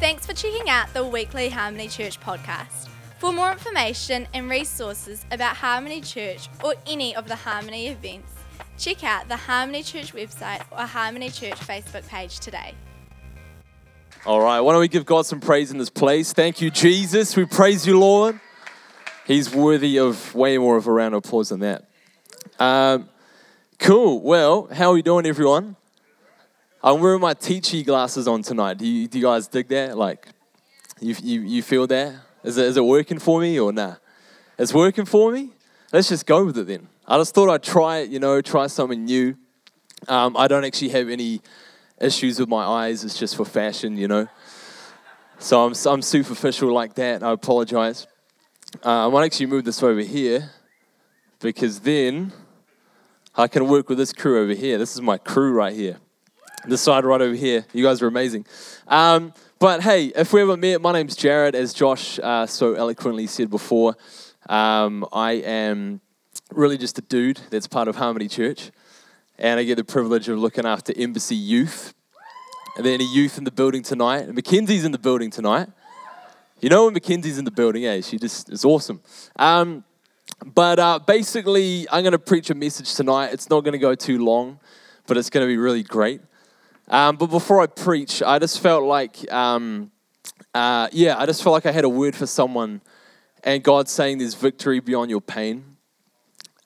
Thanks 0.00 0.24
for 0.24 0.32
checking 0.32 0.70
out 0.70 0.90
the 0.94 1.04
weekly 1.04 1.50
Harmony 1.50 1.86
Church 1.86 2.18
podcast. 2.18 2.88
For 3.18 3.34
more 3.34 3.52
information 3.52 4.26
and 4.32 4.48
resources 4.48 5.26
about 5.30 5.56
Harmony 5.56 6.00
Church 6.00 6.48
or 6.64 6.74
any 6.86 7.14
of 7.14 7.28
the 7.28 7.36
Harmony 7.36 7.88
events, 7.88 8.32
check 8.78 9.04
out 9.04 9.28
the 9.28 9.36
Harmony 9.36 9.82
Church 9.82 10.14
website 10.14 10.62
or 10.72 10.86
Harmony 10.86 11.28
Church 11.28 11.56
Facebook 11.56 12.08
page 12.08 12.40
today. 12.40 12.72
All 14.24 14.40
right, 14.40 14.60
why 14.60 14.72
don't 14.72 14.80
we 14.80 14.88
give 14.88 15.04
God 15.04 15.26
some 15.26 15.38
praise 15.38 15.70
in 15.70 15.76
this 15.76 15.90
place? 15.90 16.32
Thank 16.32 16.62
you, 16.62 16.70
Jesus. 16.70 17.36
We 17.36 17.44
praise 17.44 17.86
you, 17.86 18.00
Lord. 18.00 18.40
He's 19.26 19.54
worthy 19.54 19.98
of 19.98 20.34
way 20.34 20.56
more 20.56 20.78
of 20.78 20.86
a 20.86 20.92
round 20.92 21.14
of 21.14 21.26
applause 21.26 21.50
than 21.50 21.60
that. 21.60 21.90
Um, 22.58 23.06
cool. 23.78 24.22
Well, 24.22 24.66
how 24.72 24.92
are 24.92 24.94
we 24.94 25.02
doing, 25.02 25.26
everyone? 25.26 25.76
I'm 26.82 26.98
wearing 27.00 27.20
my 27.20 27.34
teachy 27.34 27.84
glasses 27.84 28.26
on 28.26 28.40
tonight. 28.42 28.78
Do 28.78 28.86
you, 28.86 29.06
do 29.06 29.18
you 29.18 29.24
guys 29.24 29.46
dig 29.46 29.68
that? 29.68 29.98
Like, 29.98 30.28
you, 30.98 31.14
you, 31.22 31.40
you 31.42 31.62
feel 31.62 31.86
that? 31.86 32.14
Is 32.42 32.56
it, 32.56 32.64
is 32.64 32.76
it 32.78 32.84
working 32.84 33.18
for 33.18 33.38
me 33.38 33.60
or 33.60 33.70
nah? 33.70 33.96
It's 34.58 34.72
working 34.72 35.04
for 35.04 35.30
me? 35.30 35.50
Let's 35.92 36.08
just 36.08 36.24
go 36.24 36.46
with 36.46 36.56
it 36.56 36.66
then. 36.66 36.88
I 37.06 37.18
just 37.18 37.34
thought 37.34 37.50
I'd 37.50 37.62
try 37.62 37.98
it, 37.98 38.08
you 38.08 38.18
know, 38.18 38.40
try 38.40 38.66
something 38.66 39.04
new. 39.04 39.36
Um, 40.08 40.34
I 40.38 40.48
don't 40.48 40.64
actually 40.64 40.88
have 40.90 41.10
any 41.10 41.42
issues 42.00 42.40
with 42.40 42.48
my 42.48 42.64
eyes. 42.64 43.04
It's 43.04 43.18
just 43.18 43.36
for 43.36 43.44
fashion, 43.44 43.98
you 43.98 44.08
know. 44.08 44.26
So 45.38 45.66
I'm, 45.66 45.74
I'm 45.84 46.00
superficial 46.00 46.72
like 46.72 46.94
that. 46.94 47.22
I 47.22 47.32
apologize. 47.32 48.06
Uh, 48.82 49.06
I 49.06 49.10
might 49.10 49.26
actually 49.26 49.46
move 49.46 49.64
this 49.64 49.82
over 49.82 50.00
here 50.00 50.50
because 51.40 51.80
then 51.80 52.32
I 53.34 53.48
can 53.48 53.68
work 53.68 53.90
with 53.90 53.98
this 53.98 54.14
crew 54.14 54.42
over 54.42 54.54
here. 54.54 54.78
This 54.78 54.94
is 54.94 55.02
my 55.02 55.18
crew 55.18 55.52
right 55.52 55.74
here. 55.74 55.98
This 56.66 56.82
side 56.82 57.04
right 57.04 57.20
over 57.20 57.34
here. 57.34 57.64
You 57.72 57.82
guys 57.82 58.02
are 58.02 58.06
amazing. 58.06 58.44
Um, 58.86 59.32
but 59.58 59.82
hey, 59.82 60.06
if 60.14 60.32
we 60.32 60.40
haven't 60.40 60.60
met, 60.60 60.82
my 60.82 60.92
name's 60.92 61.16
Jared, 61.16 61.54
as 61.54 61.72
Josh 61.72 62.18
uh, 62.18 62.46
so 62.46 62.74
eloquently 62.74 63.26
said 63.26 63.48
before. 63.48 63.96
Um, 64.46 65.06
I 65.10 65.32
am 65.32 66.02
really 66.52 66.76
just 66.76 66.98
a 66.98 67.02
dude 67.02 67.40
that's 67.50 67.66
part 67.66 67.88
of 67.88 67.96
Harmony 67.96 68.28
Church, 68.28 68.70
and 69.38 69.58
I 69.58 69.64
get 69.64 69.76
the 69.76 69.84
privilege 69.84 70.28
of 70.28 70.38
looking 70.38 70.66
after 70.66 70.92
Embassy 70.96 71.34
Youth. 71.34 71.94
Are 72.76 72.82
there 72.82 72.92
any 72.92 73.06
youth 73.06 73.38
in 73.38 73.44
the 73.44 73.50
building 73.50 73.82
tonight? 73.82 74.28
Mackenzie's 74.32 74.84
in 74.84 74.92
the 74.92 74.98
building 74.98 75.30
tonight. 75.30 75.68
You 76.60 76.68
know 76.68 76.84
when 76.84 76.94
Mackenzie's 76.94 77.38
in 77.38 77.46
the 77.46 77.50
building, 77.50 77.86
eh? 77.86 78.02
She 78.02 78.18
just 78.18 78.50
is 78.50 78.66
awesome. 78.66 79.00
Um, 79.36 79.82
but 80.44 80.78
uh, 80.78 80.98
basically, 80.98 81.86
I'm 81.90 82.02
going 82.02 82.12
to 82.12 82.18
preach 82.18 82.50
a 82.50 82.54
message 82.54 82.94
tonight. 82.94 83.32
It's 83.32 83.48
not 83.48 83.62
going 83.64 83.72
to 83.72 83.78
go 83.78 83.94
too 83.94 84.22
long, 84.22 84.60
but 85.06 85.16
it's 85.16 85.30
going 85.30 85.46
to 85.46 85.48
be 85.48 85.56
really 85.56 85.82
great. 85.82 86.20
Um, 86.90 87.16
but 87.16 87.28
before 87.28 87.60
I 87.60 87.66
preach, 87.66 88.20
I 88.20 88.40
just 88.40 88.58
felt 88.58 88.82
like, 88.82 89.32
um, 89.32 89.92
uh, 90.52 90.88
yeah, 90.90 91.16
I 91.16 91.24
just 91.24 91.40
felt 91.42 91.52
like 91.52 91.64
I 91.64 91.70
had 91.70 91.84
a 91.84 91.88
word 91.88 92.16
for 92.16 92.26
someone, 92.26 92.80
and 93.44 93.62
God 93.62 93.88
saying 93.88 94.18
there's 94.18 94.34
victory 94.34 94.80
beyond 94.80 95.08
your 95.08 95.20
pain. 95.20 95.76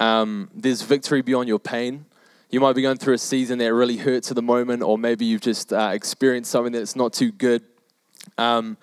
Um, 0.00 0.50
there's 0.54 0.80
victory 0.80 1.20
beyond 1.20 1.48
your 1.48 1.58
pain. 1.58 2.06
You 2.48 2.60
might 2.60 2.74
be 2.74 2.80
going 2.80 2.96
through 2.96 3.14
a 3.14 3.18
season 3.18 3.58
that 3.58 3.74
really 3.74 3.98
hurts 3.98 4.30
at 4.30 4.34
the 4.34 4.42
moment, 4.42 4.82
or 4.82 4.96
maybe 4.96 5.26
you've 5.26 5.42
just 5.42 5.74
uh, 5.74 5.90
experienced 5.92 6.50
something 6.50 6.72
that's 6.72 6.96
not 6.96 7.12
too 7.12 7.30
good. 7.30 7.62
Um, 8.38 8.78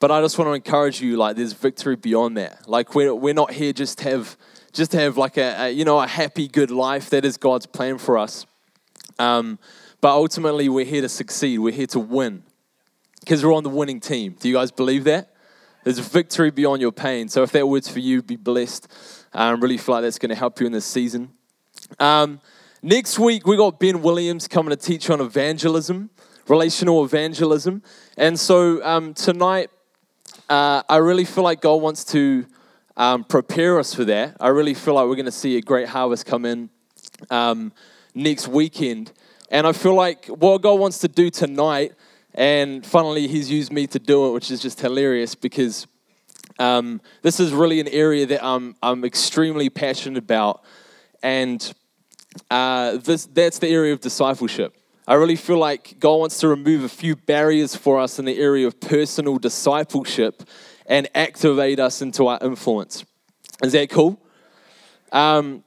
but 0.00 0.10
I 0.10 0.20
just 0.20 0.36
want 0.36 0.48
to 0.48 0.54
encourage 0.54 1.00
you, 1.00 1.16
like, 1.16 1.36
there's 1.36 1.52
victory 1.52 1.94
beyond 1.94 2.36
that. 2.38 2.68
Like, 2.68 2.96
we're, 2.96 3.14
we're 3.14 3.34
not 3.34 3.52
here 3.52 3.72
just 3.72 3.98
to 3.98 4.10
have, 4.10 4.36
just 4.72 4.90
to 4.90 4.98
have 4.98 5.16
like 5.16 5.36
a, 5.36 5.66
a 5.66 5.70
you 5.70 5.84
know, 5.84 6.00
a 6.00 6.08
happy, 6.08 6.48
good 6.48 6.72
life. 6.72 7.10
That 7.10 7.24
is 7.24 7.36
God's 7.36 7.66
plan 7.66 7.98
for 7.98 8.18
us. 8.18 8.46
Um, 9.20 9.60
but 10.02 10.10
ultimately, 10.10 10.68
we're 10.68 10.84
here 10.84 11.00
to 11.00 11.08
succeed. 11.08 11.60
We're 11.60 11.72
here 11.72 11.86
to 11.86 12.00
win 12.00 12.42
because 13.20 13.44
we're 13.44 13.54
on 13.54 13.62
the 13.62 13.70
winning 13.70 14.00
team. 14.00 14.34
Do 14.38 14.48
you 14.48 14.54
guys 14.54 14.72
believe 14.72 15.04
that? 15.04 15.32
There's 15.84 16.00
victory 16.00 16.50
beyond 16.50 16.80
your 16.80 16.90
pain. 16.90 17.28
So 17.28 17.44
if 17.44 17.52
that 17.52 17.68
word's 17.68 17.88
for 17.88 18.00
you, 18.00 18.20
be 18.20 18.34
blessed. 18.34 18.88
I 19.32 19.50
um, 19.50 19.60
really 19.60 19.78
feel 19.78 19.94
like 19.94 20.02
that's 20.02 20.18
going 20.18 20.30
to 20.30 20.34
help 20.34 20.58
you 20.58 20.66
in 20.66 20.72
this 20.72 20.84
season. 20.84 21.30
Um, 22.00 22.40
next 22.82 23.20
week, 23.20 23.46
we 23.46 23.56
got 23.56 23.78
Ben 23.78 24.02
Williams 24.02 24.48
coming 24.48 24.70
to 24.70 24.76
teach 24.76 25.08
on 25.08 25.20
evangelism, 25.20 26.10
relational 26.48 27.04
evangelism. 27.04 27.80
And 28.16 28.38
so 28.38 28.84
um, 28.84 29.14
tonight, 29.14 29.70
uh, 30.50 30.82
I 30.88 30.96
really 30.96 31.24
feel 31.24 31.44
like 31.44 31.60
God 31.60 31.80
wants 31.80 32.04
to 32.06 32.44
um, 32.96 33.22
prepare 33.22 33.78
us 33.78 33.94
for 33.94 34.04
that. 34.06 34.36
I 34.40 34.48
really 34.48 34.74
feel 34.74 34.94
like 34.94 35.06
we're 35.06 35.14
going 35.14 35.26
to 35.26 35.32
see 35.32 35.58
a 35.58 35.62
great 35.62 35.88
harvest 35.88 36.26
come 36.26 36.44
in 36.44 36.70
um, 37.30 37.72
next 38.16 38.48
weekend. 38.48 39.12
And 39.52 39.66
I 39.66 39.72
feel 39.72 39.94
like 39.94 40.26
what 40.26 40.62
God 40.62 40.80
wants 40.80 40.98
to 41.00 41.08
do 41.08 41.28
tonight, 41.28 41.92
and 42.34 42.84
funnily, 42.84 43.28
He's 43.28 43.50
used 43.50 43.70
me 43.70 43.86
to 43.88 43.98
do 43.98 44.26
it, 44.26 44.32
which 44.32 44.50
is 44.50 44.62
just 44.62 44.80
hilarious 44.80 45.34
because 45.34 45.86
um, 46.58 47.02
this 47.20 47.38
is 47.38 47.52
really 47.52 47.78
an 47.78 47.88
area 47.88 48.24
that 48.24 48.42
I'm, 48.42 48.74
I'm 48.82 49.04
extremely 49.04 49.68
passionate 49.68 50.16
about. 50.16 50.64
And 51.22 51.72
uh, 52.50 52.96
this, 52.96 53.26
that's 53.26 53.58
the 53.58 53.68
area 53.68 53.92
of 53.92 54.00
discipleship. 54.00 54.74
I 55.06 55.14
really 55.14 55.36
feel 55.36 55.58
like 55.58 55.96
God 55.98 56.16
wants 56.16 56.38
to 56.38 56.48
remove 56.48 56.82
a 56.82 56.88
few 56.88 57.14
barriers 57.14 57.76
for 57.76 58.00
us 58.00 58.18
in 58.18 58.24
the 58.24 58.38
area 58.38 58.66
of 58.66 58.80
personal 58.80 59.36
discipleship 59.36 60.44
and 60.86 61.10
activate 61.14 61.78
us 61.78 62.00
into 62.00 62.26
our 62.26 62.38
influence. 62.40 63.04
Is 63.62 63.72
that 63.72 63.90
cool? 63.90 64.18
Um, 65.10 65.62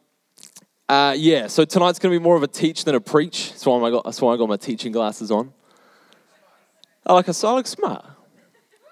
uh, 0.87 1.15
yeah, 1.17 1.47
so 1.47 1.65
tonight's 1.65 1.97
going 1.99 2.13
to 2.13 2.19
be 2.19 2.23
more 2.23 2.35
of 2.35 2.43
a 2.43 2.47
teach 2.47 2.85
than 2.85 2.95
a 2.95 3.01
preach. 3.01 3.49
That's 3.49 3.65
why 3.65 3.79
I 3.79 3.89
got, 3.89 4.03
that's 4.03 4.21
why 4.21 4.33
I 4.33 4.37
got 4.37 4.47
my 4.47 4.57
teaching 4.57 4.91
glasses 4.91 5.31
on. 5.31 5.51
I 7.05 7.13
like, 7.13 7.27
I 7.27 7.53
look 7.53 7.67
smart. 7.67 8.05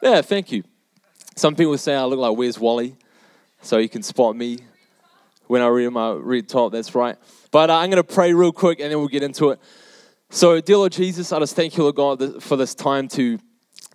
Yeah, 0.01 0.21
thank 0.21 0.51
you. 0.51 0.63
Some 1.35 1.55
people 1.55 1.77
say 1.77 1.95
I 1.95 2.03
look 2.05 2.19
like 2.19 2.37
Where's 2.37 2.59
Wally, 2.59 2.95
so 3.61 3.77
you 3.77 3.89
can 3.89 4.03
spot 4.03 4.35
me 4.35 4.59
when 5.47 5.61
I 5.61 5.67
read 5.67 5.89
my 5.89 6.11
red 6.11 6.47
top. 6.47 6.71
That's 6.71 6.93
right. 6.93 7.15
But 7.51 7.69
uh, 7.69 7.77
I'm 7.77 7.89
going 7.89 8.03
to 8.03 8.03
pray 8.03 8.33
real 8.33 8.51
quick, 8.51 8.79
and 8.79 8.91
then 8.91 8.99
we'll 8.99 9.07
get 9.07 9.23
into 9.23 9.51
it. 9.51 9.59
So, 10.29 10.59
dear 10.61 10.77
Lord 10.77 10.91
Jesus, 10.91 11.31
I 11.31 11.39
just 11.39 11.55
thank 11.55 11.77
you, 11.77 11.83
Lord 11.83 11.95
God, 11.95 12.43
for 12.43 12.55
this 12.55 12.73
time 12.73 13.07
to 13.09 13.39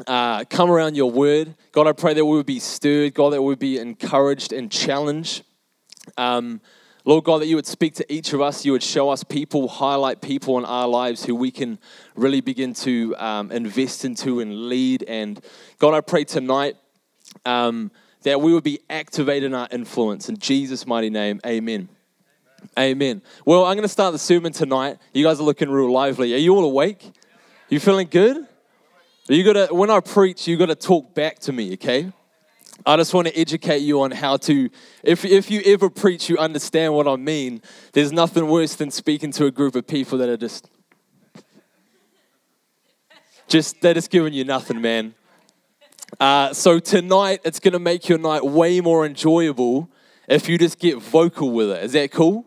uh, 0.06 0.44
come 0.44 0.70
around 0.70 0.97
your 0.97 1.10
word. 1.10 1.54
God, 1.72 1.86
I 1.86 1.92
pray 1.92 2.15
that 2.15 2.25
we 2.25 2.36
would 2.36 2.47
be 2.47 2.60
stirred. 2.60 3.15
God, 3.15 3.32
that 3.32 3.42
we 3.42 3.48
would 3.48 3.59
be 3.59 3.78
encouraged 3.78 4.53
and 4.53 4.70
challenged. 4.70 5.42
Um, 6.16 6.60
Lord 7.08 7.24
God, 7.24 7.38
that 7.38 7.46
you 7.46 7.56
would 7.56 7.66
speak 7.66 7.94
to 7.94 8.12
each 8.12 8.34
of 8.34 8.42
us. 8.42 8.66
You 8.66 8.72
would 8.72 8.82
show 8.82 9.08
us 9.08 9.24
people, 9.24 9.66
highlight 9.66 10.20
people 10.20 10.58
in 10.58 10.66
our 10.66 10.86
lives 10.86 11.24
who 11.24 11.34
we 11.34 11.50
can 11.50 11.78
really 12.14 12.42
begin 12.42 12.74
to 12.74 13.16
um, 13.16 13.50
invest 13.50 14.04
into 14.04 14.41
and 14.41 14.69
lead. 14.69 15.04
And 15.04 15.42
God, 15.78 15.94
I 15.94 16.02
pray 16.02 16.24
tonight 16.24 16.76
um, 17.47 17.91
that 18.24 18.42
we 18.42 18.52
would 18.52 18.62
be 18.62 18.80
activated 18.91 19.44
in 19.44 19.54
our 19.54 19.68
influence. 19.70 20.28
In 20.28 20.36
Jesus' 20.36 20.86
mighty 20.86 21.08
name, 21.08 21.41
amen. 21.47 21.88
Amen. 22.78 23.22
Well, 23.47 23.64
I'm 23.64 23.74
going 23.76 23.84
to 23.84 23.88
start 23.88 24.12
the 24.12 24.18
sermon 24.18 24.52
tonight. 24.52 24.98
You 25.14 25.24
guys 25.24 25.41
are 25.41 25.44
looking 25.44 25.70
real 25.70 25.91
lively. 25.91 26.34
Are 26.34 26.36
you 26.36 26.54
all 26.54 26.64
awake? 26.66 27.10
You 27.70 27.80
feeling 27.80 28.08
good? 28.10 28.47
You 29.28 29.44
got 29.44 29.68
to 29.68 29.74
when 29.74 29.88
I 29.88 30.00
preach, 30.00 30.47
you 30.47 30.58
got 30.58 30.66
to 30.66 30.74
talk 30.74 31.14
back 31.14 31.38
to 31.38 31.54
me, 31.54 31.72
okay? 31.72 32.12
I 32.87 32.97
just 32.97 33.12
want 33.12 33.27
to 33.27 33.39
educate 33.39 33.78
you 33.78 34.03
on 34.03 34.12
how 34.12 34.37
to, 34.39 34.71
if, 35.03 35.25
if 35.25 35.50
you 35.50 35.61
ever 35.66 35.91
preach, 35.91 36.28
you 36.28 36.39
understand 36.39 36.94
what 36.94 37.09
I 37.09 37.16
mean. 37.16 37.61
There's 37.93 38.12
nothing 38.12 38.47
worse 38.47 38.77
than 38.77 38.91
speaking 38.91 39.33
to 39.33 39.47
a 39.47 39.50
group 39.50 39.75
of 39.75 39.87
people 39.87 40.19
that 40.19 40.28
are 40.28 40.37
just, 40.37 40.71
just, 43.49 43.81
they're 43.81 43.94
just 43.94 44.11
giving 44.11 44.33
you 44.33 44.44
nothing, 44.44 44.81
man. 44.81 45.15
Uh, 46.19 46.53
so 46.55 46.78
tonight, 46.78 47.41
it's 47.44 47.61
going 47.61 47.72
to 47.72 47.78
make 47.78 48.09
your 48.09 48.19
night 48.19 48.44
way 48.44 48.81
more 48.81 49.05
enjoyable 49.05 49.91
if 50.28 50.49
you 50.49 50.56
just 50.56 50.78
get 50.78 50.99
vocal 50.99 51.50
with 51.50 51.71
it. 51.71 51.83
Is 51.84 51.93
that 51.93 52.10
cool? 52.12 52.47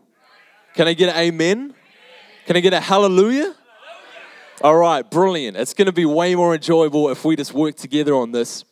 Can 0.74 0.88
I 0.88 0.94
get 0.94 1.14
an 1.14 1.16
amen? 1.16 1.74
Can 2.46 2.56
I 2.56 2.60
get 2.60 2.72
a 2.72 2.80
hallelujah? 2.80 3.54
All 4.62 4.76
right, 4.76 5.08
brilliant. 5.08 5.56
It's 5.56 5.74
going 5.74 5.86
to 5.86 5.92
be 5.92 6.04
way 6.04 6.34
more 6.34 6.54
enjoyable 6.54 7.08
if 7.10 7.24
we 7.24 7.36
just 7.36 7.52
work 7.52 7.76
together 7.76 8.14
on 8.14 8.32
this. 8.32 8.64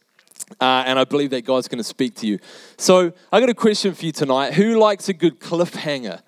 Uh, 0.60 0.84
and 0.86 0.98
I 0.98 1.04
believe 1.04 1.30
that 1.30 1.44
God's 1.44 1.68
going 1.68 1.78
to 1.78 1.84
speak 1.84 2.14
to 2.16 2.26
you. 2.26 2.38
So 2.76 3.12
I 3.32 3.40
got 3.40 3.48
a 3.48 3.54
question 3.54 3.94
for 3.94 4.04
you 4.04 4.12
tonight. 4.12 4.54
Who 4.54 4.78
likes 4.78 5.08
a 5.08 5.12
good 5.12 5.40
cliffhanger? 5.40 6.22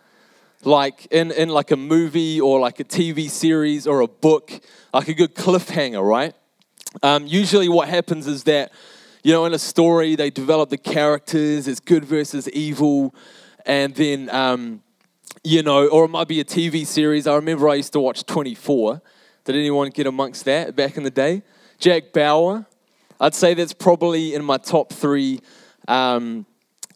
Like 0.65 1.07
in, 1.11 1.33
in 1.33 1.49
like 1.49 1.71
a 1.71 1.77
movie 1.77 2.41
or 2.41 2.61
like 2.61 2.79
a 2.79 2.85
TV 2.85 3.29
series 3.29 3.87
or 3.87 4.01
a 4.01 4.07
book, 4.07 4.53
like 4.95 5.09
a 5.09 5.15
good 5.15 5.35
cliffhanger, 5.35 6.07
right? 6.07 6.35
Um, 7.03 7.27
usually 7.27 7.69
what 7.69 7.89
happens 7.89 8.27
is 8.27 8.45
that, 8.45 8.73
you 9.23 9.33
know, 9.33 9.45
in 9.45 9.55
a 9.55 9.59
story, 9.59 10.15
they 10.15 10.31
develop 10.31 10.71
the 10.71 10.79
characters, 10.79 11.67
it's 11.67 11.81
good 11.81 12.05
versus 12.05 12.49
evil, 12.51 13.15
and 13.65 13.95
then, 13.95 14.29
um, 14.31 14.83
you 15.43 15.63
know, 15.63 15.89
or 15.89 16.05
it 16.05 16.09
might 16.09 16.29
be 16.29 16.41
a 16.41 16.45
TV 16.45 16.87
series. 16.87 17.27
I 17.27 17.35
remember 17.35 17.69
I 17.69 17.75
used 17.75 17.93
to 17.95 18.01
watch 18.01 18.25
24. 18.27 19.01
Did 19.45 19.57
anyone 19.57 19.91
get 19.91 20.07
amongst 20.07 20.45
that 20.45 20.77
back 20.77 20.97
in 20.97 21.03
the 21.03 21.11
day? 21.11 21.43
Jack 21.79 22.13
Bauer, 22.13 22.67
I'd 23.23 23.37
say 23.37 23.55
that's 23.55 23.73
probably 23.73 24.35
in 24.35 24.45
my 24.45 24.57
top 24.57 24.93
three 24.93 25.39
um, 25.87 26.45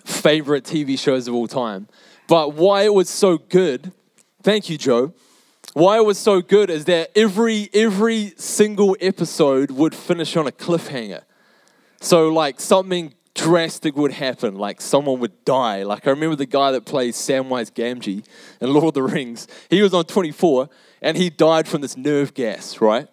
favorite 0.05 0.65
TV 0.65 0.99
shows 0.99 1.29
of 1.29 1.35
all 1.35 1.47
time. 1.47 1.87
But 2.27 2.55
why 2.55 2.83
it 2.83 2.93
was 2.93 3.09
so 3.09 3.39
good, 3.39 3.93
thank 4.43 4.69
you, 4.69 4.77
Joe. 4.77 5.15
why 5.75 5.99
it 5.99 6.05
was 6.05 6.19
so 6.19 6.43
good 6.43 6.69
is 6.69 6.87
that 6.87 7.13
every 7.15 7.71
every 7.73 8.35
single 8.39 8.97
episode 9.01 9.71
would 9.71 9.95
finish 9.95 10.37
on 10.37 10.49
a 10.49 10.51
cliffhanger. 10.51 11.23
So 12.01 12.29
like 12.29 12.59
something 12.59 13.15
drastic 13.37 13.95
would 13.97 14.13
happen, 14.13 14.57
like 14.57 14.81
someone 14.81 15.21
would 15.21 15.45
die. 15.45 15.85
Like 15.85 16.09
I 16.09 16.11
remember 16.11 16.35
the 16.35 16.45
guy 16.47 16.73
that 16.73 16.87
plays 16.87 17.17
Samwise 17.17 17.71
Gamgee 17.71 18.27
in 18.61 18.73
Lord 18.73 18.87
of 18.87 18.95
the 18.95 19.03
Rings. 19.05 19.47
He 19.71 19.81
was 19.81 19.95
on 19.95 20.07
24 20.07 20.69
and 21.03 21.17
he 21.17 21.31
died 21.31 21.69
from 21.69 21.83
this 21.83 21.97
nerve 21.97 22.35
gas, 22.35 22.81
right? 22.81 23.07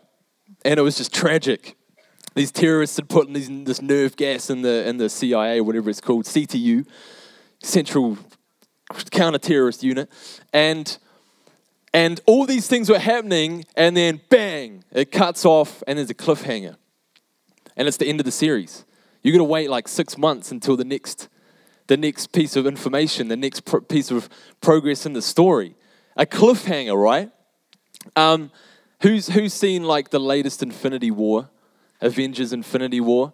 And 0.65 0.79
it 0.79 0.81
was 0.81 0.97
just 0.97 1.13
tragic. 1.13 1.75
These 2.35 2.51
terrorists 2.51 2.95
had 2.95 3.09
put 3.09 3.31
these, 3.31 3.49
this 3.63 3.81
nerve 3.81 4.15
gas 4.15 4.49
in 4.49 4.61
the 4.61 4.87
in 4.87 4.97
the 4.97 5.09
CIA, 5.09 5.61
whatever 5.61 5.89
it's 5.89 6.01
called, 6.01 6.25
CTU, 6.25 6.85
Central 7.61 8.17
Counter 9.11 9.37
Terrorist 9.37 9.83
Unit, 9.83 10.09
and 10.51 10.97
and 11.93 12.19
all 12.25 12.45
these 12.45 12.67
things 12.67 12.89
were 12.89 12.99
happening, 12.99 13.65
and 13.75 13.95
then 13.95 14.19
bang, 14.29 14.83
it 14.91 15.11
cuts 15.11 15.45
off, 15.45 15.83
and 15.87 15.99
there's 15.99 16.09
a 16.09 16.15
cliffhanger, 16.15 16.75
and 17.75 17.87
it's 17.87 17.97
the 17.97 18.07
end 18.07 18.19
of 18.19 18.25
the 18.25 18.31
series. 18.31 18.83
You 19.21 19.31
got 19.31 19.37
to 19.37 19.43
wait 19.43 19.69
like 19.69 19.87
six 19.87 20.17
months 20.17 20.51
until 20.51 20.75
the 20.75 20.83
next, 20.83 21.29
the 21.87 21.95
next 21.95 22.33
piece 22.33 22.55
of 22.55 22.65
information, 22.65 23.27
the 23.27 23.37
next 23.37 23.61
piece 23.87 24.09
of 24.09 24.27
progress 24.59 25.05
in 25.05 25.13
the 25.13 25.21
story. 25.21 25.75
A 26.17 26.25
cliffhanger, 26.25 27.01
right? 27.01 27.31
Um, 28.15 28.51
who's 29.01 29.27
who's 29.27 29.53
seen 29.53 29.83
like 29.83 30.09
the 30.09 30.19
latest 30.19 30.63
Infinity 30.63 31.11
War, 31.11 31.49
Avengers 32.03 32.53
Infinity 32.53 33.01
War? 33.01 33.33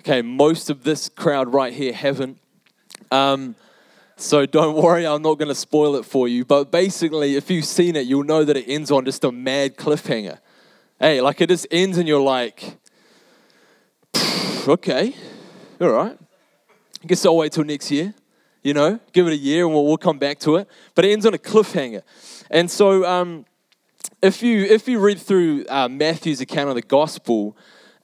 Okay, 0.00 0.22
most 0.22 0.70
of 0.70 0.84
this 0.84 1.08
crowd 1.08 1.52
right 1.52 1.72
here 1.72 1.92
haven't. 1.92 2.38
Um, 3.10 3.56
so 4.16 4.46
don't 4.46 4.76
worry, 4.76 5.06
I'm 5.06 5.22
not 5.22 5.38
going 5.38 5.48
to 5.48 5.54
spoil 5.54 5.96
it 5.96 6.04
for 6.04 6.28
you. 6.28 6.44
But 6.44 6.70
basically, 6.70 7.36
if 7.36 7.50
you've 7.50 7.64
seen 7.64 7.96
it, 7.96 8.06
you'll 8.06 8.24
know 8.24 8.44
that 8.44 8.56
it 8.56 8.66
ends 8.68 8.90
on 8.90 9.04
just 9.04 9.24
a 9.24 9.32
mad 9.32 9.76
cliffhanger. 9.76 10.38
Hey, 11.00 11.20
like 11.20 11.40
it 11.40 11.48
just 11.48 11.66
ends 11.70 11.98
and 11.98 12.06
you're 12.06 12.20
like, 12.20 12.76
okay, 14.68 15.14
all 15.80 15.90
right. 15.90 16.18
I 17.02 17.06
guess 17.06 17.24
I'll 17.26 17.36
wait 17.36 17.52
till 17.52 17.64
next 17.64 17.90
year. 17.90 18.14
You 18.62 18.72
know, 18.72 19.00
give 19.12 19.26
it 19.26 19.32
a 19.32 19.36
year 19.36 19.64
and 19.64 19.74
we'll, 19.74 19.84
we'll 19.84 19.98
come 19.98 20.18
back 20.18 20.38
to 20.40 20.56
it. 20.56 20.68
But 20.94 21.04
it 21.04 21.12
ends 21.12 21.26
on 21.26 21.34
a 21.34 21.38
cliffhanger. 21.38 22.02
And 22.50 22.70
so, 22.70 23.04
um, 23.04 23.44
if 24.22 24.42
you 24.42 24.64
if 24.64 24.88
you 24.88 24.98
read 25.00 25.18
through 25.18 25.66
uh, 25.68 25.88
Matthew's 25.88 26.40
account 26.40 26.70
of 26.70 26.74
the 26.74 26.82
gospel, 26.82 27.56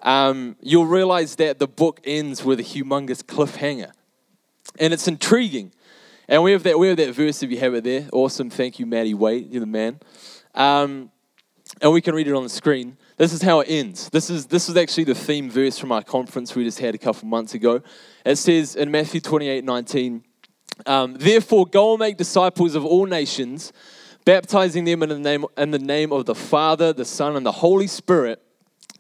um, 0.03 0.57
you'll 0.61 0.87
realize 0.87 1.37
that 1.37 1.59
the 1.59 1.69
book 1.69 2.01
ends 2.05 2.45
with 2.45 2.61
a 2.61 2.63
humongous 2.63 3.23
cliffhanger, 3.23 3.93
and 4.79 4.93
it's 4.93 5.09
intriguing. 5.09 5.73
And 6.29 6.45
we 6.45 6.53
have 6.53 6.63
that 6.63 6.79
we 6.79 6.89
have 6.89 6.97
that 6.99 7.13
verse 7.13 7.43
if 7.43 7.51
you 7.51 7.59
have 7.59 7.75
it 7.75 7.85
there. 7.85 8.09
Awesome, 8.13 8.51
thank 8.51 8.79
you, 8.79 8.87
Maddie 8.87 9.15
Wait, 9.15 9.49
you're 9.49 9.61
the 9.61 9.67
man. 9.67 9.99
Um, 10.55 11.11
and 11.81 11.93
we 11.93 12.01
can 12.01 12.15
read 12.15 12.29
it 12.29 12.35
on 12.35 12.43
the 12.43 12.49
screen. 12.49 12.97
This 13.17 13.33
is 13.33 13.43
how 13.43 13.61
it 13.61 13.67
ends. 13.69 14.09
This 14.11 14.31
is, 14.31 14.47
this 14.47 14.69
is 14.69 14.77
actually 14.77 15.05
the 15.05 15.15
theme 15.15 15.51
verse 15.51 15.79
from 15.79 15.93
our 15.93 16.03
conference 16.03 16.55
we 16.55 16.65
just 16.65 16.79
had 16.79 16.95
a 16.95 16.99
couple 16.99 17.29
months 17.29 17.55
ago. 17.55 17.83
It 18.25 18.37
says 18.37 18.77
in 18.77 18.91
Matthew 18.91 19.21
28 19.21 19.65
19, 19.65 20.25
um, 20.87 21.15
Therefore, 21.15 21.67
go 21.67 21.93
and 21.93 22.01
make 22.01 22.17
disciples 22.17 22.75
of 22.75 22.85
all 22.85 23.07
nations, 23.07 23.73
baptizing 24.25 24.85
them 24.85 25.03
in 25.03 25.09
the, 25.11 25.19
name, 25.19 25.45
in 25.57 25.71
the 25.71 25.79
name 25.79 26.13
of 26.13 26.27
the 26.27 26.35
Father, 26.35 26.93
the 26.93 27.05
Son, 27.05 27.37
and 27.37 27.45
the 27.45 27.53
Holy 27.53 27.87
Spirit, 27.87 28.43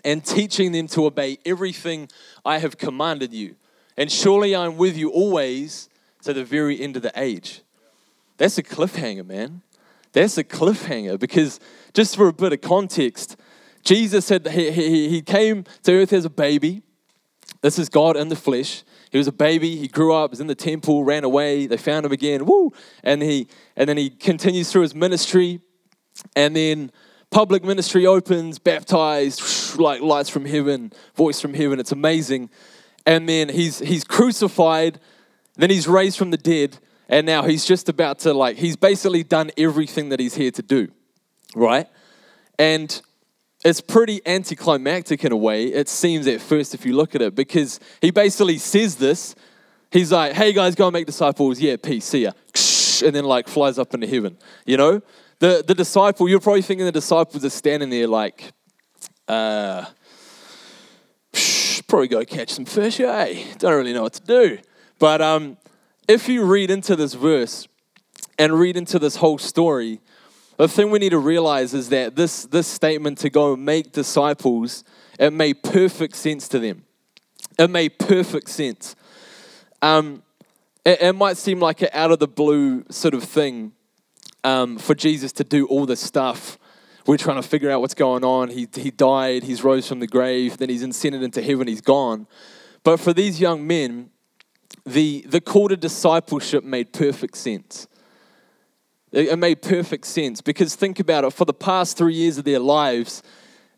and 0.04 0.24
teaching 0.24 0.72
them 0.72 0.86
to 0.88 1.06
obey 1.06 1.38
everything 1.44 2.08
I 2.44 2.58
have 2.58 2.78
commanded 2.78 3.32
you. 3.32 3.56
And 3.96 4.10
surely 4.10 4.54
I 4.54 4.66
am 4.66 4.76
with 4.76 4.96
you 4.96 5.10
always 5.10 5.88
to 6.22 6.32
the 6.32 6.44
very 6.44 6.80
end 6.80 6.96
of 6.96 7.02
the 7.02 7.12
age. 7.16 7.62
That's 8.36 8.56
a 8.58 8.62
cliffhanger, 8.62 9.26
man. 9.26 9.62
That's 10.12 10.38
a 10.38 10.44
cliffhanger 10.44 11.18
because, 11.18 11.60
just 11.92 12.16
for 12.16 12.28
a 12.28 12.32
bit 12.32 12.52
of 12.52 12.60
context, 12.60 13.36
Jesus 13.84 14.26
said 14.26 14.46
he, 14.48 14.70
he, 14.70 15.08
he 15.08 15.22
came 15.22 15.64
to 15.82 15.92
earth 15.92 16.12
as 16.12 16.24
a 16.24 16.30
baby. 16.30 16.82
This 17.62 17.78
is 17.78 17.88
God 17.88 18.16
in 18.16 18.28
the 18.28 18.36
flesh. 18.36 18.82
He 19.10 19.18
was 19.18 19.26
a 19.26 19.32
baby. 19.32 19.76
He 19.76 19.88
grew 19.88 20.14
up, 20.14 20.30
was 20.30 20.40
in 20.40 20.46
the 20.46 20.54
temple, 20.54 21.04
ran 21.04 21.24
away. 21.24 21.66
They 21.66 21.76
found 21.76 22.06
him 22.06 22.12
again. 22.12 22.46
Woo! 22.46 22.72
And 23.02 23.22
he 23.22 23.48
and 23.76 23.88
then 23.88 23.96
he 23.96 24.08
continues 24.08 24.70
through 24.70 24.82
his 24.82 24.94
ministry, 24.94 25.60
and 26.34 26.54
then 26.54 26.92
public 27.30 27.64
ministry 27.64 28.06
opens, 28.06 28.58
baptized, 28.58 29.78
like 29.78 30.00
lights 30.00 30.28
from 30.28 30.44
heaven, 30.44 30.92
voice 31.14 31.40
from 31.40 31.54
heaven. 31.54 31.80
It's 31.80 31.92
amazing. 31.92 32.50
And 33.06 33.28
then 33.28 33.48
he's 33.48 33.78
he's 33.78 34.04
crucified. 34.04 35.00
Then 35.56 35.70
he's 35.70 35.88
raised 35.88 36.16
from 36.16 36.30
the 36.30 36.36
dead, 36.36 36.78
and 37.08 37.26
now 37.26 37.42
he's 37.42 37.64
just 37.64 37.88
about 37.88 38.20
to 38.20 38.32
like 38.32 38.56
he's 38.56 38.76
basically 38.76 39.22
done 39.22 39.50
everything 39.56 40.10
that 40.10 40.20
he's 40.20 40.34
here 40.34 40.50
to 40.52 40.62
do, 40.62 40.88
right? 41.54 41.86
And 42.58 43.00
it's 43.64 43.80
pretty 43.80 44.22
anticlimactic 44.26 45.24
in 45.24 45.32
a 45.32 45.36
way, 45.36 45.66
it 45.66 45.88
seems 45.88 46.26
at 46.26 46.40
first 46.40 46.74
if 46.74 46.86
you 46.86 46.94
look 46.94 47.14
at 47.14 47.22
it, 47.22 47.34
because 47.34 47.78
he 48.00 48.10
basically 48.10 48.58
says 48.58 48.96
this. 48.96 49.34
He's 49.90 50.12
like, 50.12 50.32
hey 50.32 50.52
guys, 50.52 50.74
go 50.74 50.86
and 50.86 50.92
make 50.92 51.06
disciples. 51.06 51.60
Yeah, 51.60 51.76
peace, 51.76 52.04
see 52.04 52.22
ya. 52.22 52.32
And 53.02 53.16
then 53.16 53.24
like 53.24 53.48
flies 53.48 53.78
up 53.78 53.94
into 53.94 54.06
heaven. 54.06 54.36
You 54.66 54.76
know? 54.76 55.00
The 55.40 55.64
the 55.66 55.74
disciple, 55.74 56.28
you're 56.28 56.40
probably 56.40 56.62
thinking 56.62 56.86
the 56.86 56.92
disciples 56.92 57.44
are 57.44 57.50
standing 57.50 57.90
there 57.90 58.06
like, 58.06 58.52
uh 59.26 59.86
probably 61.90 62.08
go 62.08 62.24
catch 62.24 62.50
some 62.50 62.64
fish, 62.64 63.00
eh? 63.00 63.44
Don't 63.58 63.74
really 63.74 63.92
know 63.92 64.02
what 64.02 64.14
to 64.14 64.22
do. 64.22 64.58
But 64.98 65.20
um, 65.20 65.58
if 66.08 66.28
you 66.28 66.44
read 66.44 66.70
into 66.70 66.96
this 66.96 67.14
verse 67.14 67.66
and 68.38 68.58
read 68.58 68.76
into 68.76 68.98
this 68.98 69.16
whole 69.16 69.38
story, 69.38 70.00
the 70.56 70.68
thing 70.68 70.90
we 70.90 70.98
need 71.00 71.10
to 71.10 71.18
realize 71.18 71.74
is 71.74 71.88
that 71.88 72.16
this, 72.16 72.44
this 72.44 72.66
statement 72.66 73.18
to 73.18 73.30
go 73.30 73.56
make 73.56 73.92
disciples, 73.92 74.84
it 75.18 75.32
made 75.32 75.62
perfect 75.62 76.14
sense 76.14 76.48
to 76.48 76.58
them. 76.58 76.84
It 77.58 77.68
made 77.68 77.98
perfect 77.98 78.48
sense. 78.48 78.94
Um, 79.82 80.22
it, 80.84 81.02
it, 81.02 81.12
might 81.14 81.36
seem 81.36 81.58
like 81.60 81.82
an 81.82 81.88
out 81.92 82.10
of 82.10 82.18
the 82.18 82.28
blue 82.28 82.84
sort 82.90 83.14
of 83.14 83.24
thing 83.24 83.72
um, 84.44 84.78
for 84.78 84.94
Jesus 84.94 85.32
to 85.32 85.44
do 85.44 85.66
all 85.66 85.86
this 85.86 86.00
stuff. 86.00 86.58
We're 87.06 87.16
trying 87.16 87.40
to 87.40 87.48
figure 87.48 87.70
out 87.70 87.80
what's 87.80 87.94
going 87.94 88.24
on. 88.24 88.50
He, 88.50 88.68
he 88.74 88.90
died, 88.90 89.42
he's 89.42 89.64
rose 89.64 89.88
from 89.88 90.00
the 90.00 90.06
grave, 90.06 90.58
then 90.58 90.68
he's 90.68 90.82
ascended 90.82 91.22
into 91.22 91.42
heaven, 91.42 91.66
he's 91.66 91.80
gone. 91.80 92.26
But 92.82 92.98
for 93.00 93.12
these 93.12 93.40
young 93.40 93.66
men, 93.66 94.10
the, 94.84 95.24
the 95.28 95.40
call 95.40 95.68
to 95.68 95.76
discipleship 95.76 96.64
made 96.64 96.92
perfect 96.92 97.36
sense. 97.36 97.86
It 99.12 99.38
made 99.38 99.60
perfect 99.60 100.06
sense 100.06 100.40
because 100.40 100.76
think 100.76 101.00
about 101.00 101.24
it 101.24 101.32
for 101.32 101.44
the 101.44 101.52
past 101.52 101.96
three 101.96 102.14
years 102.14 102.38
of 102.38 102.44
their 102.44 102.60
lives, 102.60 103.24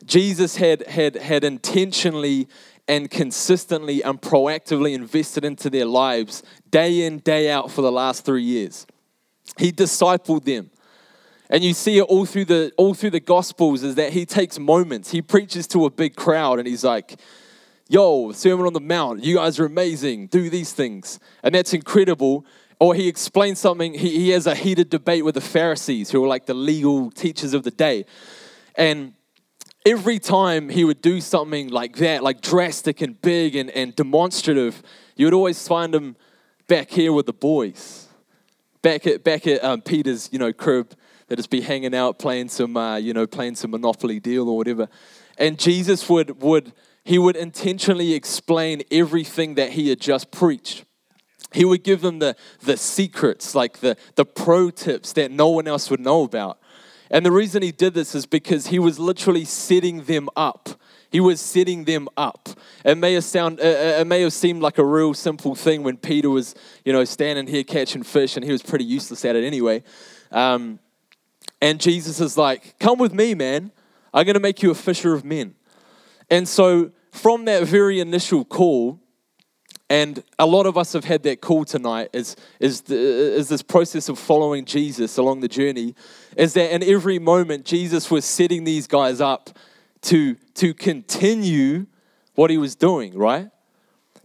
Jesus 0.05 0.57
had, 0.57 0.87
had, 0.87 1.17
had 1.17 1.43
intentionally 1.43 2.49
and 2.87 3.11
consistently 3.11 4.03
and 4.03 4.21
proactively 4.21 4.93
invested 4.93 5.45
into 5.45 5.71
their 5.71 5.87
lives 5.87 6.43
day 6.71 7.07
in, 7.07 7.19
day 7.21 7.51
out 7.51 7.71
for 7.71 7.81
the 7.81 7.93
last 7.93 8.25
three 8.25 8.43
years. 8.43 8.87
He 9.59 9.73
discipled 9.73 10.45
them. 10.45 10.71
And 11.51 11.63
you 11.63 11.75
see 11.75 11.99
it 11.99 12.03
all 12.05 12.25
through 12.25 12.47
the 12.47 12.73
all 12.79 12.95
through 12.95 13.11
the 13.11 13.21
gospels 13.21 13.83
is 13.83 13.97
that 13.97 14.13
he 14.13 14.25
takes 14.25 14.59
moments. 14.59 15.11
He 15.11 15.21
preaches 15.21 15.67
to 15.69 15.85
a 15.85 15.91
big 15.91 16.17
crowd 16.17 16.59
and 16.59 16.67
he's 16.67 16.83
like, 16.83 17.21
yo, 17.89 18.33
Sermon 18.33 18.67
on 18.67 18.73
the 18.73 18.81
Mount, 18.81 19.23
you 19.23 19.37
guys 19.37 19.61
are 19.61 19.67
amazing, 19.67 20.29
do 20.29 20.49
these 20.49 20.73
things. 20.73 21.21
And 21.43 21.55
that's 21.55 21.75
incredible. 21.75 22.47
Or 22.81 22.95
he 22.95 23.07
explains 23.07 23.59
something, 23.61 23.93
he, 23.93 24.11
he 24.19 24.31
has 24.31 24.47
a 24.47 24.55
heated 24.55 24.89
debate 24.89 25.25
with 25.25 25.35
the 25.35 25.41
Pharisees, 25.43 26.11
who 26.11 26.25
are 26.25 26.27
like 26.27 26.47
the 26.47 26.55
legal 26.55 27.11
teachers 27.11 27.55
of 27.55 27.63
the 27.63 27.71
day. 27.71 28.07
And 28.75 29.13
every 29.85 30.19
time 30.19 30.69
he 30.69 30.85
would 30.85 31.03
do 31.03 31.21
something 31.21 31.69
like 31.69 31.97
that, 31.97 32.23
like 32.23 32.41
drastic 32.41 33.01
and 33.01 33.21
big 33.21 33.55
and, 33.55 33.71
and 33.71 33.95
demonstrative, 33.95 34.83
you 35.17 35.27
would 35.27 35.35
always 35.35 35.69
find 35.69 35.95
him 35.95 36.17
back 36.67 36.91
here 36.91 37.13
with 37.13 37.27
the 37.27 37.33
boys. 37.33 38.09
Back 38.83 39.07
at, 39.07 39.25
back 39.25 39.47
at 39.47 39.63
um, 39.63 39.81
Peter's, 39.81 40.29
you 40.33 40.39
know, 40.39 40.53
crib, 40.53 40.95
that 41.29 41.37
just 41.37 41.51
be 41.51 41.61
hanging 41.61 41.95
out, 41.95 42.19
playing 42.19 42.49
some, 42.49 42.77
uh, 42.77 42.97
you 42.97 43.15
know, 43.15 43.27
playing 43.27 43.55
some 43.55 43.71
Monopoly 43.71 44.21
deal 44.21 44.49
or 44.49 44.57
whatever. 44.57 44.89
And 45.39 45.59
Jesus 45.59 46.09
would, 46.09 46.43
would 46.43 46.73
he 47.05 47.19
would 47.19 47.37
intentionally 47.37 48.15
explain 48.15 48.83
everything 48.91 49.55
that 49.55 49.71
he 49.71 49.89
had 49.89 50.01
just 50.01 50.31
preached. 50.31 50.85
He 51.53 51.65
would 51.65 51.85
give 51.85 52.01
them 52.01 52.19
the, 52.21 52.37
the 52.61 52.77
secrets, 52.77 53.55
like 53.55 53.81
the, 53.81 53.97
the 54.15 54.25
pro 54.25 54.71
tips 54.71 55.13
that 55.15 55.31
no 55.31 55.49
one 55.49 55.67
else 55.67 55.91
would 55.91 56.01
know 56.01 56.23
about. 56.23 56.59
And 57.11 57.27
the 57.27 57.33
reason 57.33 57.63
he 57.63 57.73
did 57.73 57.93
this 57.93 58.15
is 58.15 58.25
because 58.25 58.69
he 58.69 58.79
was 58.79 58.99
literally 58.99 59.45
setting 59.45 60.05
them 60.05 60.29
up. 60.35 60.71
He 61.13 61.21
was 61.21 61.41
setting 61.41 61.85
them 61.85 62.09
up. 62.17 62.49
It 62.85 62.97
may 62.97 63.13
have 63.15 63.25
sound, 63.25 63.61
it 63.61 64.07
may 64.07 64.23
have 64.23 64.33
seemed 64.33 64.63
like 64.63 64.79
a 64.79 64.85
real 64.85 65.15
simple 65.15 65.55
thing 65.55 65.85
when 65.85 65.99
Peter 65.99 66.31
was, 66.31 66.55
you 66.85 66.93
know, 66.93 67.05
standing 67.05 67.47
here 67.47 67.63
catching 67.63 68.03
fish, 68.03 68.37
and 68.37 68.45
he 68.45 68.51
was 68.51 68.63
pretty 68.63 68.85
useless 68.85 69.25
at 69.25 69.37
it 69.37 69.45
anyway. 69.45 69.85
Um, 70.31 70.79
and 71.61 71.79
Jesus 71.79 72.19
is 72.19 72.37
like, 72.37 72.75
"Come 72.81 72.99
with 72.99 73.13
me, 73.13 73.35
man. 73.35 73.71
I'm 74.15 74.25
going 74.25 74.35
to 74.35 74.41
make 74.41 74.63
you 74.63 74.71
a 74.71 74.75
fisher 74.75 75.13
of 75.15 75.25
men." 75.25 75.55
And 76.31 76.49
so, 76.49 76.91
from 77.11 77.45
that 77.45 77.65
very 77.65 78.01
initial 78.01 78.45
call, 78.45 78.99
And 79.93 80.23
a 80.39 80.47
lot 80.47 80.65
of 80.65 80.79
us 80.79 80.95
have 80.95 81.05
had 81.05 81.23
that 81.25 81.43
call 81.43 81.67
tonight 81.67 82.09
is, 82.15 82.35
is, 82.59 82.81
the, 82.81 82.97
is 82.97 83.51
this 83.51 83.61
process 83.61 84.09
of 84.09 84.19
following 84.19 84.65
Jesus 84.65 85.19
along 85.19 85.41
the 85.41 85.49
journey. 85.49 85.95
Is 86.35 86.55
that 86.55 86.73
in 86.75 86.83
every 86.83 87.19
moment, 87.19 87.67
Jesus 87.67 88.11
was 88.11 88.25
setting 88.25 88.65
these 88.65 88.87
guys 88.87 89.21
up 89.21 89.51
to, 90.03 90.35
to 90.55 90.75
continue 90.75 91.87
what 92.35 92.51
he 92.51 92.59
was 92.59 92.75
doing, 92.75 93.17
right? 93.17 93.51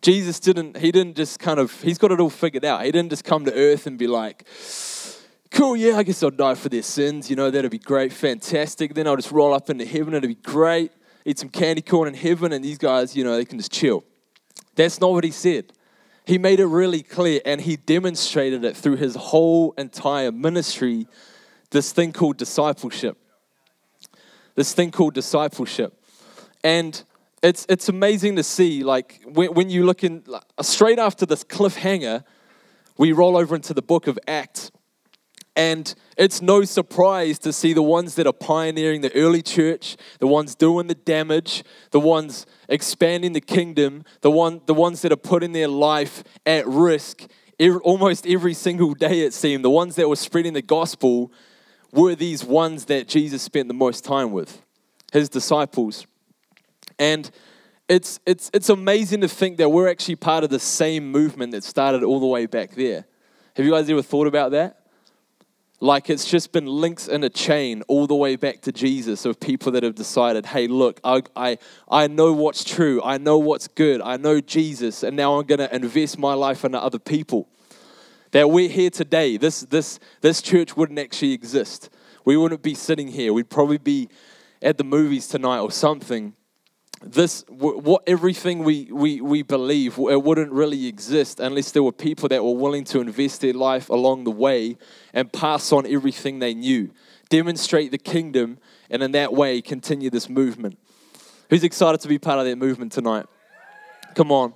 Jesus 0.01 0.39
didn't, 0.39 0.77
he 0.77 0.91
didn't 0.91 1.15
just 1.15 1.39
kind 1.39 1.59
of, 1.59 1.81
he's 1.81 1.97
got 1.97 2.11
it 2.11 2.19
all 2.19 2.29
figured 2.29 2.63
out. 2.63 2.85
He 2.85 2.91
didn't 2.91 3.09
just 3.09 3.23
come 3.23 3.45
to 3.45 3.53
earth 3.53 3.87
and 3.87 3.97
be 3.97 4.07
like, 4.07 4.45
cool, 5.51 5.75
yeah, 5.75 5.97
I 5.97 6.03
guess 6.03 6.21
I'll 6.21 6.29
die 6.29 6.55
for 6.55 6.69
their 6.69 6.83
sins. 6.83 7.29
You 7.29 7.35
know, 7.35 7.49
that'll 7.49 7.69
be 7.69 7.79
great, 7.79 8.13
fantastic. 8.13 8.93
Then 8.93 9.07
I'll 9.07 9.15
just 9.15 9.31
roll 9.31 9.53
up 9.53 9.69
into 9.69 9.85
heaven, 9.85 10.13
it'll 10.13 10.27
be 10.27 10.35
great. 10.35 10.91
Eat 11.25 11.39
some 11.39 11.49
candy 11.49 11.81
corn 11.81 12.07
in 12.07 12.13
heaven, 12.13 12.53
and 12.53 12.63
these 12.63 12.77
guys, 12.77 13.15
you 13.15 13.23
know, 13.23 13.35
they 13.35 13.43
can 13.43 13.57
just 13.57 13.71
chill. 13.71 14.05
That's 14.75 15.01
not 15.01 15.11
what 15.11 15.25
he 15.25 15.31
said. 15.31 15.73
He 16.25 16.37
made 16.37 16.59
it 16.59 16.67
really 16.67 17.03
clear, 17.03 17.41
and 17.45 17.59
he 17.59 17.75
demonstrated 17.75 18.63
it 18.63 18.77
through 18.77 18.95
his 18.97 19.15
whole 19.15 19.73
entire 19.77 20.31
ministry 20.31 21.07
this 21.71 21.91
thing 21.91 22.13
called 22.13 22.37
discipleship. 22.37 23.17
This 24.57 24.73
thing 24.73 24.89
called 24.89 25.13
discipleship. 25.13 26.03
And 26.63 27.01
it's, 27.43 27.67
it's 27.69 27.89
amazing 27.89 28.37
to 28.37 28.43
see, 28.43 28.83
like, 28.83 29.21
when, 29.23 29.53
when 29.53 29.69
you 29.69 29.85
look 29.85 30.03
in, 30.03 30.23
like, 30.25 30.41
straight 30.61 30.97
after 30.97 31.27
this 31.27 31.43
cliffhanger, 31.43 32.23
we 32.97 33.11
roll 33.11 33.37
over 33.37 33.55
into 33.55 33.75
the 33.75 33.83
book 33.83 34.07
of 34.07 34.17
Acts. 34.27 34.71
And 35.55 35.93
it's 36.17 36.41
no 36.41 36.63
surprise 36.63 37.37
to 37.39 37.53
see 37.53 37.73
the 37.73 37.83
ones 37.83 38.15
that 38.15 38.25
are 38.25 38.33
pioneering 38.33 39.01
the 39.01 39.13
early 39.13 39.43
church, 39.43 39.95
the 40.19 40.25
ones 40.25 40.55
doing 40.55 40.87
the 40.87 40.95
damage, 40.95 41.63
the 41.91 41.99
ones 41.99 42.47
expanding 42.67 43.33
the 43.33 43.41
kingdom, 43.41 44.05
the, 44.21 44.31
one, 44.31 44.61
the 44.65 44.73
ones 44.73 45.03
that 45.03 45.11
are 45.11 45.17
putting 45.17 45.51
their 45.51 45.67
life 45.67 46.23
at 46.47 46.67
risk 46.67 47.27
every, 47.59 47.79
almost 47.81 48.25
every 48.25 48.55
single 48.55 48.95
day, 48.95 49.21
it 49.21 49.35
seemed. 49.35 49.63
The 49.63 49.69
ones 49.69 49.95
that 49.97 50.09
were 50.09 50.15
spreading 50.15 50.53
the 50.53 50.63
gospel 50.63 51.31
were 51.91 52.15
these 52.15 52.43
ones 52.43 52.85
that 52.85 53.07
Jesus 53.07 53.41
spent 53.41 53.67
the 53.67 53.73
most 53.73 54.03
time 54.03 54.31
with, 54.31 54.61
his 55.11 55.29
disciples. 55.29 56.05
And 56.99 57.29
it's, 57.87 58.19
it's, 58.25 58.49
it's 58.53 58.69
amazing 58.69 59.21
to 59.21 59.27
think 59.27 59.57
that 59.57 59.69
we're 59.69 59.89
actually 59.89 60.17
part 60.17 60.43
of 60.43 60.49
the 60.49 60.59
same 60.59 61.11
movement 61.11 61.53
that 61.53 61.63
started 61.63 62.03
all 62.03 62.19
the 62.19 62.25
way 62.25 62.45
back 62.45 62.71
there. 62.71 63.05
Have 63.55 63.65
you 63.65 63.71
guys 63.71 63.89
ever 63.89 64.01
thought 64.01 64.27
about 64.27 64.51
that? 64.51 64.81
Like 65.79 66.09
it's 66.09 66.25
just 66.25 66.51
been 66.51 66.65
links 66.65 67.07
in 67.07 67.23
a 67.23 67.29
chain 67.29 67.83
all 67.87 68.07
the 68.07 68.15
way 68.15 68.35
back 68.35 68.61
to 68.61 68.71
Jesus 68.71 69.25
of 69.25 69.39
people 69.39 69.71
that 69.73 69.83
have 69.83 69.93
decided, 69.93 70.47
hey, 70.47 70.67
look, 70.67 70.99
I, 71.03 71.21
I, 71.35 71.57
I 71.87 72.07
know 72.07 72.33
what's 72.33 72.63
true. 72.63 72.99
I 73.03 73.19
know 73.19 73.37
what's 73.37 73.67
good. 73.67 74.01
I 74.01 74.17
know 74.17 74.41
Jesus. 74.41 75.03
And 75.03 75.15
now 75.15 75.39
I'm 75.39 75.45
going 75.45 75.59
to 75.59 75.73
invest 75.73 76.17
my 76.17 76.33
life 76.33 76.65
into 76.65 76.81
other 76.81 76.99
people. 76.99 77.47
That 78.37 78.51
we're 78.51 78.69
here 78.69 78.91
today. 78.91 79.37
This, 79.37 79.61
this, 79.61 79.97
this 80.21 80.43
church 80.43 80.77
wouldn't 80.77 80.99
actually 80.99 81.31
exist. 81.31 81.89
We 82.23 82.37
wouldn't 82.37 82.61
be 82.61 82.75
sitting 82.75 83.07
here. 83.07 83.33
We'd 83.33 83.49
probably 83.49 83.79
be 83.79 84.09
at 84.61 84.77
the 84.77 84.83
movies 84.83 85.27
tonight 85.27 85.59
or 85.59 85.71
something 85.71 86.35
this 87.01 87.43
what 87.47 88.03
everything 88.05 88.63
we, 88.63 88.89
we, 88.91 89.21
we 89.21 89.41
believe 89.41 89.97
it 89.97 90.23
wouldn't 90.23 90.51
really 90.51 90.85
exist 90.85 91.39
unless 91.39 91.71
there 91.71 91.81
were 91.81 91.91
people 91.91 92.29
that 92.29 92.43
were 92.43 92.53
willing 92.53 92.83
to 92.83 93.01
invest 93.01 93.41
their 93.41 93.53
life 93.53 93.89
along 93.89 94.23
the 94.23 94.31
way 94.31 94.77
and 95.13 95.33
pass 95.33 95.71
on 95.71 95.87
everything 95.87 96.37
they 96.37 96.53
knew 96.53 96.91
demonstrate 97.29 97.89
the 97.89 97.97
kingdom 97.97 98.59
and 98.91 99.01
in 99.01 99.13
that 99.13 99.33
way 99.33 99.63
continue 99.63 100.11
this 100.11 100.29
movement 100.29 100.77
who's 101.49 101.63
excited 101.63 102.01
to 102.01 102.07
be 102.07 102.19
part 102.19 102.37
of 102.37 102.45
that 102.45 102.55
movement 102.55 102.91
tonight 102.91 103.25
come 104.15 104.31
on 104.31 104.53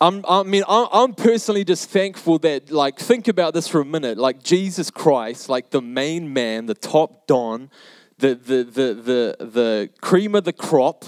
I'm, 0.00 0.24
i 0.28 0.42
mean 0.42 0.62
I'm 0.68 1.14
personally 1.14 1.64
just 1.64 1.88
thankful 1.90 2.38
that 2.40 2.70
like 2.70 2.98
think 2.98 3.28
about 3.28 3.54
this 3.54 3.66
for 3.66 3.80
a 3.80 3.84
minute 3.84 4.18
like 4.18 4.42
jesus 4.42 4.90
christ 4.90 5.48
like 5.48 5.70
the 5.70 5.80
main 5.80 6.32
man 6.32 6.66
the 6.66 6.74
top 6.74 7.26
don 7.26 7.70
the 8.18 8.34
the 8.34 8.64
the 8.64 8.94
the, 8.94 9.36
the 9.44 9.90
cream 10.00 10.34
of 10.34 10.44
the 10.44 10.52
crop 10.52 11.04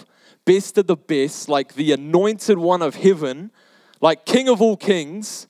best 0.49 0.79
of 0.79 0.87
the 0.87 0.97
best, 0.97 1.51
like 1.51 1.75
the 1.75 1.93
anointed 1.93 2.57
one 2.57 2.81
of 2.81 2.95
heaven, 2.95 3.51
like 4.01 4.25
King 4.25 4.49
of 4.49 4.63
all 4.63 4.79
kings, 4.79 5.47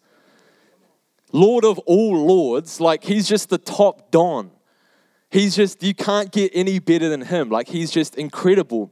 Lord 1.30 1.64
of 1.64 1.78
all 1.86 2.26
lords. 2.26 2.80
Like 2.80 3.04
he's 3.04 3.28
just 3.28 3.48
the 3.48 3.58
top 3.58 4.10
don. 4.10 4.50
He's 5.30 5.54
just, 5.54 5.84
you 5.84 5.94
can't 5.94 6.32
get 6.32 6.50
any 6.52 6.80
better 6.80 7.08
than 7.08 7.20
him. 7.20 7.48
Like 7.48 7.68
he's 7.68 7.92
just 7.92 8.16
incredible. 8.16 8.90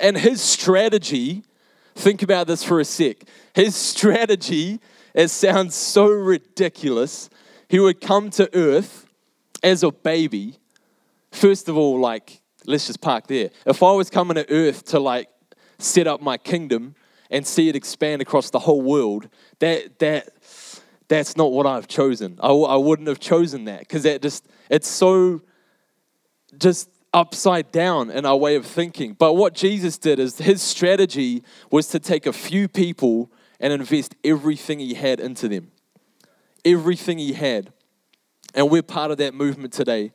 And 0.00 0.16
his 0.16 0.40
strategy, 0.40 1.44
think 1.94 2.22
about 2.22 2.46
this 2.46 2.62
for 2.64 2.80
a 2.80 2.84
sec. 2.84 3.24
His 3.54 3.74
strategy, 3.76 4.80
it 5.14 5.28
sounds 5.28 5.74
so 5.74 6.06
ridiculous. 6.06 7.30
He 7.68 7.78
would 7.78 8.00
come 8.00 8.30
to 8.30 8.50
earth 8.54 9.06
as 9.62 9.82
a 9.82 9.90
baby. 9.90 10.58
First 11.32 11.68
of 11.68 11.76
all, 11.76 11.98
like 11.98 12.40
let's 12.66 12.86
just 12.86 13.00
park 13.00 13.26
there. 13.26 13.50
If 13.66 13.82
I 13.82 13.92
was 13.92 14.10
coming 14.10 14.36
to 14.36 14.50
earth 14.50 14.84
to 14.86 15.00
like 15.00 15.28
set 15.78 16.06
up 16.06 16.20
my 16.20 16.36
kingdom 16.36 16.94
and 17.30 17.46
see 17.46 17.68
it 17.68 17.76
expand 17.76 18.22
across 18.22 18.50
the 18.50 18.60
whole 18.60 18.82
world, 18.82 19.28
that 19.58 19.98
that 19.98 20.28
that's 21.08 21.36
not 21.36 21.52
what 21.52 21.66
I've 21.66 21.88
chosen. 21.88 22.38
I, 22.42 22.48
I 22.48 22.76
wouldn't 22.76 23.08
have 23.08 23.20
chosen 23.20 23.64
that 23.64 23.80
because 23.80 24.04
that 24.04 24.22
just 24.22 24.46
it's 24.70 24.88
so 24.88 25.42
just 26.58 26.88
upside 27.14 27.72
down 27.72 28.10
in 28.10 28.26
our 28.26 28.36
way 28.36 28.56
of 28.56 28.66
thinking. 28.66 29.14
But 29.14 29.34
what 29.34 29.54
Jesus 29.54 29.96
did 29.96 30.18
is 30.18 30.36
his 30.36 30.60
strategy 30.60 31.42
was 31.70 31.86
to 31.88 31.98
take 31.98 32.26
a 32.26 32.32
few 32.32 32.68
people 32.68 33.30
and 33.60 33.72
invest 33.72 34.14
everything 34.24 34.80
he 34.80 34.94
had 34.94 35.20
into 35.20 35.48
them. 35.48 35.70
Everything 36.64 37.18
he 37.18 37.32
had. 37.32 37.72
And 38.54 38.68
we're 38.68 38.82
part 38.82 39.10
of 39.10 39.18
that 39.18 39.32
movement 39.32 39.72
today. 39.72 40.12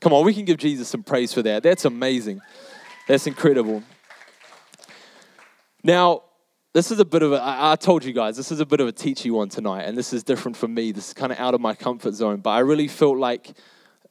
Come 0.00 0.12
on, 0.12 0.24
we 0.24 0.34
can 0.34 0.44
give 0.44 0.58
Jesus 0.58 0.88
some 0.88 1.02
praise 1.02 1.32
for 1.32 1.42
that. 1.42 1.62
That's 1.62 1.84
amazing. 1.84 2.40
That's 3.08 3.26
incredible. 3.26 3.82
Now, 5.82 6.22
this 6.74 6.90
is 6.90 7.00
a 7.00 7.04
bit 7.04 7.22
of 7.22 7.32
a, 7.32 7.40
I 7.42 7.76
told 7.76 8.04
you 8.04 8.12
guys, 8.12 8.36
this 8.36 8.52
is 8.52 8.60
a 8.60 8.66
bit 8.66 8.80
of 8.80 8.88
a 8.88 8.92
teachy 8.92 9.30
one 9.30 9.48
tonight, 9.48 9.82
and 9.82 9.96
this 9.96 10.12
is 10.12 10.22
different 10.22 10.56
for 10.56 10.68
me. 10.68 10.92
This 10.92 11.08
is 11.08 11.14
kind 11.14 11.32
of 11.32 11.38
out 11.38 11.54
of 11.54 11.60
my 11.60 11.74
comfort 11.74 12.14
zone, 12.14 12.40
but 12.40 12.50
I 12.50 12.60
really 12.60 12.88
felt 12.88 13.18
like, 13.18 13.52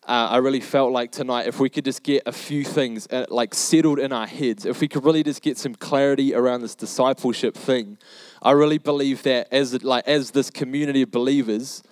uh, 0.08 0.30
I 0.32 0.38
really 0.38 0.62
felt 0.62 0.92
like 0.92 1.12
tonight, 1.12 1.48
if 1.48 1.60
we 1.60 1.70
could 1.70 1.86
just 1.86 2.02
get 2.02 2.24
a 2.26 2.32
few 2.32 2.64
things 2.64 3.08
uh, 3.12 3.26
like 3.30 3.54
settled 3.54 4.00
in 4.00 4.12
our 4.12 4.26
heads, 4.26 4.66
if 4.66 4.82
we 4.82 4.88
could 4.88 5.06
really 5.06 5.22
just 5.22 5.44
get 5.44 5.60
some 5.60 5.76
clarity 5.76 6.34
around 6.34 6.62
this 6.62 6.74
discipleship 6.74 7.56
thing, 7.56 8.00
I 8.42 8.52
really 8.52 8.80
believe 8.80 9.22
that 9.24 9.48
as 9.52 9.84
like 9.84 10.08
as 10.08 10.32
this 10.32 10.50
community 10.50 11.04
of 11.04 11.12
believers, 11.12 11.84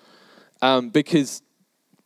um, 0.61 0.89
because 0.89 1.43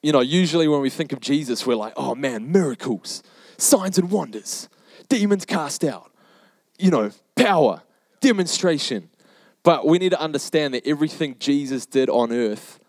you 0.02 0.12
know, 0.12 0.20
usually 0.20 0.68
when 0.68 0.82
we 0.82 0.90
think 0.90 1.14
of 1.14 1.22
Jesus, 1.22 1.66
we're 1.66 1.76
like, 1.76 1.94
oh 1.96 2.14
man, 2.14 2.52
miracles, 2.52 3.24
signs 3.58 3.98
and 3.98 4.12
wonders, 4.12 4.68
demons 5.08 5.46
cast 5.46 5.86
out, 5.86 6.12
you 6.78 6.92
know, 6.92 7.12
power, 7.36 7.82
demonstration. 8.20 9.10
But 9.64 9.88
we 9.88 10.00
need 10.00 10.10
to 10.10 10.20
understand 10.20 10.74
that 10.74 10.86
everything 10.86 11.38
Jesus 11.40 11.86
did 11.86 12.10
on 12.10 12.34
earth 12.34 12.82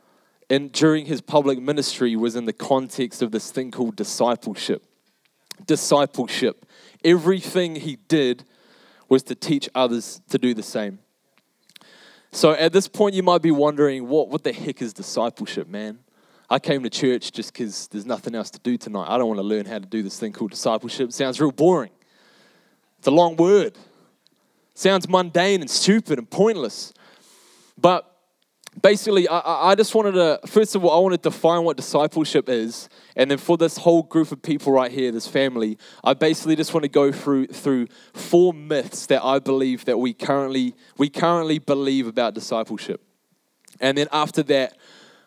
and 0.50 0.70
during 0.72 1.06
his 1.06 1.20
public 1.20 1.60
ministry 1.60 2.16
was 2.16 2.36
in 2.36 2.44
the 2.44 2.52
context 2.52 3.22
of 3.22 3.30
this 3.30 3.50
thing 3.50 3.70
called 3.70 3.96
discipleship. 3.96 4.84
Discipleship. 5.66 6.66
Everything 7.04 7.76
he 7.76 7.96
did 8.08 8.44
was 9.08 9.22
to 9.24 9.34
teach 9.34 9.68
others 9.74 10.20
to 10.30 10.38
do 10.38 10.54
the 10.54 10.62
same. 10.62 10.98
So 12.32 12.52
at 12.52 12.72
this 12.72 12.88
point, 12.88 13.14
you 13.14 13.22
might 13.22 13.42
be 13.42 13.52
wondering, 13.52 14.08
what, 14.08 14.28
what 14.28 14.42
the 14.42 14.52
heck 14.52 14.82
is 14.82 14.92
discipleship, 14.92 15.68
man? 15.68 16.00
I 16.50 16.58
came 16.58 16.82
to 16.82 16.90
church 16.90 17.32
just 17.32 17.52
because 17.52 17.88
there's 17.88 18.06
nothing 18.06 18.34
else 18.34 18.50
to 18.50 18.58
do 18.58 18.76
tonight. 18.76 19.06
I 19.08 19.18
don't 19.18 19.28
want 19.28 19.38
to 19.38 19.44
learn 19.44 19.66
how 19.66 19.78
to 19.78 19.86
do 19.86 20.02
this 20.02 20.18
thing 20.18 20.32
called 20.32 20.50
discipleship. 20.50 21.08
It 21.10 21.12
sounds 21.12 21.40
real 21.40 21.52
boring. 21.52 21.90
It's 22.98 23.06
a 23.06 23.12
long 23.12 23.36
word. 23.36 23.68
It 23.68 23.78
sounds 24.74 25.08
mundane 25.08 25.60
and 25.60 25.70
stupid 25.70 26.18
and 26.18 26.28
pointless. 26.28 26.92
But 27.78 28.13
basically, 28.80 29.28
I, 29.28 29.70
I 29.70 29.74
just 29.74 29.94
wanted 29.94 30.12
to, 30.12 30.40
first 30.46 30.74
of 30.74 30.84
all, 30.84 30.90
I 30.90 31.00
want 31.00 31.14
to 31.14 31.30
define 31.30 31.64
what 31.64 31.76
discipleship 31.76 32.48
is. 32.48 32.88
And 33.16 33.30
then 33.30 33.38
for 33.38 33.56
this 33.56 33.78
whole 33.78 34.02
group 34.02 34.32
of 34.32 34.42
people 34.42 34.72
right 34.72 34.90
here, 34.90 35.10
this 35.12 35.26
family, 35.26 35.78
I 36.02 36.14
basically 36.14 36.56
just 36.56 36.74
want 36.74 36.84
to 36.84 36.88
go 36.88 37.12
through 37.12 37.48
through 37.48 37.88
four 38.12 38.52
myths 38.52 39.06
that 39.06 39.24
I 39.24 39.38
believe 39.38 39.84
that 39.86 39.98
we 39.98 40.12
currently 40.12 40.74
we 40.96 41.08
currently 41.08 41.58
believe 41.58 42.06
about 42.06 42.34
discipleship. 42.34 43.00
And 43.80 43.98
then 43.98 44.08
after 44.12 44.42
that, 44.44 44.76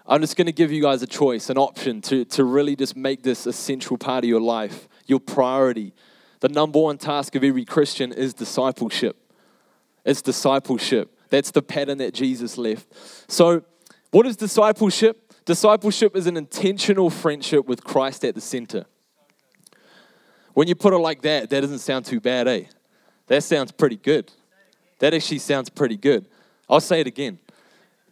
I'm 0.06 0.22
just 0.22 0.38
going 0.38 0.46
to 0.46 0.54
give 0.54 0.72
you 0.72 0.82
guys 0.82 1.02
a 1.02 1.08
choice, 1.08 1.50
an 1.50 1.58
option 1.58 2.02
to, 2.04 2.24
to 2.26 2.46
really 2.46 2.78
just 2.78 2.96
make 2.96 3.24
this 3.24 3.46
a 3.46 3.52
central 3.52 3.98
part 3.98 4.24
of 4.24 4.30
your 4.30 4.40
life, 4.40 4.88
your 5.06 5.20
priority. 5.20 5.94
The 6.40 6.48
number 6.48 6.80
one 6.80 6.98
task 6.98 7.36
of 7.36 7.44
every 7.44 7.66
Christian 7.66 8.14
is 8.14 8.34
discipleship. 8.34 9.18
It's 10.06 10.22
discipleship. 10.22 11.17
That's 11.30 11.52
the 11.52 11.62
pattern 11.62 11.98
that 12.00 12.14
Jesus 12.14 12.58
left. 12.58 12.88
So, 13.30 13.64
what 14.12 14.26
is 14.26 14.36
discipleship? 14.36 15.34
Discipleship 15.46 16.16
is 16.16 16.28
an 16.28 16.38
intentional 16.38 17.10
friendship 17.10 17.68
with 17.68 17.84
Christ 17.84 18.26
at 18.26 18.36
the 18.36 18.42
center. 18.42 18.86
When 20.54 20.68
you 20.68 20.76
put 20.76 20.94
it 20.94 20.98
like 20.98 21.22
that, 21.22 21.50
that 21.50 21.62
doesn't 21.62 21.80
sound 21.80 22.06
too 22.06 22.20
bad, 22.20 22.48
eh? 22.48 22.64
That 23.28 23.44
sounds 23.44 23.72
pretty 23.72 23.98
good. 23.98 24.32
That 25.00 25.14
actually 25.14 25.40
sounds 25.40 25.70
pretty 25.70 25.98
good. 25.98 26.28
I'll 26.70 26.82
say 26.82 27.02
it 27.02 27.08
again. 27.08 27.40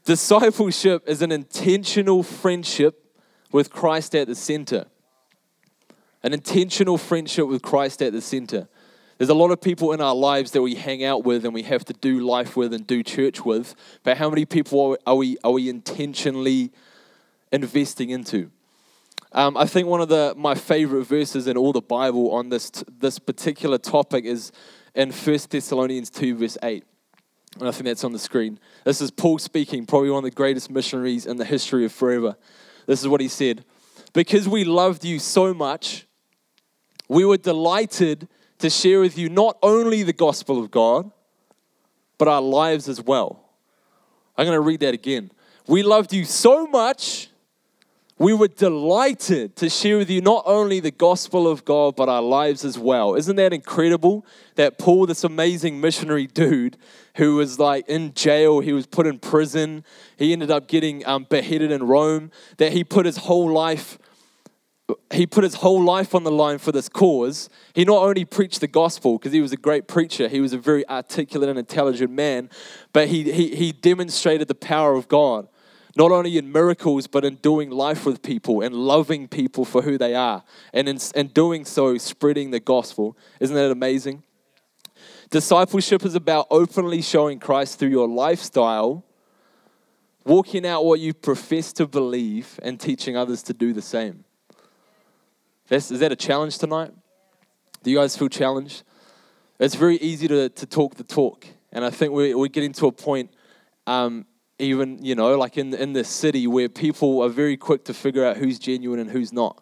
Discipleship 0.06 1.04
is 1.08 1.22
an 1.22 1.32
intentional 1.32 2.22
friendship 2.22 3.04
with 3.52 3.72
Christ 3.72 4.16
at 4.16 4.28
the 4.28 4.36
center. 4.36 4.86
An 6.22 6.34
intentional 6.34 6.98
friendship 6.98 7.48
with 7.48 7.62
Christ 7.62 8.02
at 8.02 8.14
the 8.14 8.22
center. 8.22 8.68
There's 9.18 9.30
a 9.30 9.34
lot 9.36 9.52
of 9.52 9.62
people 9.62 9.94
in 9.94 10.02
our 10.02 10.14
lives 10.14 10.52
that 10.52 10.62
we 10.62 10.76
hang 10.76 11.06
out 11.06 11.24
with 11.24 11.46
and 11.46 11.54
we 11.54 11.64
have 11.64 11.86
to 11.86 11.94
do 11.94 12.20
life 12.20 12.58
with 12.58 12.74
and 12.74 12.86
do 12.86 13.02
church 13.02 13.46
with, 13.46 13.74
but 14.04 14.18
how 14.18 14.30
many 14.30 14.44
people 14.44 14.98
are 15.06 15.16
we, 15.16 15.38
are 15.44 15.52
we 15.52 15.70
intentionally 15.70 16.72
investing 17.52 18.10
into? 18.10 18.52
Um, 19.32 19.56
I 19.56 19.66
think 19.68 19.88
one 19.88 20.02
of 20.02 20.10
the, 20.10 20.34
my 20.36 20.54
favorite 20.54 21.06
verses 21.06 21.48
in 21.48 21.56
all 21.56 21.72
the 21.72 21.82
Bible 21.82 22.32
on 22.32 22.50
this, 22.50 22.72
this 23.00 23.18
particular 23.18 23.78
topic 23.78 24.26
is 24.26 24.52
in 24.94 25.12
1 25.12 25.40
Thessalonians 25.50 26.10
2, 26.10 26.36
verse 26.36 26.58
8. 26.62 26.84
And 27.60 27.70
I 27.70 27.72
think 27.72 27.86
that's 27.86 28.04
on 28.04 28.12
the 28.12 28.20
screen. 28.20 28.60
This 28.84 29.00
is 29.00 29.12
Paul 29.12 29.40
speaking, 29.40 29.86
probably 29.86 30.10
one 30.10 30.26
of 30.26 30.30
the 30.30 30.36
greatest 30.36 30.70
missionaries 30.70 31.26
in 31.26 31.38
the 31.38 31.46
history 31.46 31.86
of 31.86 31.94
forever. 31.94 32.36
This 32.86 33.02
is 33.02 33.08
what 33.08 33.22
he 33.22 33.30
said 33.30 33.64
Because 34.14 34.48
we 34.48 34.66
loved 34.66 35.06
you 35.06 35.20
so 35.20 35.54
much, 35.54 36.06
we 37.08 37.24
were 37.24 37.38
delighted 37.38 38.28
to 38.66 38.70
share 38.72 39.00
with 39.00 39.16
you 39.16 39.30
not 39.30 39.58
only 39.62 40.02
the 40.02 40.12
gospel 40.12 40.60
of 40.60 40.72
God, 40.72 41.12
but 42.18 42.28
our 42.28 42.42
lives 42.42 42.90
as 42.90 43.00
well. 43.00 43.48
I'm 44.36 44.46
going 44.46 44.58
to 44.58 44.62
read 44.62 44.80
that 44.80 44.96
again. 44.96 45.30
We 45.68 45.84
loved 45.84 46.12
you 46.14 46.26
so 46.26 46.66
much, 46.66 47.30
we 48.18 48.34
were 48.34 48.48
delighted 48.48 49.56
to 49.58 49.70
share 49.70 49.98
with 50.00 50.10
you 50.10 50.20
not 50.20 50.44
only 50.48 50.80
the 50.80 50.90
gospel 50.90 51.48
of 51.48 51.64
God, 51.64 51.96
but 51.96 52.10
our 52.10 52.24
lives 52.24 52.66
as 52.66 52.80
well. 52.80 53.14
Isn't 53.14 53.36
that 53.36 53.54
incredible? 53.54 54.26
That 54.56 54.80
Paul, 54.80 55.06
this 55.06 55.24
amazing 55.24 55.80
missionary 55.80 56.26
dude 56.26 56.76
who 57.18 57.36
was 57.36 57.60
like 57.60 57.88
in 57.88 58.16
jail, 58.16 58.62
he 58.62 58.74
was 58.74 58.88
put 58.88 59.06
in 59.06 59.20
prison, 59.20 59.84
he 60.18 60.34
ended 60.34 60.50
up 60.50 60.68
getting 60.68 61.06
um, 61.06 61.28
beheaded 61.30 61.72
in 61.72 61.84
Rome, 61.84 62.32
that 62.58 62.72
he 62.72 62.84
put 62.84 63.06
his 63.06 63.18
whole 63.18 63.52
life 63.52 64.00
he 65.12 65.26
put 65.26 65.44
his 65.44 65.56
whole 65.56 65.82
life 65.84 66.14
on 66.14 66.24
the 66.24 66.32
line 66.32 66.60
for 66.60 66.72
this 66.72 66.90
cause. 66.90 67.50
He 67.74 67.86
not 67.86 68.04
only 68.04 68.26
preached 68.26 68.62
the 68.62 68.68
gospel 68.68 69.18
because 69.18 69.34
he 69.34 69.42
was 69.42 69.52
a 69.52 69.58
great 69.58 69.88
preacher, 69.88 70.28
he 70.28 70.40
was 70.40 70.54
a 70.54 70.58
very 70.58 70.88
articulate 70.88 71.50
and 71.50 71.58
intelligent 71.58 72.12
man, 72.12 72.50
but 72.94 73.08
he, 73.08 73.32
he, 73.32 73.56
he 73.56 73.72
demonstrated 73.72 74.48
the 74.48 74.56
power 74.56 74.94
of 74.94 75.08
God, 75.08 75.48
not 75.96 76.12
only 76.12 76.38
in 76.38 76.52
miracles, 76.52 77.08
but 77.08 77.26
in 77.26 77.36
doing 77.36 77.72
life 77.72 78.06
with 78.06 78.22
people 78.22 78.62
and 78.62 78.76
loving 78.76 79.28
people 79.28 79.66
for 79.66 79.82
who 79.82 79.98
they 79.98 80.14
are, 80.14 80.44
and 80.74 80.88
in, 80.88 81.00
in 81.16 81.28
doing 81.28 81.66
so, 81.66 81.98
spreading 81.98 82.52
the 82.52 82.60
gospel. 82.60 83.18
Isn't 83.40 83.56
that 83.56 83.72
amazing? 83.72 84.22
Discipleship 85.32 86.06
is 86.06 86.14
about 86.14 86.46
openly 86.52 87.02
showing 87.02 87.40
Christ 87.40 87.80
through 87.80 87.90
your 87.90 88.08
lifestyle, 88.08 89.04
walking 90.26 90.66
out 90.66 90.86
what 90.86 91.00
you 91.00 91.14
profess 91.14 91.74
to 91.74 91.88
believe, 91.88 92.60
and 92.62 92.80
teaching 92.80 93.18
others 93.18 93.42
to 93.44 93.54
do 93.54 93.74
the 93.74 93.82
same. 93.82 94.26
That's, 95.68 95.90
is 95.92 96.00
that 96.00 96.12
a 96.12 96.16
challenge 96.16 96.58
tonight? 96.58 96.92
Do 97.84 97.92
you 97.92 97.98
guys 97.98 98.16
feel 98.16 98.30
challenged? 98.30 98.84
It's 99.60 99.76
very 99.76 99.98
easy 99.98 100.28
to, 100.28 100.50
to 100.50 100.66
talk 100.66 100.96
the 100.96 101.04
talk. 101.04 101.46
And 101.72 101.84
I 101.84 101.90
think 101.90 102.14
we're, 102.14 102.38
we're 102.38 102.48
getting 102.48 102.74
to 102.74 102.88
a 102.88 102.92
point, 102.92 103.32
um, 103.88 104.26
even, 104.60 105.04
you 105.04 105.16
know, 105.16 105.38
like 105.38 105.58
in, 105.58 105.74
in 105.74 105.94
this 105.94 106.10
city 106.10 106.48
where 106.48 106.70
people 106.70 107.22
are 107.22 107.30
very 107.30 107.58
quick 107.58 107.86
to 107.86 107.94
figure 107.94 108.26
out 108.26 108.38
who's 108.38 108.60
genuine 108.60 109.00
and 109.00 109.10
who's 109.10 109.34
not. 109.34 109.62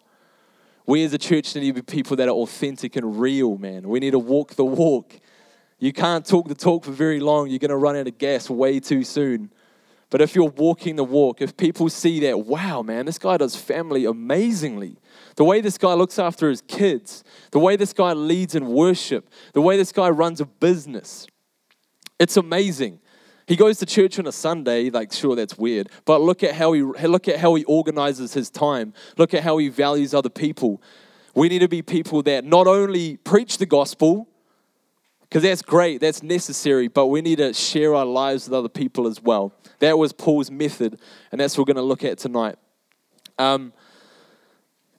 We 0.86 1.02
as 1.04 1.14
a 1.14 1.18
church 1.18 1.54
need 1.54 1.66
to 1.66 1.72
be 1.72 1.82
people 1.82 2.16
that 2.16 2.28
are 2.28 2.32
authentic 2.32 2.96
and 2.96 3.18
real, 3.18 3.56
man. 3.56 3.88
We 3.88 4.00
need 4.00 4.10
to 4.10 4.18
walk 4.18 4.54
the 4.54 4.64
walk. 4.64 5.18
You 5.78 5.92
can't 5.92 6.26
talk 6.26 6.48
the 6.48 6.54
talk 6.54 6.84
for 6.84 6.92
very 6.92 7.20
long. 7.20 7.48
You're 7.48 7.58
going 7.58 7.70
to 7.70 7.76
run 7.76 7.96
out 7.96 8.06
of 8.06 8.18
gas 8.18 8.50
way 8.50 8.80
too 8.80 9.02
soon. 9.02 9.50
But 10.10 10.20
if 10.20 10.34
you're 10.34 10.50
walking 10.50 10.96
the 10.96 11.04
walk, 11.04 11.40
if 11.40 11.56
people 11.56 11.88
see 11.88 12.20
that, 12.20 12.40
wow, 12.40 12.82
man, 12.82 13.06
this 13.06 13.18
guy 13.18 13.36
does 13.36 13.56
family 13.56 14.04
amazingly. 14.04 14.96
The 15.36 15.44
way 15.44 15.60
this 15.60 15.78
guy 15.78 15.94
looks 15.94 16.18
after 16.18 16.48
his 16.48 16.60
kids, 16.62 17.24
the 17.50 17.58
way 17.58 17.76
this 17.76 17.92
guy 17.92 18.12
leads 18.12 18.54
in 18.54 18.66
worship, 18.66 19.28
the 19.52 19.60
way 19.60 19.76
this 19.76 19.92
guy 19.92 20.10
runs 20.10 20.40
a 20.40 20.46
business. 20.46 21.26
It's 22.18 22.36
amazing. 22.36 23.00
He 23.46 23.56
goes 23.56 23.78
to 23.78 23.86
church 23.86 24.18
on 24.18 24.26
a 24.26 24.32
Sunday, 24.32 24.88
like 24.90 25.12
sure 25.12 25.36
that's 25.36 25.58
weird, 25.58 25.88
but 26.04 26.20
look 26.20 26.42
at 26.42 26.54
how 26.54 26.72
he 26.72 26.82
look 26.82 27.28
at 27.28 27.38
how 27.38 27.54
he 27.56 27.64
organizes 27.64 28.32
his 28.32 28.48
time. 28.48 28.94
Look 29.18 29.34
at 29.34 29.42
how 29.42 29.58
he 29.58 29.68
values 29.68 30.14
other 30.14 30.30
people. 30.30 30.80
We 31.34 31.48
need 31.48 31.58
to 31.58 31.68
be 31.68 31.82
people 31.82 32.22
that 32.22 32.44
not 32.44 32.66
only 32.66 33.16
preach 33.18 33.58
the 33.58 33.66
gospel, 33.66 34.28
because 35.22 35.42
that's 35.42 35.62
great, 35.62 36.00
that's 36.00 36.22
necessary, 36.22 36.88
but 36.88 37.06
we 37.06 37.20
need 37.20 37.38
to 37.38 37.52
share 37.52 37.94
our 37.94 38.06
lives 38.06 38.48
with 38.48 38.54
other 38.54 38.68
people 38.68 39.06
as 39.08 39.20
well. 39.20 39.52
That 39.78 39.98
was 39.98 40.12
Paul's 40.12 40.50
method, 40.50 41.00
and 41.32 41.40
that's 41.40 41.56
what 41.56 41.66
we're 41.66 41.74
going 41.74 41.82
to 41.82 41.88
look 41.88 42.04
at 42.04 42.18
tonight. 42.18 42.56
Um, 43.38 43.72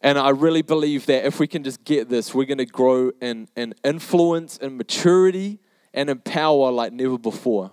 and 0.02 0.20
I 0.20 0.30
really 0.30 0.62
believe 0.62 1.08
that 1.08 1.26
if 1.26 1.40
we 1.40 1.48
can 1.48 1.64
just 1.64 1.84
get 1.84 2.10
this, 2.10 2.34
we're 2.34 2.46
going 2.46 2.60
to 2.60 2.66
grow 2.66 3.12
in, 3.22 3.48
in 3.56 3.74
influence 3.84 4.58
and 4.62 4.78
maturity 4.78 5.60
and 5.94 6.10
in 6.10 6.20
power 6.20 6.72
like 6.72 6.94
never 6.94 7.18
before. 7.18 7.72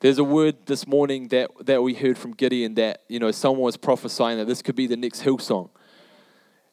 There's 0.00 0.18
a 0.18 0.24
word 0.24 0.66
this 0.66 0.86
morning 0.86 1.28
that, 1.28 1.50
that 1.64 1.82
we 1.82 1.94
heard 1.94 2.18
from 2.18 2.32
Gideon 2.32 2.74
that, 2.74 3.02
you 3.08 3.18
know, 3.18 3.30
someone 3.30 3.62
was 3.62 3.76
prophesying 3.76 4.38
that 4.38 4.46
this 4.46 4.62
could 4.62 4.74
be 4.74 4.86
the 4.86 4.96
next 4.96 5.22
Hillsong. 5.22 5.70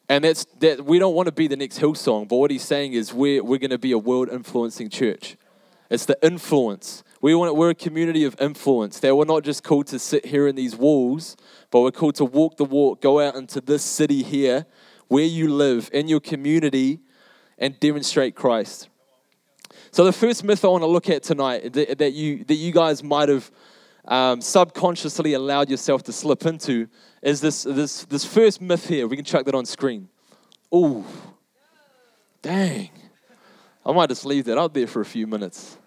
And 0.08 0.24
that's 0.24 0.44
that 0.58 0.84
we 0.84 0.98
don't 0.98 1.14
want 1.14 1.26
to 1.26 1.32
be 1.32 1.46
the 1.46 1.56
next 1.56 1.78
Hillsong, 1.78 2.28
but 2.28 2.36
what 2.36 2.50
he's 2.50 2.64
saying 2.64 2.92
is 2.92 3.14
we're, 3.14 3.42
we're 3.42 3.58
going 3.58 3.70
to 3.70 3.78
be 3.78 3.92
a 3.92 3.98
world 3.98 4.28
influencing 4.30 4.90
church. 4.90 5.36
It's 5.88 6.04
the 6.06 6.18
influence. 6.22 7.04
We 7.22 7.36
want, 7.36 7.54
we're 7.54 7.70
a 7.70 7.74
community 7.74 8.24
of 8.24 8.36
influence. 8.40 8.98
That 8.98 9.14
we're 9.14 9.24
not 9.24 9.44
just 9.44 9.62
called 9.62 9.86
to 9.86 9.98
sit 10.00 10.26
here 10.26 10.48
in 10.48 10.56
these 10.56 10.74
walls, 10.76 11.36
but 11.70 11.80
we're 11.80 11.92
called 11.92 12.16
to 12.16 12.24
walk 12.24 12.56
the 12.56 12.64
walk, 12.64 13.00
go 13.00 13.20
out 13.20 13.36
into 13.36 13.60
this 13.60 13.84
city 13.84 14.24
here, 14.24 14.66
where 15.06 15.24
you 15.24 15.48
live, 15.48 15.88
in 15.92 16.08
your 16.08 16.18
community, 16.18 16.98
and 17.58 17.78
demonstrate 17.78 18.34
Christ. 18.34 18.88
So 19.92 20.04
the 20.04 20.12
first 20.12 20.42
myth 20.42 20.64
I 20.64 20.68
want 20.68 20.82
to 20.82 20.88
look 20.88 21.08
at 21.08 21.22
tonight 21.22 21.72
that, 21.74 21.98
that 21.98 22.12
you 22.12 22.44
that 22.44 22.54
you 22.54 22.72
guys 22.72 23.04
might 23.04 23.28
have 23.28 23.50
um, 24.04 24.40
subconsciously 24.40 25.34
allowed 25.34 25.70
yourself 25.70 26.02
to 26.04 26.12
slip 26.12 26.44
into 26.44 26.88
is 27.22 27.40
this 27.40 27.62
this 27.62 28.04
this 28.06 28.24
first 28.24 28.60
myth 28.60 28.88
here. 28.88 29.06
We 29.06 29.14
can 29.14 29.24
chuck 29.24 29.44
that 29.44 29.54
on 29.54 29.64
screen. 29.64 30.08
Ooh, 30.74 31.04
dang! 32.40 32.90
I 33.86 33.92
might 33.92 34.08
just 34.08 34.26
leave 34.26 34.46
that 34.46 34.58
out 34.58 34.74
there 34.74 34.88
for 34.88 35.00
a 35.00 35.04
few 35.04 35.28
minutes. 35.28 35.78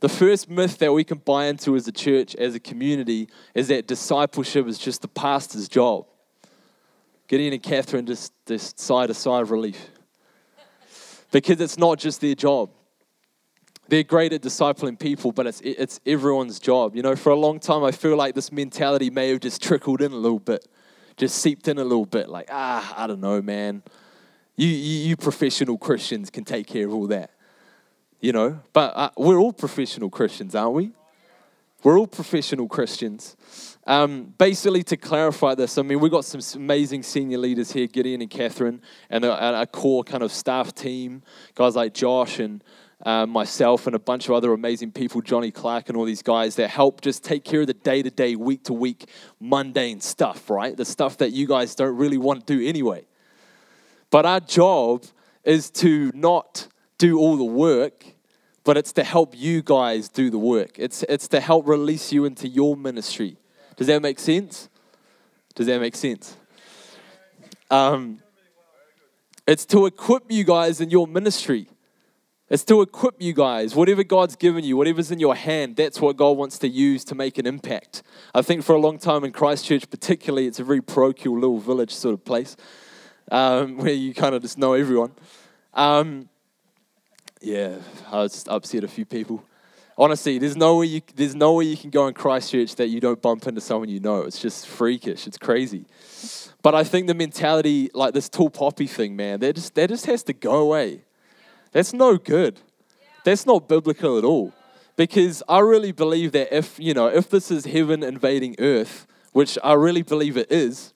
The 0.00 0.08
first 0.08 0.48
myth 0.48 0.78
that 0.78 0.92
we 0.92 1.02
can 1.02 1.18
buy 1.18 1.46
into 1.46 1.74
as 1.74 1.88
a 1.88 1.92
church, 1.92 2.36
as 2.36 2.54
a 2.54 2.60
community, 2.60 3.28
is 3.54 3.68
that 3.68 3.88
discipleship 3.88 4.66
is 4.68 4.78
just 4.78 5.02
the 5.02 5.08
pastor's 5.08 5.68
job. 5.68 6.06
Gideon 7.26 7.52
and 7.52 7.62
Catherine 7.62 8.06
just, 8.06 8.32
just 8.46 8.78
sighed 8.78 9.10
a 9.10 9.14
sigh 9.14 9.40
of 9.40 9.50
relief. 9.50 9.90
Because 11.32 11.60
it's 11.60 11.76
not 11.76 11.98
just 11.98 12.20
their 12.20 12.36
job. 12.36 12.70
They're 13.88 14.04
great 14.04 14.32
at 14.32 14.42
discipling 14.42 14.98
people, 14.98 15.32
but 15.32 15.46
it's, 15.46 15.60
it's 15.62 15.98
everyone's 16.06 16.60
job. 16.60 16.94
You 16.94 17.02
know, 17.02 17.16
for 17.16 17.30
a 17.30 17.36
long 17.36 17.58
time, 17.58 17.82
I 17.82 17.90
feel 17.90 18.16
like 18.16 18.34
this 18.34 18.52
mentality 18.52 19.10
may 19.10 19.30
have 19.30 19.40
just 19.40 19.60
trickled 19.60 20.00
in 20.00 20.12
a 20.12 20.16
little 20.16 20.38
bit, 20.38 20.66
just 21.16 21.38
seeped 21.38 21.66
in 21.68 21.78
a 21.78 21.84
little 21.84 22.06
bit. 22.06 22.28
Like, 22.28 22.48
ah, 22.52 22.94
I 22.96 23.06
don't 23.06 23.20
know, 23.20 23.42
man. 23.42 23.82
You, 24.56 24.68
you, 24.68 25.08
you 25.08 25.16
professional 25.16 25.76
Christians 25.76 26.30
can 26.30 26.44
take 26.44 26.66
care 26.66 26.86
of 26.86 26.94
all 26.94 27.08
that 27.08 27.32
you 28.20 28.32
know. 28.32 28.60
But 28.72 28.92
uh, 28.96 29.10
we're 29.16 29.38
all 29.38 29.52
professional 29.52 30.10
Christians, 30.10 30.54
aren't 30.54 30.74
we? 30.74 30.92
We're 31.84 31.98
all 31.98 32.08
professional 32.08 32.66
Christians. 32.66 33.36
Um, 33.86 34.34
basically, 34.36 34.82
to 34.84 34.96
clarify 34.96 35.54
this, 35.54 35.78
I 35.78 35.82
mean, 35.82 36.00
we've 36.00 36.10
got 36.10 36.24
some 36.24 36.40
amazing 36.60 37.04
senior 37.04 37.38
leaders 37.38 37.70
here, 37.70 37.86
Gideon 37.86 38.20
and 38.20 38.28
Catherine, 38.28 38.82
and 39.08 39.24
a, 39.24 39.60
a 39.60 39.66
core 39.66 40.02
kind 40.02 40.22
of 40.22 40.32
staff 40.32 40.74
team, 40.74 41.22
guys 41.54 41.76
like 41.76 41.94
Josh 41.94 42.40
and 42.40 42.64
uh, 43.06 43.26
myself 43.26 43.86
and 43.86 43.94
a 43.94 43.98
bunch 43.98 44.28
of 44.28 44.34
other 44.34 44.52
amazing 44.52 44.90
people, 44.90 45.20
Johnny 45.20 45.52
Clark 45.52 45.88
and 45.88 45.96
all 45.96 46.04
these 46.04 46.22
guys 46.22 46.56
that 46.56 46.68
help 46.68 47.00
just 47.00 47.22
take 47.22 47.44
care 47.44 47.60
of 47.60 47.68
the 47.68 47.74
day 47.74 48.02
to 48.02 48.10
day, 48.10 48.34
week 48.34 48.64
to 48.64 48.72
week, 48.72 49.08
mundane 49.40 50.00
stuff, 50.00 50.50
right? 50.50 50.76
The 50.76 50.84
stuff 50.84 51.18
that 51.18 51.30
you 51.30 51.46
guys 51.46 51.76
don't 51.76 51.96
really 51.96 52.18
want 52.18 52.46
to 52.46 52.58
do 52.58 52.66
anyway. 52.66 53.06
But 54.10 54.26
our 54.26 54.40
job 54.40 55.04
is 55.44 55.70
to 55.70 56.10
not 56.12 56.66
do 56.98 57.18
all 57.18 57.36
the 57.36 57.44
work, 57.44 58.04
but 58.64 58.76
it's 58.76 58.92
to 58.92 59.04
help 59.04 59.34
you 59.36 59.62
guys 59.62 60.08
do 60.08 60.30
the 60.30 60.38
work. 60.38 60.78
It's, 60.78 61.04
it's 61.04 61.28
to 61.28 61.40
help 61.40 61.66
release 61.66 62.12
you 62.12 62.24
into 62.24 62.48
your 62.48 62.76
ministry. 62.76 63.36
Does 63.76 63.86
that 63.86 64.02
make 64.02 64.18
sense? 64.18 64.68
Does 65.54 65.66
that 65.66 65.80
make 65.80 65.96
sense? 65.96 66.36
Um, 67.70 68.20
it's 69.46 69.64
to 69.66 69.86
equip 69.86 70.30
you 70.30 70.44
guys 70.44 70.80
in 70.80 70.90
your 70.90 71.06
ministry. 71.06 71.68
It's 72.50 72.64
to 72.64 72.80
equip 72.80 73.20
you 73.20 73.34
guys. 73.34 73.74
Whatever 73.74 74.02
God's 74.02 74.34
given 74.34 74.64
you, 74.64 74.76
whatever's 74.76 75.10
in 75.10 75.20
your 75.20 75.34
hand, 75.34 75.76
that's 75.76 76.00
what 76.00 76.16
God 76.16 76.36
wants 76.36 76.58
to 76.60 76.68
use 76.68 77.04
to 77.04 77.14
make 77.14 77.38
an 77.38 77.46
impact. 77.46 78.02
I 78.34 78.42
think 78.42 78.64
for 78.64 78.74
a 78.74 78.80
long 78.80 78.98
time 78.98 79.22
in 79.24 79.32
Christchurch, 79.32 79.90
particularly, 79.90 80.46
it's 80.46 80.58
a 80.58 80.64
very 80.64 80.80
parochial 80.80 81.34
little 81.34 81.58
village 81.58 81.94
sort 81.94 82.14
of 82.14 82.24
place 82.24 82.56
um, 83.30 83.76
where 83.82 83.92
you 83.92 84.14
kind 84.14 84.34
of 84.34 84.42
just 84.42 84.56
know 84.56 84.72
everyone. 84.72 85.12
Um, 85.74 86.30
yeah, 87.40 87.76
I 88.10 88.24
just 88.24 88.48
upset 88.48 88.84
a 88.84 88.88
few 88.88 89.04
people. 89.04 89.44
Honestly, 89.96 90.38
there's 90.38 90.56
no 90.56 90.76
way 90.76 90.86
you 90.86 91.00
there's 91.14 91.34
no 91.34 91.54
way 91.54 91.64
you 91.64 91.76
can 91.76 91.90
go 91.90 92.06
in 92.06 92.14
Christchurch 92.14 92.76
that 92.76 92.88
you 92.88 93.00
don't 93.00 93.20
bump 93.20 93.46
into 93.46 93.60
someone 93.60 93.88
you 93.88 94.00
know. 94.00 94.22
It's 94.22 94.40
just 94.40 94.66
freakish. 94.66 95.26
It's 95.26 95.38
crazy. 95.38 95.86
But 96.62 96.74
I 96.74 96.84
think 96.84 97.06
the 97.06 97.14
mentality, 97.14 97.90
like 97.94 98.14
this 98.14 98.28
tall 98.28 98.50
poppy 98.50 98.86
thing, 98.86 99.16
man, 99.16 99.40
that 99.40 99.54
just 99.56 99.74
that 99.74 99.88
just 99.88 100.06
has 100.06 100.22
to 100.24 100.32
go 100.32 100.56
away. 100.56 101.02
That's 101.72 101.92
no 101.92 102.16
good. 102.16 102.60
That's 103.24 103.44
not 103.46 103.68
biblical 103.68 104.18
at 104.18 104.24
all. 104.24 104.52
Because 104.96 105.42
I 105.48 105.60
really 105.60 105.92
believe 105.92 106.32
that 106.32 106.54
if, 106.54 106.78
you 106.80 106.92
know, 106.92 107.06
if 107.06 107.30
this 107.30 107.50
is 107.50 107.66
heaven 107.66 108.02
invading 108.02 108.56
earth, 108.58 109.06
which 109.32 109.56
I 109.62 109.74
really 109.74 110.02
believe 110.02 110.36
it 110.36 110.50
is, 110.50 110.92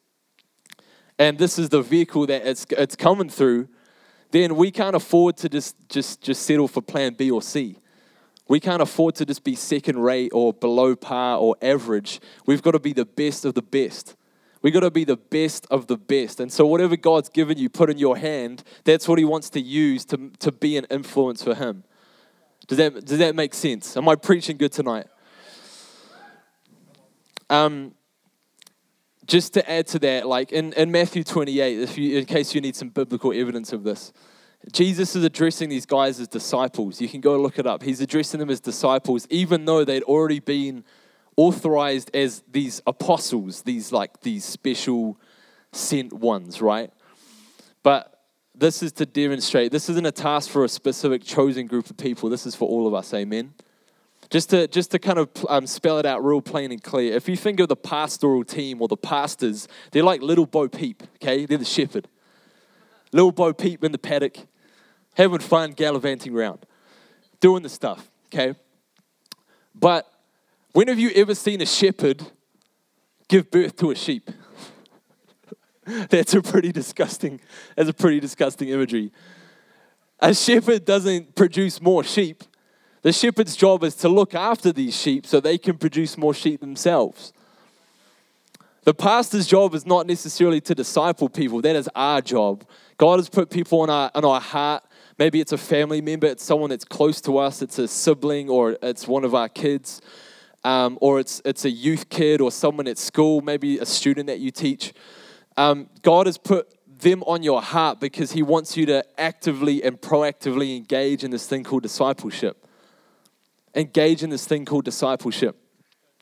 and 1.18 1.38
this 1.38 1.58
is 1.58 1.68
the 1.68 1.82
vehicle 1.82 2.26
that 2.26 2.44
it's 2.44 2.66
it's 2.70 2.96
coming 2.96 3.28
through, 3.28 3.68
then 4.32 4.56
we 4.56 4.70
can't 4.70 4.96
afford 4.96 5.36
to 5.38 5.48
just 5.48 5.76
just 5.88 6.20
just 6.20 6.42
settle 6.42 6.66
for 6.66 6.82
plan 6.82 7.14
B 7.14 7.30
or 7.30 7.40
C. 7.40 7.76
We 8.48 8.60
can't 8.60 8.82
afford 8.82 9.14
to 9.16 9.24
just 9.24 9.44
be 9.44 9.54
second 9.54 9.98
rate 10.00 10.30
or 10.34 10.52
below 10.52 10.96
par 10.96 11.38
or 11.38 11.56
average. 11.62 12.20
We've 12.44 12.60
got 12.60 12.72
to 12.72 12.80
be 12.80 12.92
the 12.92 13.06
best 13.06 13.44
of 13.44 13.54
the 13.54 13.62
best. 13.62 14.16
We've 14.62 14.72
got 14.72 14.80
to 14.80 14.90
be 14.90 15.04
the 15.04 15.16
best 15.16 15.66
of 15.70 15.86
the 15.86 15.96
best. 15.96 16.40
And 16.40 16.52
so, 16.52 16.66
whatever 16.66 16.96
God's 16.96 17.28
given 17.28 17.58
you, 17.58 17.68
put 17.68 17.90
in 17.90 17.98
your 17.98 18.16
hand, 18.16 18.62
that's 18.84 19.08
what 19.08 19.18
He 19.18 19.24
wants 19.24 19.50
to 19.50 19.60
use 19.60 20.04
to, 20.06 20.30
to 20.40 20.52
be 20.52 20.76
an 20.76 20.86
influence 20.90 21.42
for 21.42 21.54
Him. 21.54 21.84
Does 22.68 22.78
that, 22.78 23.04
does 23.04 23.18
that 23.18 23.34
make 23.34 23.54
sense? 23.54 23.96
Am 23.96 24.08
I 24.08 24.14
preaching 24.14 24.56
good 24.56 24.72
tonight? 24.72 25.06
Um, 27.50 27.94
just 29.32 29.54
to 29.54 29.70
add 29.70 29.86
to 29.86 29.98
that, 29.98 30.26
like 30.26 30.52
in, 30.52 30.74
in 30.74 30.90
Matthew 30.90 31.24
28, 31.24 31.80
if 31.80 31.96
you, 31.96 32.18
in 32.18 32.26
case 32.26 32.54
you 32.54 32.60
need 32.60 32.76
some 32.76 32.90
biblical 32.90 33.32
evidence 33.32 33.72
of 33.72 33.82
this, 33.82 34.12
Jesus 34.72 35.16
is 35.16 35.24
addressing 35.24 35.70
these 35.70 35.86
guys 35.86 36.20
as 36.20 36.28
disciples. 36.28 37.00
You 37.00 37.08
can 37.08 37.22
go 37.22 37.40
look 37.40 37.58
it 37.58 37.66
up. 37.66 37.82
He's 37.82 38.02
addressing 38.02 38.40
them 38.40 38.50
as 38.50 38.60
disciples, 38.60 39.26
even 39.30 39.64
though 39.64 39.86
they'd 39.86 40.02
already 40.02 40.38
been 40.38 40.84
authorized 41.38 42.14
as 42.14 42.42
these 42.52 42.82
apostles, 42.86 43.62
these 43.62 43.90
like 43.90 44.20
these 44.20 44.44
special 44.44 45.18
sent 45.72 46.12
ones, 46.12 46.60
right? 46.60 46.90
But 47.82 48.20
this 48.54 48.82
is 48.82 48.92
to 48.92 49.06
demonstrate, 49.06 49.72
this 49.72 49.88
isn't 49.88 50.04
a 50.04 50.12
task 50.12 50.50
for 50.50 50.62
a 50.62 50.68
specific 50.68 51.24
chosen 51.24 51.66
group 51.66 51.88
of 51.88 51.96
people. 51.96 52.28
This 52.28 52.44
is 52.44 52.54
for 52.54 52.68
all 52.68 52.86
of 52.86 52.92
us, 52.92 53.14
amen? 53.14 53.54
Just 54.32 54.48
to, 54.48 54.66
just 54.66 54.92
to 54.92 54.98
kind 54.98 55.18
of 55.18 55.28
um, 55.50 55.66
spell 55.66 55.98
it 55.98 56.06
out 56.06 56.24
real 56.24 56.40
plain 56.40 56.72
and 56.72 56.82
clear, 56.82 57.12
if 57.12 57.28
you 57.28 57.36
think 57.36 57.60
of 57.60 57.68
the 57.68 57.76
pastoral 57.76 58.44
team 58.44 58.80
or 58.80 58.88
the 58.88 58.96
pastors, 58.96 59.68
they're 59.90 60.02
like 60.02 60.22
little 60.22 60.46
Bo 60.46 60.70
Peep, 60.70 61.02
okay? 61.16 61.44
They're 61.44 61.58
the 61.58 61.66
shepherd. 61.66 62.08
Little 63.12 63.30
Bo 63.30 63.52
Peep 63.52 63.84
in 63.84 63.92
the 63.92 63.98
paddock, 63.98 64.38
having 65.18 65.40
fun, 65.40 65.72
gallivanting 65.72 66.34
around, 66.34 66.64
doing 67.40 67.62
the 67.62 67.68
stuff, 67.68 68.10
okay? 68.32 68.54
But 69.74 70.10
when 70.72 70.88
have 70.88 70.98
you 70.98 71.10
ever 71.14 71.34
seen 71.34 71.60
a 71.60 71.66
shepherd 71.66 72.22
give 73.28 73.50
birth 73.50 73.76
to 73.76 73.90
a 73.90 73.94
sheep? 73.94 74.30
that's 76.08 76.32
a 76.32 76.40
pretty 76.40 76.72
disgusting, 76.72 77.38
that's 77.76 77.90
a 77.90 77.92
pretty 77.92 78.18
disgusting 78.18 78.70
imagery. 78.70 79.12
A 80.20 80.32
shepherd 80.32 80.86
doesn't 80.86 81.34
produce 81.34 81.82
more 81.82 82.02
sheep. 82.02 82.44
The 83.02 83.12
shepherd's 83.12 83.56
job 83.56 83.84
is 83.84 83.94
to 83.96 84.08
look 84.08 84.34
after 84.34 84.72
these 84.72 84.96
sheep 84.96 85.26
so 85.26 85.40
they 85.40 85.58
can 85.58 85.76
produce 85.76 86.16
more 86.16 86.34
sheep 86.34 86.60
themselves. 86.60 87.32
The 88.84 88.94
pastor's 88.94 89.46
job 89.46 89.74
is 89.74 89.86
not 89.86 90.06
necessarily 90.06 90.60
to 90.62 90.74
disciple 90.74 91.28
people, 91.28 91.60
that 91.62 91.76
is 91.76 91.88
our 91.94 92.20
job. 92.20 92.64
God 92.96 93.18
has 93.18 93.28
put 93.28 93.50
people 93.50 93.84
in 93.84 93.90
our, 93.90 94.10
in 94.14 94.24
our 94.24 94.40
heart. 94.40 94.84
Maybe 95.18 95.40
it's 95.40 95.52
a 95.52 95.58
family 95.58 96.00
member, 96.00 96.26
it's 96.26 96.44
someone 96.44 96.70
that's 96.70 96.84
close 96.84 97.20
to 97.22 97.38
us, 97.38 97.62
it's 97.62 97.78
a 97.78 97.86
sibling, 97.86 98.48
or 98.48 98.76
it's 98.82 99.06
one 99.06 99.24
of 99.24 99.34
our 99.34 99.48
kids 99.48 100.00
um, 100.64 100.98
or 101.00 101.20
it's, 101.20 101.42
it's 101.44 101.64
a 101.64 101.70
youth 101.70 102.08
kid 102.08 102.40
or 102.40 102.50
someone 102.50 102.86
at 102.86 102.98
school, 102.98 103.40
maybe 103.40 103.78
a 103.78 103.86
student 103.86 104.26
that 104.28 104.38
you 104.38 104.50
teach. 104.50 104.92
Um, 105.56 105.88
God 106.02 106.26
has 106.26 106.38
put 106.38 106.68
them 106.86 107.22
on 107.24 107.42
your 107.42 107.60
heart 107.60 108.00
because 108.00 108.32
He 108.32 108.42
wants 108.42 108.76
you 108.76 108.86
to 108.86 109.04
actively 109.18 109.82
and 109.82 110.00
proactively 110.00 110.76
engage 110.76 111.24
in 111.24 111.30
this 111.30 111.46
thing 111.46 111.64
called 111.64 111.82
discipleship. 111.82 112.61
Engage 113.74 114.22
in 114.22 114.30
this 114.30 114.46
thing 114.46 114.64
called 114.64 114.84
discipleship. 114.84 115.56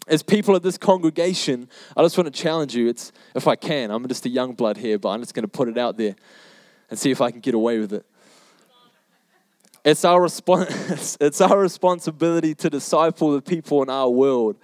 As 0.07 0.23
people 0.23 0.57
of 0.57 0.63
this 0.63 0.79
congregation, 0.79 1.69
I 1.97 2.03
just 2.03 2.17
want 2.17 2.33
to 2.33 2.43
challenge 2.43 2.75
you. 2.75 2.89
It's 2.89 3.13
if 3.35 3.47
I 3.47 3.57
can, 3.57 3.91
I'm 3.91 4.07
just 4.09 4.27
a 4.27 4.29
young 4.29 4.55
blood 4.55 4.77
here, 4.77 4.99
but 4.99 5.11
I'm 5.11 5.21
just 5.21 5.35
going 5.35 5.45
to 5.45 5.49
put 5.49 5.69
it 5.69 5.79
out 5.79 5.97
there 5.97 6.17
and 6.89 6.99
see 6.99 7.11
if 7.11 7.21
I 7.21 7.31
can 7.31 7.41
get 7.41 7.55
away 7.55 7.79
with 7.79 7.93
it. 7.93 8.05
It's 9.85 10.05
our, 10.05 10.21
respons- 10.21 11.17
it's 11.21 11.41
our 11.41 11.59
responsibility 11.59 12.55
to 12.57 12.71
disciple 12.71 13.33
the 13.33 13.43
people 13.43 13.83
in 13.83 13.91
our 13.91 14.11
world. 14.11 14.57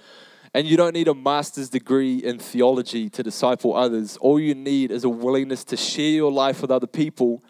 And 0.53 0.67
you 0.67 0.77
don't 0.77 0.95
need 0.95 1.09
a 1.09 1.15
master's 1.15 1.69
degree 1.69 2.17
in 2.17 2.39
theology 2.39 3.11
to 3.11 3.23
disciple 3.23 3.75
others. 3.75 4.17
All 4.19 4.41
you 4.41 4.55
need 4.55 4.91
is 4.91 5.05
a 5.05 5.09
willingness 5.09 5.65
to 5.65 5.77
share 5.77 6.11
your 6.11 6.33
life 6.33 6.63
with 6.63 6.71
other 6.71 6.87
people 6.87 7.43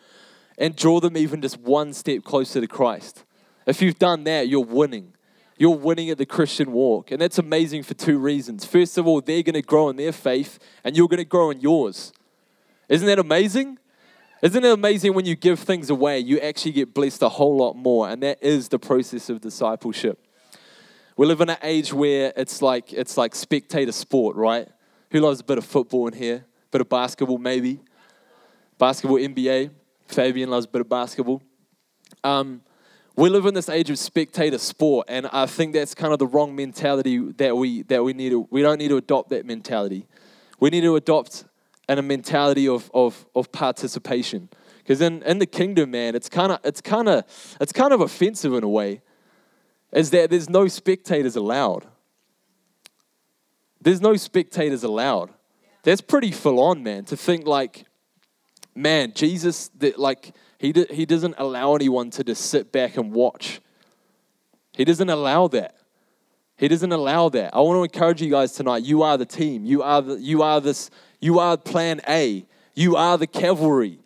and 0.59 0.75
draw 0.75 1.01
them 1.01 1.16
even 1.16 1.40
just 1.40 1.59
one 1.61 1.92
step 1.92 2.25
closer 2.25 2.61
to 2.61 2.66
Christ. 2.66 3.25
If 3.64 3.83
you've 3.83 3.99
done 3.99 4.25
that, 4.25 4.49
you're 4.49 4.61
winning. 4.61 5.12
You're 5.58 5.76
winning 5.76 6.10
at 6.10 6.18
the 6.18 6.26
Christian 6.26 6.72
walk. 6.72 7.10
And 7.10 7.20
that's 7.20 7.38
amazing 7.38 7.82
for 7.82 7.94
two 7.94 8.18
reasons. 8.18 8.64
First 8.64 8.98
of 8.98 9.06
all, 9.06 9.20
they're 9.20 9.42
going 9.42 9.54
to 9.54 9.62
grow 9.62 9.88
in 9.88 9.96
their 9.96 10.12
faith, 10.12 10.58
and 10.84 10.96
you're 10.96 11.08
going 11.08 11.18
to 11.18 11.24
grow 11.24 11.50
in 11.50 11.60
yours. 11.60 12.12
Isn't 12.88 13.06
that 13.06 13.18
amazing? 13.18 13.78
Isn't 14.42 14.64
it 14.64 14.72
amazing 14.72 15.14
when 15.14 15.24
you 15.24 15.34
give 15.34 15.58
things 15.58 15.88
away, 15.88 16.18
you 16.18 16.38
actually 16.40 16.72
get 16.72 16.92
blessed 16.92 17.22
a 17.22 17.28
whole 17.28 17.56
lot 17.56 17.74
more? 17.74 18.08
And 18.08 18.22
that 18.22 18.42
is 18.42 18.68
the 18.68 18.78
process 18.78 19.30
of 19.30 19.40
discipleship. 19.40 20.22
We 21.16 21.26
live 21.26 21.40
in 21.40 21.48
an 21.48 21.56
age 21.62 21.94
where 21.94 22.34
it's 22.36 22.60
like 22.60 22.92
it's 22.92 23.16
like 23.16 23.34
spectator 23.34 23.92
sport, 23.92 24.36
right? 24.36 24.68
Who 25.10 25.20
loves 25.20 25.40
a 25.40 25.44
bit 25.44 25.56
of 25.56 25.64
football 25.64 26.06
in 26.08 26.12
here? 26.12 26.44
A 26.44 26.70
bit 26.70 26.82
of 26.82 26.90
basketball, 26.90 27.38
maybe. 27.38 27.80
Basketball, 28.78 29.16
NBA. 29.16 29.70
Fabian 30.06 30.50
loves 30.50 30.66
a 30.66 30.68
bit 30.68 30.82
of 30.82 30.88
basketball. 30.90 31.42
Um, 32.22 32.60
we 33.16 33.31
live 33.31 33.46
in 33.46 33.55
this 33.55 33.68
age 33.68 33.90
of 33.90 33.98
spectator 33.98 34.59
sport, 34.59 35.07
and 35.09 35.26
I 35.33 35.46
think 35.46 35.72
that's 35.72 35.94
kind 35.94 36.12
of 36.12 36.18
the 36.18 36.26
wrong 36.26 36.55
mentality 36.55 37.18
that 37.33 37.57
we 37.57 37.83
that 37.85 38.05
we 38.05 38.12
need 38.12 38.31
to. 38.31 38.46
We 38.50 38.62
don't 38.62 38.79
need 38.79 38.88
to 38.88 38.98
adopt 38.98 39.31
that 39.31 39.46
mentality. 39.46 40.07
We 40.61 40.70
need 40.70 40.83
to 40.83 40.96
adopt 40.96 41.44
and 41.88 42.00
a 42.00 42.02
mentality 42.02 42.68
of, 42.68 42.90
of, 42.92 43.26
of 43.35 43.52
participation. 43.52 44.48
Because 44.79 45.00
in, 45.00 45.22
in 45.22 45.38
the 45.38 45.46
kingdom, 45.46 45.92
man, 45.92 46.14
it's 46.14 46.29
kind 46.29 46.52
of 46.52 46.61
it's 46.62 46.81
kind 46.81 47.09
of 47.09 47.24
it's 47.61 47.72
kind 47.72 47.92
of 47.92 48.00
offensive 48.00 48.52
in 48.55 48.62
a 48.62 48.68
way, 48.68 49.02
is 49.92 50.11
that 50.11 50.31
there's 50.31 50.48
no 50.48 50.68
spectators 50.68 51.37
allowed. 51.37 51.87
There's 53.81 54.00
no 54.00 54.16
spectators 54.16 54.85
allowed. 54.85 55.31
That's 55.83 56.00
pretty 56.00 56.33
full 56.33 56.61
on, 56.61 56.83
man. 56.83 57.05
To 57.05 57.16
think 57.16 57.46
like, 57.46 57.85
man, 58.74 59.12
Jesus, 59.14 59.68
that 59.79 59.98
like 59.98 60.33
he 60.58 60.72
he 60.90 61.06
doesn't 61.06 61.34
allow 61.38 61.74
anyone 61.74 62.10
to 62.10 62.24
just 62.24 62.46
sit 62.46 62.72
back 62.72 62.96
and 62.96 63.12
watch. 63.12 63.60
He 64.72 64.84
doesn't 64.84 65.08
allow 65.08 65.48
that. 65.48 65.76
He 66.56 66.68
doesn't 66.68 66.92
allow 66.92 67.28
that. 67.30 67.54
I 67.54 67.60
want 67.60 67.78
to 67.78 67.82
encourage 67.96 68.22
you 68.22 68.30
guys 68.30 68.52
tonight. 68.52 68.82
You 68.82 69.02
are 69.02 69.18
the 69.18 69.26
team. 69.26 69.66
You 69.66 69.82
are 69.82 70.00
the, 70.00 70.14
you 70.14 70.42
are 70.42 70.60
this 70.60 70.90
you 71.20 71.38
are 71.38 71.56
plan 71.56 72.00
A. 72.08 72.44
You 72.74 72.96
are 72.96 73.16
the 73.16 73.26
cavalry. 73.26 73.98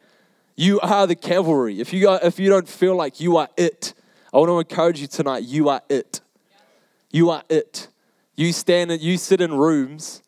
You 0.56 0.80
are 0.80 1.06
the 1.06 1.16
cavalry. 1.16 1.80
If 1.80 1.92
you, 1.92 2.08
are, 2.08 2.20
if 2.22 2.38
you 2.38 2.48
don't 2.48 2.68
feel 2.68 2.94
like 2.94 3.20
you 3.20 3.36
are 3.36 3.48
it, 3.56 3.94
I 4.32 4.38
want 4.38 4.48
to 4.48 4.58
encourage 4.58 5.00
you 5.00 5.06
tonight. 5.06 5.42
You 5.44 5.68
are 5.68 5.82
it. 5.88 6.20
You 7.10 7.30
are 7.30 7.42
it. 7.48 7.88
You 8.36 8.52
stand 8.52 8.90
and 8.90 9.00
you 9.00 9.18
sit 9.18 9.40
in 9.40 9.52
rooms 9.52 10.22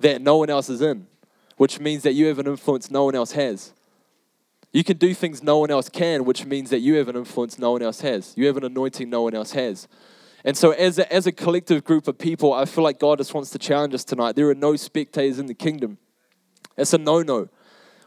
that 0.00 0.20
no 0.20 0.36
one 0.36 0.50
else 0.50 0.68
is 0.68 0.82
in, 0.82 1.06
which 1.56 1.80
means 1.80 2.02
that 2.02 2.12
you 2.12 2.26
have 2.26 2.38
an 2.38 2.46
influence 2.46 2.90
no 2.90 3.04
one 3.04 3.14
else 3.14 3.32
has. 3.32 3.72
You 4.78 4.84
can 4.84 4.96
do 4.96 5.12
things 5.12 5.42
no 5.42 5.58
one 5.58 5.72
else 5.72 5.88
can, 5.88 6.24
which 6.24 6.46
means 6.46 6.70
that 6.70 6.78
you 6.78 6.94
have 6.98 7.08
an 7.08 7.16
influence 7.16 7.58
no 7.58 7.72
one 7.72 7.82
else 7.82 8.00
has. 8.02 8.32
You 8.36 8.46
have 8.46 8.56
an 8.56 8.62
anointing 8.62 9.10
no 9.10 9.22
one 9.22 9.34
else 9.34 9.50
has. 9.50 9.88
And 10.44 10.56
so, 10.56 10.70
as 10.70 11.00
a, 11.00 11.12
as 11.12 11.26
a 11.26 11.32
collective 11.32 11.82
group 11.82 12.06
of 12.06 12.16
people, 12.16 12.52
I 12.52 12.64
feel 12.64 12.84
like 12.84 13.00
God 13.00 13.18
just 13.18 13.34
wants 13.34 13.50
to 13.50 13.58
challenge 13.58 13.92
us 13.92 14.04
tonight. 14.04 14.36
There 14.36 14.48
are 14.48 14.54
no 14.54 14.76
spectators 14.76 15.40
in 15.40 15.46
the 15.46 15.54
kingdom. 15.54 15.98
It's 16.76 16.92
a 16.92 16.98
no-no. 16.98 17.48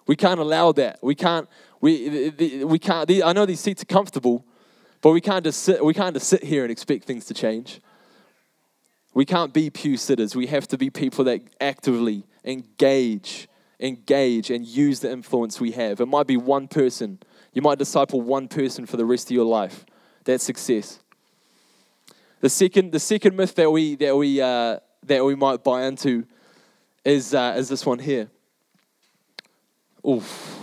We 0.08 0.16
can't 0.16 0.40
allow 0.40 0.72
that. 0.72 1.00
We 1.02 1.14
can't. 1.14 1.50
We 1.82 2.64
we 2.64 2.80
can't. 2.80 3.12
I 3.22 3.34
know 3.34 3.46
these 3.46 3.60
seats 3.60 3.82
are 3.82 3.94
comfortable, 3.98 4.46
but 5.02 5.12
we 5.12 5.20
can't 5.20 5.44
just 5.44 5.64
sit. 5.64 5.84
We 5.84 5.94
can't 5.94 6.16
just 6.16 6.30
sit 6.30 6.42
here 6.42 6.64
and 6.64 6.72
expect 6.72 7.04
things 7.04 7.26
to 7.26 7.34
change. 7.34 7.82
We 9.14 9.26
can't 9.26 9.54
be 9.54 9.70
pew 9.70 9.98
sitters. 9.98 10.38
We 10.38 10.48
have 10.48 10.70
to 10.70 10.78
be 10.78 10.90
people 10.90 11.26
that 11.26 11.42
actively 11.60 12.24
engage, 12.46 13.50
engage, 13.82 14.50
and 14.50 14.66
use 14.66 15.00
the 15.00 15.12
influence 15.12 15.60
we 15.60 15.72
have. 15.72 16.00
It 16.00 16.08
might 16.08 16.28
be 16.28 16.38
one 16.38 16.68
person. 16.68 17.20
You 17.54 17.62
might 17.62 17.80
disciple 17.80 18.22
one 18.22 18.48
person 18.48 18.86
for 18.86 18.98
the 18.98 19.06
rest 19.06 19.28
of 19.28 19.32
your 19.32 19.46
life. 19.46 19.86
That's 20.24 20.44
success. 20.44 21.00
The 22.42 22.50
second, 22.50 22.92
the 22.92 23.00
second 23.00 23.36
myth 23.36 23.56
that 23.56 23.72
we 23.72 23.96
that 23.96 24.16
we 24.16 24.42
uh, 24.42 24.78
that 25.04 25.26
we 25.26 25.36
might 25.36 25.64
buy 25.64 25.84
into 25.86 26.26
is 27.04 27.34
uh, 27.34 27.56
is 27.58 27.70
this 27.70 27.86
one 27.86 28.00
here. 28.00 28.30
Oof. 30.08 30.60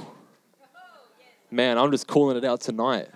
Man, 1.51 1.79
I'm 1.79 1.91
just 1.91 2.07
calling 2.07 2.37
it 2.37 2.45
out 2.45 2.61
tonight. 2.61 3.09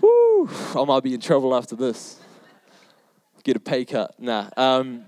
Woo! 0.00 0.48
I 0.74 0.84
might 0.84 1.02
be 1.02 1.12
in 1.12 1.20
trouble 1.20 1.54
after 1.54 1.76
this. 1.76 2.18
get 3.42 3.56
a 3.56 3.60
pay 3.60 3.84
cut. 3.84 4.14
Nah. 4.18 4.48
Um, 4.56 5.04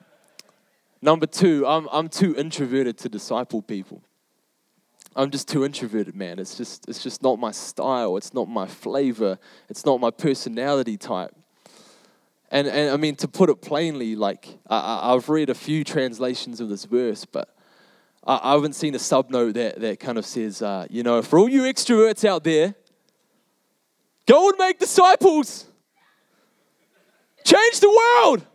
number 1.03 1.27
two, 1.27 1.67
I'm, 1.67 1.89
I'm 1.91 2.09
too 2.09 2.35
introverted 2.37 2.99
to 2.99 3.09
disciple 3.09 3.63
people. 3.63 4.03
I'm 5.17 5.31
just 5.31 5.49
too 5.49 5.65
introverted, 5.65 6.15
man. 6.15 6.39
It's 6.39 6.57
just, 6.57 6.89
it's 6.89 7.03
just 7.03 7.23
not 7.23 7.39
my 7.39 7.51
style. 7.51 8.17
It's 8.17 8.33
not 8.33 8.49
my 8.49 8.67
flavor. 8.67 9.39
It's 9.69 9.85
not 9.85 10.01
my 10.01 10.11
personality 10.11 10.97
type. 10.97 11.35
And, 12.51 12.67
and 12.67 12.91
I 12.91 12.97
mean, 12.97 13.17
to 13.17 13.29
put 13.29 13.51
it 13.51 13.61
plainly, 13.61 14.17
like, 14.17 14.59
I, 14.69 15.13
I've 15.15 15.29
read 15.29 15.51
a 15.51 15.55
few 15.55 15.85
translations 15.85 16.61
of 16.61 16.69
this 16.69 16.85
verse, 16.85 17.25
but 17.25 17.55
I, 18.25 18.41
I 18.43 18.53
haven't 18.53 18.75
seen 18.75 18.95
a 18.95 18.99
subnote 18.99 19.55
that, 19.55 19.81
that 19.81 20.01
kind 20.01 20.19
of 20.19 20.27
says, 20.27 20.63
uh, 20.63 20.87
you 20.91 21.03
know, 21.03 21.23
for 21.23 21.39
all 21.39 21.49
you 21.49 21.63
extroverts 21.63 22.25
out 22.25 22.45
there, 22.45 22.75
go 24.27 24.49
and 24.49 24.59
make 24.59 24.79
disciples, 24.79 25.67
change 27.45 27.81
the 27.81 27.89
world. 27.89 28.47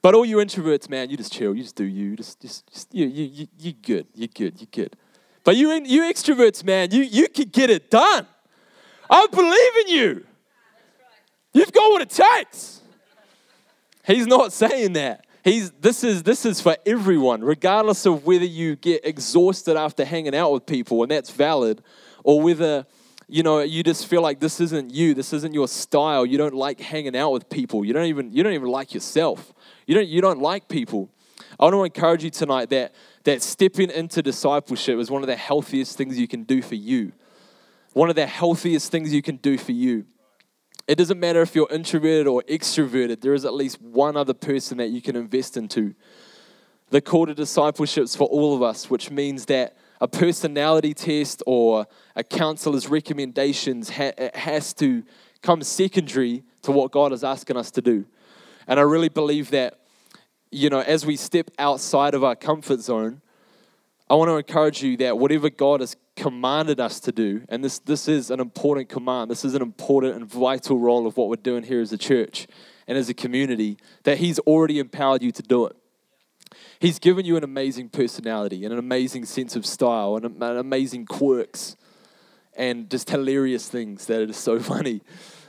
But 0.00 0.14
all 0.14 0.24
you 0.24 0.36
introverts, 0.36 0.88
man, 0.88 1.10
you 1.10 1.16
just 1.16 1.32
chill. 1.32 1.54
You 1.54 1.62
just 1.62 1.76
do 1.76 1.84
you. 1.84 2.16
Just, 2.16 2.40
just, 2.40 2.72
just 2.72 2.94
you, 2.94 3.06
you, 3.06 3.24
you, 3.24 3.46
you 3.58 3.72
good. 3.72 4.06
You're 4.14 4.28
good. 4.28 4.60
You're 4.60 4.68
good. 4.70 4.96
But 5.44 5.56
you, 5.56 5.70
you 5.84 6.02
extroverts, 6.02 6.62
man, 6.62 6.90
you, 6.90 7.02
you 7.02 7.28
can 7.28 7.48
get 7.48 7.70
it 7.70 7.90
done. 7.90 8.26
I 9.10 9.26
believe 9.28 9.86
in 9.86 9.94
you. 9.94 10.26
You've 11.54 11.72
got 11.72 11.90
what 11.90 12.02
it 12.02 12.10
takes. 12.10 12.80
He's 14.06 14.26
not 14.26 14.52
saying 14.52 14.92
that. 14.94 15.26
He's, 15.42 15.70
this, 15.70 16.04
is, 16.04 16.22
this 16.22 16.44
is 16.44 16.60
for 16.60 16.76
everyone, 16.84 17.42
regardless 17.42 18.04
of 18.04 18.26
whether 18.26 18.44
you 18.44 18.76
get 18.76 19.04
exhausted 19.04 19.76
after 19.76 20.04
hanging 20.04 20.34
out 20.34 20.52
with 20.52 20.66
people, 20.66 21.02
and 21.02 21.10
that's 21.10 21.30
valid, 21.30 21.82
or 22.24 22.42
whether 22.42 22.84
you 23.28 23.42
know 23.42 23.60
you 23.60 23.82
just 23.82 24.06
feel 24.06 24.22
like 24.22 24.40
this 24.40 24.58
isn't 24.58 24.92
you 24.92 25.12
this 25.12 25.34
isn't 25.34 25.52
your 25.52 25.68
style 25.68 26.24
you 26.24 26.38
don't 26.38 26.54
like 26.54 26.80
hanging 26.80 27.14
out 27.14 27.30
with 27.30 27.48
people 27.50 27.84
you 27.84 27.92
don't 27.92 28.06
even 28.06 28.32
you 28.32 28.42
don't 28.42 28.54
even 28.54 28.70
like 28.70 28.94
yourself 28.94 29.52
you 29.88 29.94
don't 29.96 30.06
you 30.06 30.20
don't 30.20 30.40
like 30.40 30.68
people 30.68 31.10
i 31.58 31.64
want 31.64 31.74
to 31.74 31.82
encourage 31.82 32.22
you 32.22 32.30
tonight 32.30 32.70
that 32.70 32.94
that 33.24 33.42
stepping 33.42 33.90
into 33.90 34.22
discipleship 34.22 34.98
is 35.00 35.10
one 35.10 35.22
of 35.22 35.26
the 35.26 35.36
healthiest 35.36 35.96
things 35.96 36.16
you 36.16 36.28
can 36.28 36.44
do 36.44 36.62
for 36.62 36.76
you 36.76 37.10
one 37.94 38.08
of 38.08 38.14
the 38.14 38.26
healthiest 38.26 38.92
things 38.92 39.12
you 39.12 39.22
can 39.22 39.36
do 39.36 39.58
for 39.58 39.72
you 39.72 40.04
it 40.88 40.96
doesn't 40.96 41.20
matter 41.20 41.42
if 41.42 41.54
you're 41.54 41.68
introverted 41.70 42.26
or 42.26 42.42
extroverted, 42.48 43.20
there 43.20 43.34
is 43.34 43.44
at 43.44 43.52
least 43.52 43.80
one 43.82 44.16
other 44.16 44.32
person 44.32 44.78
that 44.78 44.88
you 44.88 45.02
can 45.02 45.16
invest 45.16 45.58
into. 45.58 45.94
The 46.88 47.02
call 47.02 47.26
to 47.26 47.34
discipleship 47.34 48.04
is 48.04 48.16
for 48.16 48.26
all 48.26 48.56
of 48.56 48.62
us, 48.62 48.88
which 48.88 49.10
means 49.10 49.44
that 49.46 49.76
a 50.00 50.08
personality 50.08 50.94
test 50.94 51.42
or 51.46 51.86
a 52.16 52.24
counselor's 52.24 52.88
recommendations 52.88 53.90
ha- 53.90 54.12
has 54.32 54.72
to 54.74 55.04
come 55.42 55.62
secondary 55.62 56.42
to 56.62 56.72
what 56.72 56.90
God 56.90 57.12
is 57.12 57.22
asking 57.22 57.58
us 57.58 57.70
to 57.72 57.82
do. 57.82 58.06
And 58.68 58.78
I 58.78 58.82
really 58.82 59.08
believe 59.08 59.50
that, 59.50 59.80
you 60.52 60.68
know, 60.70 60.80
as 60.80 61.04
we 61.04 61.16
step 61.16 61.50
outside 61.58 62.14
of 62.14 62.22
our 62.22 62.36
comfort 62.36 62.80
zone, 62.80 63.22
I 64.10 64.14
want 64.14 64.28
to 64.28 64.36
encourage 64.36 64.82
you 64.82 64.96
that 64.98 65.18
whatever 65.18 65.50
God 65.50 65.80
has 65.80 65.96
commanded 66.16 66.78
us 66.78 67.00
to 67.00 67.12
do, 67.12 67.42
and 67.48 67.64
this, 67.64 67.78
this 67.80 68.08
is 68.08 68.30
an 68.30 68.40
important 68.40 68.88
command, 68.88 69.30
this 69.30 69.44
is 69.44 69.54
an 69.54 69.62
important 69.62 70.16
and 70.16 70.26
vital 70.26 70.78
role 70.78 71.06
of 71.06 71.16
what 71.16 71.28
we're 71.28 71.36
doing 71.36 71.62
here 71.62 71.80
as 71.80 71.92
a 71.92 71.98
church 71.98 72.46
and 72.86 72.96
as 72.96 73.08
a 73.08 73.14
community, 73.14 73.78
that 74.04 74.18
He's 74.18 74.38
already 74.40 74.78
empowered 74.78 75.22
you 75.22 75.32
to 75.32 75.42
do 75.42 75.66
it. 75.66 75.76
He's 76.78 76.98
given 76.98 77.24
you 77.26 77.36
an 77.36 77.44
amazing 77.44 77.88
personality 77.88 78.64
and 78.64 78.72
an 78.72 78.78
amazing 78.78 79.24
sense 79.24 79.56
of 79.56 79.66
style 79.66 80.16
and, 80.16 80.42
amazing 80.42 81.06
quirks 81.06 81.76
and 82.56 82.90
just 82.90 83.10
hilarious 83.10 83.68
things 83.68 84.06
that 84.06 84.30
are 84.30 84.32
so 84.32 84.58
funny 84.60 85.02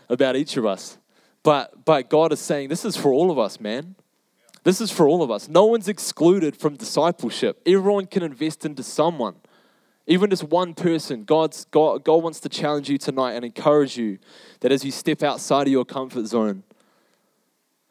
about 0.09 0.35
each 0.35 0.57
of 0.57 0.65
us. 0.65 0.97
But, 1.43 1.85
but 1.85 2.09
God 2.09 2.33
is 2.33 2.39
saying, 2.39 2.69
this 2.69 2.85
is 2.85 2.95
for 2.95 3.13
all 3.13 3.31
of 3.31 3.39
us, 3.39 3.59
man. 3.59 3.95
This 4.63 4.81
is 4.81 4.91
for 4.91 5.07
all 5.07 5.23
of 5.23 5.31
us. 5.31 5.47
No 5.47 5.65
one's 5.65 5.87
excluded 5.87 6.55
from 6.55 6.75
discipleship. 6.75 7.61
Everyone 7.65 8.05
can 8.05 8.23
invest 8.23 8.65
into 8.65 8.83
someone. 8.83 9.35
Even 10.05 10.29
just 10.29 10.43
one 10.43 10.73
person. 10.73 11.23
God's, 11.23 11.65
God, 11.65 12.03
God 12.03 12.23
wants 12.23 12.39
to 12.41 12.49
challenge 12.49 12.89
you 12.89 12.97
tonight 12.97 13.33
and 13.33 13.45
encourage 13.45 13.97
you 13.97 14.19
that 14.59 14.71
as 14.71 14.83
you 14.83 14.91
step 14.91 15.23
outside 15.23 15.67
of 15.67 15.71
your 15.71 15.85
comfort 15.85 16.25
zone, 16.25 16.63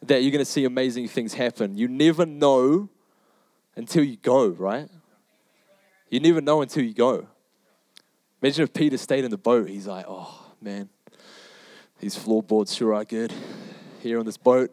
that 0.02 0.22
you're 0.22 0.30
going 0.30 0.44
to 0.44 0.50
see 0.50 0.64
amazing 0.64 1.08
things 1.08 1.34
happen. 1.34 1.76
You 1.76 1.88
never 1.88 2.26
know 2.26 2.88
until 3.74 4.04
you 4.04 4.16
go, 4.16 4.48
right? 4.48 4.88
You 6.11 6.20
never 6.20 6.40
know 6.40 6.61
until 6.62 6.84
you 6.84 6.94
go. 6.94 7.26
Imagine 8.42 8.64
if 8.64 8.72
Peter 8.72 8.96
stayed 8.96 9.24
in 9.24 9.30
the 9.30 9.38
boat. 9.38 9.68
He's 9.68 9.87
like, 9.87 10.04
oh, 10.08 10.52
man, 10.61 10.88
these 12.00 12.16
floorboards 12.16 12.74
sure 12.74 12.94
are 12.94 13.04
good 13.04 13.32
here 14.00 14.18
on 14.18 14.26
this 14.26 14.37
boat. 14.37 14.70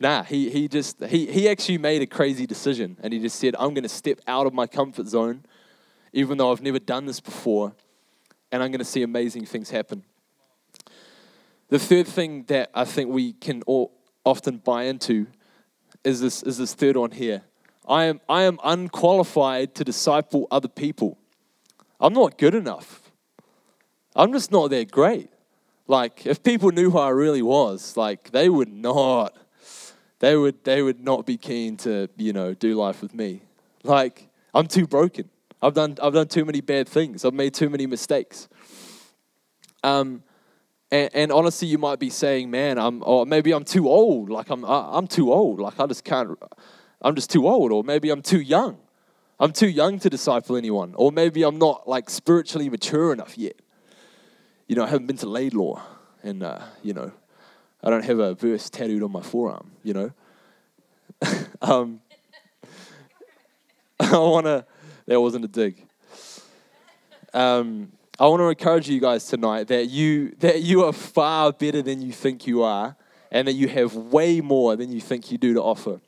Nah, 0.00 0.22
he, 0.22 0.50
he 0.50 0.68
just, 0.68 1.02
he, 1.04 1.26
he 1.26 1.48
actually 1.48 1.78
made 1.78 2.02
a 2.02 2.06
crazy 2.06 2.46
decision 2.46 2.96
and 3.02 3.12
he 3.12 3.18
just 3.18 3.38
said, 3.38 3.54
I'm 3.58 3.74
going 3.74 3.82
to 3.82 3.88
step 3.88 4.20
out 4.26 4.46
of 4.46 4.54
my 4.54 4.66
comfort 4.66 5.06
zone, 5.06 5.44
even 6.12 6.38
though 6.38 6.52
I've 6.52 6.62
never 6.62 6.78
done 6.78 7.06
this 7.06 7.20
before, 7.20 7.74
and 8.52 8.62
I'm 8.62 8.70
going 8.70 8.78
to 8.78 8.84
see 8.84 9.02
amazing 9.02 9.46
things 9.46 9.70
happen. 9.70 10.04
The 11.68 11.78
third 11.78 12.06
thing 12.06 12.44
that 12.44 12.70
I 12.74 12.84
think 12.84 13.10
we 13.10 13.34
can 13.34 13.62
all 13.66 13.92
often 14.24 14.58
buy 14.58 14.84
into 14.84 15.26
is 16.04 16.20
this, 16.20 16.42
is 16.42 16.58
this 16.58 16.74
third 16.74 16.96
one 16.96 17.10
here. 17.10 17.42
I 17.86 18.04
am, 18.04 18.20
I 18.28 18.42
am 18.42 18.58
unqualified 18.64 19.74
to 19.76 19.84
disciple 19.84 20.46
other 20.50 20.68
people. 20.68 21.18
I'm 22.00 22.12
not 22.12 22.38
good 22.38 22.54
enough. 22.54 23.02
I'm 24.14 24.32
just 24.32 24.52
not 24.52 24.70
that 24.70 24.90
great. 24.90 25.30
Like, 25.88 26.26
if 26.26 26.42
people 26.42 26.70
knew 26.70 26.90
who 26.90 26.98
I 26.98 27.08
really 27.08 27.42
was, 27.42 27.96
like, 27.96 28.30
they 28.30 28.48
would 28.48 28.72
not 28.72 29.36
they 30.20 30.36
would 30.36 30.64
they 30.64 30.82
would 30.82 31.00
not 31.00 31.26
be 31.26 31.36
keen 31.36 31.76
to 31.78 32.08
you 32.16 32.32
know 32.32 32.54
do 32.54 32.74
life 32.74 33.02
with 33.02 33.14
me. 33.14 33.42
Like 33.84 34.28
I'm 34.54 34.66
too 34.66 34.86
broken. 34.86 35.28
I've 35.62 35.74
done 35.74 35.96
I've 36.02 36.14
done 36.14 36.28
too 36.28 36.44
many 36.44 36.60
bad 36.60 36.88
things. 36.88 37.24
I've 37.24 37.34
made 37.34 37.54
too 37.54 37.70
many 37.70 37.86
mistakes. 37.86 38.48
Um, 39.84 40.22
and, 40.90 41.10
and 41.14 41.32
honestly, 41.32 41.68
you 41.68 41.78
might 41.78 41.98
be 41.98 42.10
saying, 42.10 42.50
"Man, 42.50 42.78
I'm 42.78 43.02
or 43.04 43.26
maybe 43.26 43.52
I'm 43.52 43.64
too 43.64 43.88
old. 43.88 44.30
Like 44.30 44.50
I'm 44.50 44.64
I'm 44.64 45.06
too 45.06 45.32
old. 45.32 45.60
Like 45.60 45.78
I 45.78 45.86
just 45.86 46.04
can't. 46.04 46.36
I'm 47.00 47.14
just 47.14 47.30
too 47.30 47.46
old, 47.46 47.70
or 47.70 47.84
maybe 47.84 48.10
I'm 48.10 48.22
too 48.22 48.40
young. 48.40 48.78
I'm 49.38 49.52
too 49.52 49.68
young 49.68 50.00
to 50.00 50.10
disciple 50.10 50.56
anyone, 50.56 50.94
or 50.96 51.12
maybe 51.12 51.44
I'm 51.44 51.58
not 51.58 51.88
like 51.88 52.10
spiritually 52.10 52.68
mature 52.68 53.12
enough 53.12 53.38
yet. 53.38 53.54
You 54.68 54.76
know, 54.76 54.84
I 54.84 54.88
haven't 54.88 55.06
been 55.06 55.16
to 55.16 55.28
Laidlaw, 55.28 55.82
and 56.22 56.42
uh, 56.42 56.60
you 56.82 56.92
know, 56.92 57.10
I 57.82 57.90
don't 57.90 58.04
have 58.04 58.18
a 58.18 58.34
verse 58.34 58.68
tattooed 58.68 59.02
on 59.02 59.10
my 59.10 59.22
forearm, 59.22 59.70
you 59.82 59.94
know. 59.94 60.12
um, 61.62 62.00
I 64.00 64.18
want 64.18 64.46
to, 64.46 64.66
that 65.06 65.20
wasn't 65.20 65.46
a 65.46 65.48
dig. 65.48 65.86
Um, 67.32 67.92
I 68.18 68.26
want 68.26 68.40
to 68.40 68.48
encourage 68.48 68.88
you 68.88 69.00
guys 69.00 69.26
tonight 69.26 69.68
that 69.68 69.88
you, 69.88 70.34
that 70.40 70.62
you 70.62 70.84
are 70.84 70.92
far 70.92 71.52
better 71.52 71.82
than 71.82 72.02
you 72.02 72.12
think 72.12 72.46
you 72.46 72.62
are 72.62 72.96
and 73.30 73.48
that 73.48 73.52
you 73.52 73.68
have 73.68 73.94
way 73.94 74.40
more 74.40 74.76
than 74.76 74.90
you 74.90 75.00
think 75.00 75.30
you 75.30 75.38
do 75.38 75.54
to 75.54 75.62
offer. 75.62 76.00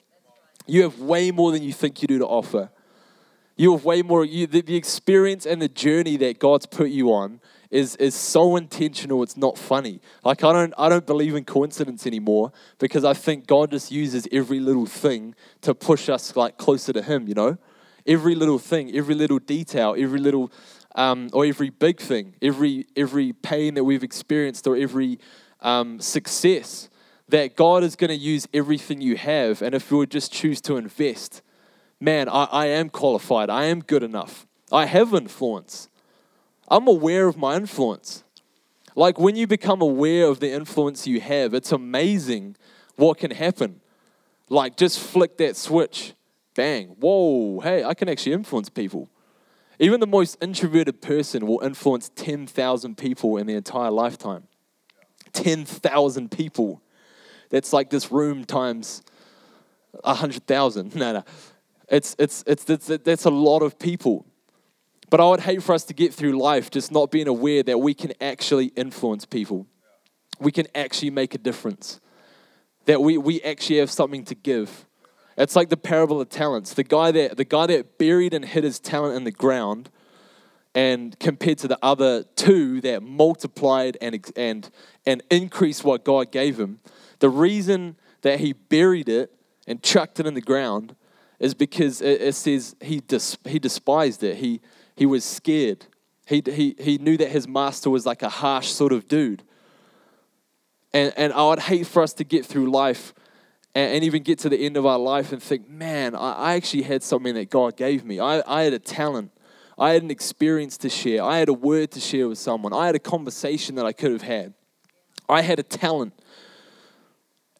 You 0.67 0.83
have 0.83 0.99
way 0.99 1.31
more 1.31 1.53
than 1.53 1.63
you 1.63 1.73
think 1.73 2.03
you 2.03 2.09
do 2.09 2.19
to 2.19 2.27
offer. 2.27 2.71
You 3.57 3.73
have 3.73 3.85
way 3.85 4.03
more, 4.03 4.25
you, 4.25 4.47
the, 4.47 4.61
the 4.61 4.77
experience 4.77 5.47
and 5.47 5.63
the 5.63 5.69
journey 5.69 6.17
that 6.19 6.39
God's 6.39 6.67
put 6.67 6.91
you 6.91 7.13
on 7.13 7.41
is 7.71 7.97
is 7.97 8.15
so 8.15 8.57
intentional 8.57 9.23
it's 9.23 9.37
not 9.37 9.57
funny. 9.57 10.01
Like 10.25 10.43
I 10.43 10.53
don't 10.53 10.75
I 10.77 10.89
don't 10.89 11.07
believe 11.07 11.35
in 11.35 11.45
coincidence 11.45 12.07
anymore 12.07 12.53
because 12.79 13.05
I 13.05 13.15
think 13.15 13.47
God 13.47 13.71
just 13.71 13.91
uses 13.91 14.27
every 14.33 14.61
little 14.61 14.87
thing 14.87 15.35
to 15.63 15.75
push 15.75 16.09
us 16.09 16.37
like 16.37 16.59
closer 16.59 16.93
to 16.93 17.03
him, 17.03 17.29
you 17.29 17.35
know? 17.35 17.59
Every 18.07 18.35
little 18.35 18.59
thing, 18.59 18.97
every 18.97 19.15
little 19.15 19.39
detail, 19.39 19.95
every 19.97 20.19
little 20.19 20.51
um, 20.97 21.31
or 21.33 21.45
every 21.45 21.71
big 21.71 22.01
thing, 22.01 22.35
every 22.43 22.87
every 22.97 23.33
pain 23.33 23.75
that 23.75 23.85
we've 23.85 24.03
experienced 24.03 24.67
or 24.67 24.77
every 24.77 25.19
um, 25.61 26.01
success 26.01 26.89
that 27.29 27.55
God 27.55 27.85
is 27.85 27.95
going 27.95 28.09
to 28.09 28.17
use 28.17 28.49
everything 28.53 29.01
you 29.01 29.17
have. 29.17 29.63
And 29.63 29.75
if 29.75 29.91
you 29.91 29.99
would 29.99 30.11
just 30.11 30.33
choose 30.33 30.61
to 30.63 30.77
invest, 30.77 31.43
man, 32.01 32.29
I, 32.29 32.45
I 32.45 32.67
am 32.67 32.89
qualified. 32.89 33.49
I 33.51 33.67
am 33.67 33.81
good 33.83 34.03
enough. 34.03 34.47
I 34.73 34.87
have 34.87 35.15
influence. 35.15 35.89
I'm 36.71 36.87
aware 36.87 37.27
of 37.27 37.37
my 37.37 37.57
influence. 37.57 38.23
Like 38.95 39.19
when 39.19 39.37
you 39.37 39.47
become 39.47 39.83
aware 39.83 40.27
of 40.27 40.41
the 40.41 40.51
influence 40.51 41.07
you 41.07 41.21
have, 41.21 41.55
it's 41.55 41.73
amazing 41.73 42.57
what 42.97 43.19
can 43.19 43.31
happen. 43.31 43.81
Like 44.49 44.77
just 44.77 45.01
flick 45.01 45.37
that 45.39 45.57
switch, 45.57 46.15
bang, 46.55 46.89
whoa, 47.01 47.61
hey, 47.61 47.85
I 47.85 47.95
can 47.95 48.09
actually 48.09 48.33
influence 48.33 48.69
people. 48.69 49.09
Even 49.79 49.99
the 49.99 50.07
most 50.07 50.37
introverted 50.43 51.01
person 51.01 51.47
will 51.47 51.61
influence 51.61 52.11
10,000 52.15 52.99
people 52.99 53.39
in 53.39 53.47
their 53.47 53.57
entire 53.57 53.91
lifetime. 53.91 54.47
10,000 55.33 56.31
people. 56.31 56.83
That's 57.49 57.73
like 57.73 57.91
this 57.91 58.13
room 58.13 58.45
times 58.45 59.03
100,000. 60.03 60.95
No, 61.01 61.13
no. 61.15 61.25
It's, 61.89 62.15
it's, 62.19 62.45
it's, 62.47 62.69
it's, 62.69 62.87
that's 62.87 63.25
a 63.25 63.31
lot 63.31 63.63
of 63.63 63.79
people. 63.79 64.27
But 65.11 65.21
I 65.21 65.29
would 65.29 65.41
hate 65.41 65.63
for 65.63 65.75
us 65.75 65.85
to 65.85 65.95
get 65.95 66.15
through 66.15 66.39
life 66.39 66.71
just 66.71 66.93
not 66.93 67.11
being 67.11 67.29
aware 67.29 67.63
that 67.65 67.79
we 67.79 67.95
can 67.95 68.13
actually 68.21 68.67
influence 68.77 69.27
people. 69.27 69.67
We 70.39 70.53
can 70.53 70.69
actually 70.75 71.11
make 71.11 71.35
a 71.35 71.39
difference. 71.39 72.01
that 72.87 73.01
we, 73.01 73.19
we 73.19 73.41
actually 73.43 73.79
have 73.79 73.91
something 73.91 74.25
to 74.25 74.35
give. 74.35 74.87
It's 75.37 75.57
like 75.57 75.69
the 75.69 75.77
parable 75.77 76.21
of 76.21 76.29
talents. 76.29 76.75
The 76.75 76.85
guy 76.85 77.13
that 77.13 77.37
the 77.37 77.45
guy 77.45 77.67
that 77.67 77.99
buried 77.99 78.35
and 78.35 78.45
hid 78.45 78.65
his 78.65 78.79
talent 78.79 79.17
in 79.17 79.25
the 79.25 79.31
ground, 79.31 79.91
and 80.75 81.19
compared 81.19 81.59
to 81.59 81.69
the 81.69 81.79
other 81.83 82.25
two 82.37 82.81
that 82.83 83.03
multiplied 83.03 83.97
and 84.01 84.25
and 84.37 84.71
and 85.07 85.23
increased 85.31 85.85
what 85.85 86.05
God 86.05 86.31
gave 86.33 86.59
him, 86.59 86.81
the 87.21 87.31
reason 87.31 87.97
that 88.23 88.41
he 88.41 88.53
buried 88.53 89.09
it 89.09 89.33
and 89.67 89.83
chucked 89.83 90.21
it 90.21 90.27
in 90.27 90.35
the 90.35 90.41
ground 90.41 90.95
is 91.39 91.55
because 91.55 92.03
it, 92.03 92.21
it 92.21 92.35
says 92.35 92.77
he 92.81 93.01
dis, 93.01 93.39
he 93.47 93.59
despised 93.59 94.23
it. 94.23 94.37
He 94.37 94.61
he 94.97 95.07
was 95.07 95.25
scared. 95.25 95.87
He, 96.27 96.43
he, 96.47 96.77
he 96.79 96.99
knew 96.99 97.17
that 97.17 97.29
his 97.29 97.49
master 97.49 97.91
was 97.91 98.07
like 98.07 98.23
a 98.23 98.29
harsh 98.29 98.69
sort 98.69 98.93
of 98.93 99.09
dude. 99.09 99.43
And, 100.93 101.13
and 101.17 101.33
I 101.33 101.49
would 101.49 101.61
hate 101.61 101.87
for 101.87 102.03
us 102.03 102.13
to 102.15 102.25
get 102.25 102.45
through 102.47 102.71
life 102.71 103.15
and, 103.75 103.95
and 103.95 104.05
even 104.05 104.23
get 104.23 104.39
to 104.41 104.49
the 104.49 104.59
end 104.59 104.77
of 104.77 104.87
our 104.87 104.99
life 104.99 105.33
and 105.33 105.43
think, 105.43 105.69
man, 105.69 106.15
I, 106.15 106.33
I 106.33 106.55
actually 106.55 106.83
had 106.83 107.03
something 107.03 107.35
that 107.35 107.51
God 107.51 107.77
gave 107.77 108.05
me. 108.05 108.21
I, 108.21 108.43
I 108.47 108.63
had 108.63 108.73
a 108.73 108.79
talent. 108.79 109.33
I 109.79 109.91
had 109.93 110.03
an 110.03 110.11
experience 110.11 110.77
to 110.79 110.89
share. 110.89 111.23
I 111.23 111.39
had 111.39 111.49
a 111.49 111.55
word 111.55 111.91
to 111.93 112.01
share 112.01 112.29
with 112.29 112.39
someone. 112.39 112.73
I 112.73 112.87
had 112.87 112.95
a 112.95 113.01
conversation 113.01 113.77
that 113.77 113.87
I 113.87 113.93
could 113.93 114.13
have 114.13 114.23
had. 114.23 114.55
I 115.29 115.43
had 115.43 115.59
a 115.59 115.63
talent. 115.63 116.13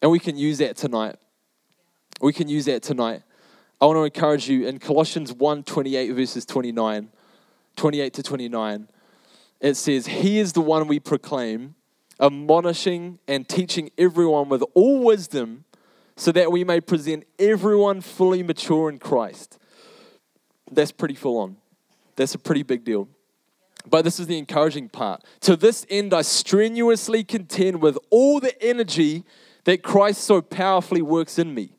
And 0.01 0.11
we 0.11 0.19
can 0.19 0.37
use 0.37 0.59
that 0.59 0.75
tonight. 0.75 1.15
We 2.21 2.33
can 2.33 2.47
use 2.47 2.65
that 2.65 2.83
tonight. 2.83 3.23
I 3.79 3.85
want 3.85 3.97
to 3.97 4.03
encourage 4.03 4.47
you 4.47 4.67
in 4.67 4.77
Colossians 4.77 5.33
1 5.33 5.63
28 5.63 6.11
verses 6.11 6.45
29, 6.45 7.09
28 7.81 8.13
to 8.13 8.21
29. 8.21 8.87
It 9.59 9.73
says, 9.73 10.05
He 10.05 10.37
is 10.37 10.53
the 10.53 10.61
one 10.61 10.87
we 10.87 10.99
proclaim, 10.99 11.73
admonishing 12.19 13.17
and 13.27 13.49
teaching 13.49 13.89
everyone 13.97 14.49
with 14.49 14.63
all 14.75 15.03
wisdom, 15.03 15.65
so 16.15 16.31
that 16.31 16.51
we 16.51 16.63
may 16.63 16.79
present 16.79 17.23
everyone 17.39 18.01
fully 18.01 18.43
mature 18.43 18.87
in 18.87 18.99
Christ. 18.99 19.57
That's 20.71 20.91
pretty 20.91 21.15
full 21.15 21.39
on. 21.39 21.57
That's 22.17 22.35
a 22.35 22.37
pretty 22.37 22.61
big 22.61 22.83
deal. 22.83 23.07
But 23.89 24.03
this 24.03 24.19
is 24.19 24.27
the 24.27 24.37
encouraging 24.37 24.89
part. 24.89 25.23
To 25.39 25.55
this 25.55 25.87
end, 25.89 26.13
I 26.13 26.21
strenuously 26.21 27.23
contend 27.23 27.81
with 27.81 27.97
all 28.11 28.39
the 28.39 28.61
energy 28.63 29.23
that 29.63 29.81
Christ 29.81 30.23
so 30.23 30.39
powerfully 30.39 31.01
works 31.01 31.39
in 31.39 31.55
me 31.55 31.71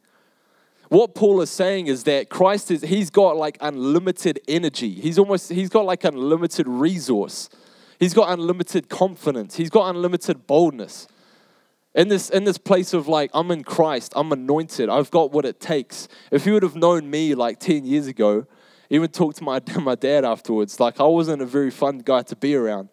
what 0.92 1.14
Paul 1.14 1.40
is 1.40 1.48
saying 1.48 1.86
is 1.86 2.04
that 2.04 2.28
Christ 2.28 2.70
is 2.70 2.82
he's 2.82 3.08
got 3.08 3.36
like 3.36 3.56
unlimited 3.62 4.40
energy. 4.46 4.90
He's 4.90 5.18
almost 5.18 5.50
he's 5.50 5.70
got 5.70 5.86
like 5.86 6.04
unlimited 6.04 6.68
resource. 6.68 7.48
He's 7.98 8.12
got 8.12 8.30
unlimited 8.30 8.90
confidence. 8.90 9.56
He's 9.56 9.70
got 9.70 9.88
unlimited 9.88 10.46
boldness. 10.46 11.08
In 11.94 12.08
this 12.08 12.28
in 12.28 12.44
this 12.44 12.58
place 12.58 12.92
of 12.92 13.08
like 13.08 13.30
I'm 13.32 13.50
in 13.50 13.64
Christ, 13.64 14.12
I'm 14.14 14.32
anointed. 14.32 14.90
I've 14.90 15.10
got 15.10 15.32
what 15.32 15.46
it 15.46 15.60
takes. 15.60 16.08
If 16.30 16.44
you 16.44 16.52
would 16.52 16.62
have 16.62 16.76
known 16.76 17.08
me 17.08 17.34
like 17.34 17.58
10 17.58 17.86
years 17.86 18.06
ago, 18.06 18.46
even 18.90 19.08
talked 19.10 19.38
to 19.38 19.44
my 19.44 19.62
my 19.80 19.94
dad 19.94 20.26
afterwards, 20.26 20.78
like 20.78 21.00
I 21.00 21.04
wasn't 21.04 21.40
a 21.40 21.46
very 21.46 21.70
fun 21.70 22.00
guy 22.00 22.20
to 22.22 22.36
be 22.36 22.54
around. 22.54 22.90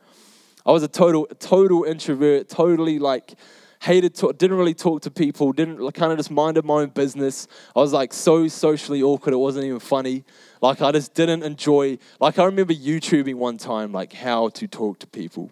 I 0.66 0.72
was 0.72 0.84
a 0.84 0.88
total 0.88 1.28
total 1.40 1.84
introvert, 1.84 2.48
totally 2.48 2.98
like 2.98 3.34
hated, 3.82 4.14
to, 4.16 4.34
didn't 4.34 4.58
really 4.58 4.74
talk 4.74 5.02
to 5.04 5.12
people, 5.12 5.52
didn't 5.54 5.92
kind 5.94 6.12
of 6.12 6.18
just 6.18 6.32
minded 6.32 6.66
my 6.66 6.76
own 6.76 6.90
business. 6.90 7.48
I 7.76 7.80
was 7.80 7.94
like 7.94 8.14
so 8.14 8.48
socially 8.48 9.02
awkward, 9.02 9.34
it 9.34 9.38
wasn't 9.38 9.66
even 9.66 9.80
funny. 9.80 10.26
Like 10.62 10.82
I 10.82 10.92
just 10.92 11.14
didn't 11.14 11.44
enjoy, 11.44 11.98
like 12.20 12.38
I 12.38 12.46
remember 12.46 12.74
YouTubing 12.74 13.36
one 13.36 13.58
time, 13.58 13.92
like 13.92 14.14
how 14.14 14.50
to 14.50 14.68
talk 14.68 15.00
to 15.00 15.08
people. 15.08 15.52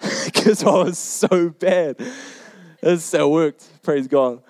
Because 0.24 0.64
I 0.64 0.70
was 0.70 0.98
so 0.98 1.50
bad. 1.50 1.96
It 2.82 3.30
worked, 3.30 3.82
praise 3.84 4.08
God. 4.08 4.42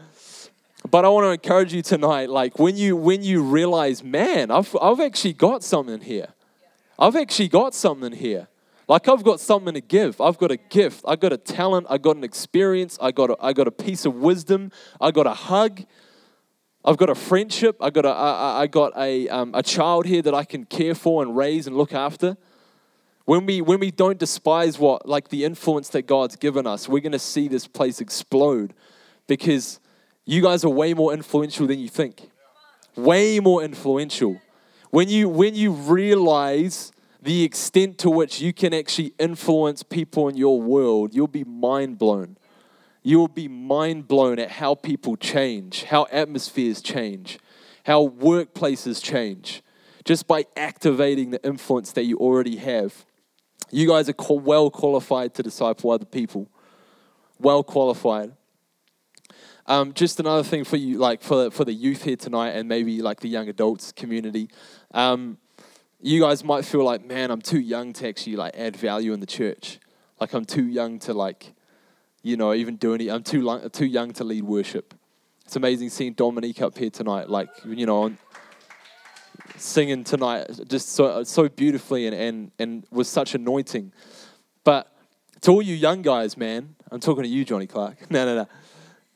But 0.90 1.04
I 1.04 1.08
want 1.08 1.24
to 1.26 1.30
encourage 1.30 1.74
you 1.74 1.82
tonight, 1.82 2.30
like 2.30 2.58
when 2.58 2.76
you 2.76 2.96
when 2.96 3.22
you 3.22 3.42
realize, 3.42 4.02
man, 4.02 4.50
I've 4.50 4.74
I've 4.80 4.98
actually 5.00 5.34
got 5.34 5.62
something 5.62 6.00
here. 6.00 6.28
I've 6.98 7.16
actually 7.16 7.48
got 7.48 7.74
something 7.74 8.12
here. 8.12 8.48
Like 8.92 9.08
I've 9.08 9.24
got 9.24 9.40
something 9.40 9.72
to 9.72 9.80
give. 9.80 10.20
I've 10.20 10.36
got 10.36 10.50
a 10.50 10.58
gift. 10.58 11.02
I've 11.08 11.18
got 11.18 11.32
a 11.32 11.38
talent. 11.38 11.86
I've 11.88 12.02
got 12.02 12.16
an 12.16 12.24
experience. 12.24 12.98
I 13.00 13.10
got 13.10 13.30
a, 13.30 13.36
I 13.40 13.54
got 13.54 13.66
a 13.66 13.70
piece 13.70 14.04
of 14.04 14.16
wisdom. 14.16 14.70
I 15.00 15.10
got 15.12 15.26
a 15.26 15.32
hug. 15.32 15.84
I've 16.84 16.98
got 16.98 17.08
a 17.08 17.14
friendship. 17.14 17.78
I 17.80 17.88
got 17.88 18.04
a 18.04 18.10
I, 18.10 18.60
I 18.60 18.66
got 18.66 18.92
a 18.94 19.30
um, 19.30 19.54
a 19.54 19.62
child 19.62 20.04
here 20.04 20.20
that 20.20 20.34
I 20.34 20.44
can 20.44 20.66
care 20.66 20.94
for 20.94 21.22
and 21.22 21.34
raise 21.34 21.66
and 21.66 21.74
look 21.74 21.94
after. 21.94 22.36
When 23.24 23.46
we 23.46 23.62
when 23.62 23.80
we 23.80 23.90
don't 23.90 24.18
despise 24.18 24.78
what 24.78 25.08
like 25.08 25.28
the 25.28 25.46
influence 25.46 25.88
that 25.88 26.02
God's 26.02 26.36
given 26.36 26.66
us, 26.66 26.86
we're 26.86 27.00
going 27.00 27.12
to 27.12 27.18
see 27.18 27.48
this 27.48 27.66
place 27.66 27.98
explode 27.98 28.74
because 29.26 29.80
you 30.26 30.42
guys 30.42 30.66
are 30.66 30.68
way 30.68 30.92
more 30.92 31.14
influential 31.14 31.66
than 31.66 31.78
you 31.78 31.88
think. 31.88 32.30
Way 32.94 33.40
more 33.40 33.62
influential. 33.62 34.38
When 34.90 35.08
you 35.08 35.30
when 35.30 35.54
you 35.54 35.72
realize 35.72 36.92
the 37.22 37.44
extent 37.44 37.98
to 37.98 38.10
which 38.10 38.40
you 38.40 38.52
can 38.52 38.74
actually 38.74 39.14
influence 39.16 39.84
people 39.84 40.28
in 40.28 40.36
your 40.36 40.60
world, 40.60 41.14
you'll 41.14 41.28
be 41.28 41.44
mind 41.44 41.96
blown. 41.96 42.36
You 43.04 43.20
will 43.20 43.28
be 43.28 43.46
mind 43.46 44.08
blown 44.08 44.40
at 44.40 44.50
how 44.50 44.74
people 44.74 45.16
change, 45.16 45.84
how 45.84 46.06
atmospheres 46.10 46.82
change, 46.82 47.38
how 47.86 48.08
workplaces 48.08 49.02
change, 49.02 49.62
just 50.04 50.26
by 50.26 50.46
activating 50.56 51.30
the 51.30 51.44
influence 51.44 51.92
that 51.92 52.04
you 52.04 52.18
already 52.18 52.56
have. 52.56 53.04
You 53.70 53.86
guys 53.86 54.08
are 54.08 54.14
well 54.28 54.70
qualified 54.70 55.34
to 55.34 55.44
disciple 55.44 55.92
other 55.92 56.04
people. 56.04 56.48
Well 57.38 57.62
qualified. 57.62 58.32
Um, 59.66 59.92
just 59.92 60.18
another 60.18 60.42
thing 60.42 60.64
for 60.64 60.76
you, 60.76 60.98
like 60.98 61.22
for 61.22 61.50
for 61.52 61.64
the 61.64 61.72
youth 61.72 62.02
here 62.02 62.16
tonight, 62.16 62.50
and 62.50 62.68
maybe 62.68 63.00
like 63.00 63.20
the 63.20 63.28
young 63.28 63.48
adults 63.48 63.92
community. 63.92 64.48
Um, 64.92 65.38
you 66.02 66.20
guys 66.20 66.42
might 66.42 66.64
feel 66.64 66.84
like, 66.84 67.04
man, 67.04 67.30
I'm 67.30 67.40
too 67.40 67.60
young 67.60 67.92
to 67.94 68.08
actually 68.08 68.36
like 68.36 68.56
add 68.56 68.76
value 68.76 69.12
in 69.12 69.20
the 69.20 69.26
church. 69.26 69.78
Like 70.20 70.32
I'm 70.34 70.44
too 70.44 70.66
young 70.66 70.98
to 71.00 71.14
like, 71.14 71.54
you 72.22 72.36
know, 72.36 72.52
even 72.52 72.76
do 72.76 72.94
any. 72.94 73.08
I'm 73.08 73.22
too 73.22 73.42
long, 73.42 73.68
too 73.70 73.86
young 73.86 74.12
to 74.14 74.24
lead 74.24 74.44
worship. 74.44 74.94
It's 75.44 75.56
amazing 75.56 75.90
seeing 75.90 76.12
Dominique 76.14 76.60
up 76.60 76.76
here 76.76 76.90
tonight, 76.90 77.28
like 77.28 77.48
you 77.64 77.86
know, 77.86 78.12
singing 79.56 80.02
tonight, 80.04 80.48
just 80.68 80.90
so 80.90 81.22
so 81.24 81.48
beautifully 81.48 82.06
and 82.06 82.16
and 82.16 82.50
and 82.58 82.86
with 82.90 83.06
such 83.06 83.34
anointing. 83.34 83.92
But 84.64 84.92
to 85.42 85.52
all 85.52 85.62
you 85.62 85.74
young 85.74 86.02
guys, 86.02 86.36
man, 86.36 86.74
I'm 86.90 87.00
talking 87.00 87.22
to 87.22 87.28
you, 87.28 87.44
Johnny 87.44 87.66
Clark. 87.66 87.96
No, 88.10 88.24
no, 88.24 88.34
no. 88.34 88.48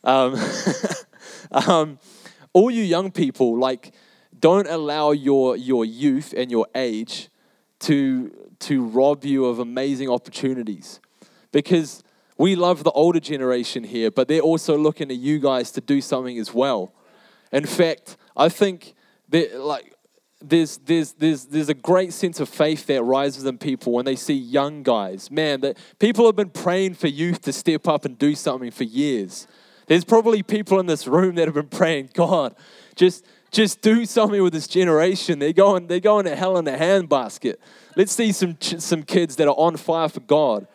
Um, 0.04 0.40
um, 1.68 1.98
all 2.52 2.70
you 2.70 2.82
young 2.82 3.10
people, 3.10 3.58
like 3.58 3.92
don't 4.40 4.68
allow 4.68 5.12
your, 5.12 5.56
your 5.56 5.84
youth 5.84 6.34
and 6.36 6.50
your 6.50 6.66
age 6.74 7.28
to, 7.80 8.30
to 8.60 8.84
rob 8.84 9.24
you 9.24 9.46
of 9.46 9.58
amazing 9.58 10.10
opportunities. 10.10 11.00
Because 11.52 12.02
we 12.38 12.54
love 12.54 12.84
the 12.84 12.90
older 12.90 13.20
generation 13.20 13.84
here, 13.84 14.10
but 14.10 14.28
they're 14.28 14.40
also 14.40 14.76
looking 14.76 15.10
at 15.10 15.16
you 15.16 15.38
guys 15.38 15.70
to 15.72 15.80
do 15.80 16.00
something 16.00 16.38
as 16.38 16.52
well. 16.52 16.92
In 17.52 17.66
fact, 17.66 18.16
I 18.36 18.48
think 18.48 18.94
that 19.30 19.58
like 19.60 19.94
there's 20.42 20.78
there's 20.78 21.12
there's 21.12 21.46
there's 21.46 21.68
a 21.68 21.74
great 21.74 22.12
sense 22.12 22.40
of 22.40 22.48
faith 22.48 22.86
that 22.86 23.02
rises 23.02 23.44
in 23.44 23.56
people 23.56 23.92
when 23.92 24.04
they 24.04 24.16
see 24.16 24.34
young 24.34 24.82
guys. 24.82 25.30
Man, 25.30 25.60
that 25.62 25.78
people 25.98 26.26
have 26.26 26.36
been 26.36 26.50
praying 26.50 26.94
for 26.94 27.08
youth 27.08 27.40
to 27.42 27.52
step 27.52 27.88
up 27.88 28.04
and 28.04 28.18
do 28.18 28.34
something 28.34 28.70
for 28.70 28.84
years. 28.84 29.46
There's 29.86 30.04
probably 30.04 30.42
people 30.42 30.80
in 30.80 30.86
this 30.86 31.06
room 31.06 31.36
that 31.36 31.46
have 31.46 31.54
been 31.54 31.68
praying, 31.68 32.10
God, 32.12 32.54
just 32.96 33.24
just 33.56 33.80
do 33.80 34.04
something 34.04 34.42
with 34.42 34.52
this 34.52 34.68
generation. 34.68 35.38
They're 35.38 35.54
going, 35.54 35.86
they're 35.86 35.98
going 35.98 36.26
to 36.26 36.36
hell 36.36 36.58
in 36.58 36.68
a 36.68 36.76
handbasket. 36.76 37.56
Let's 37.96 38.12
see 38.12 38.30
some, 38.30 38.58
some 38.60 39.02
kids 39.02 39.36
that 39.36 39.48
are 39.48 39.54
on 39.54 39.78
fire 39.78 40.10
for 40.10 40.20
God. 40.20 40.66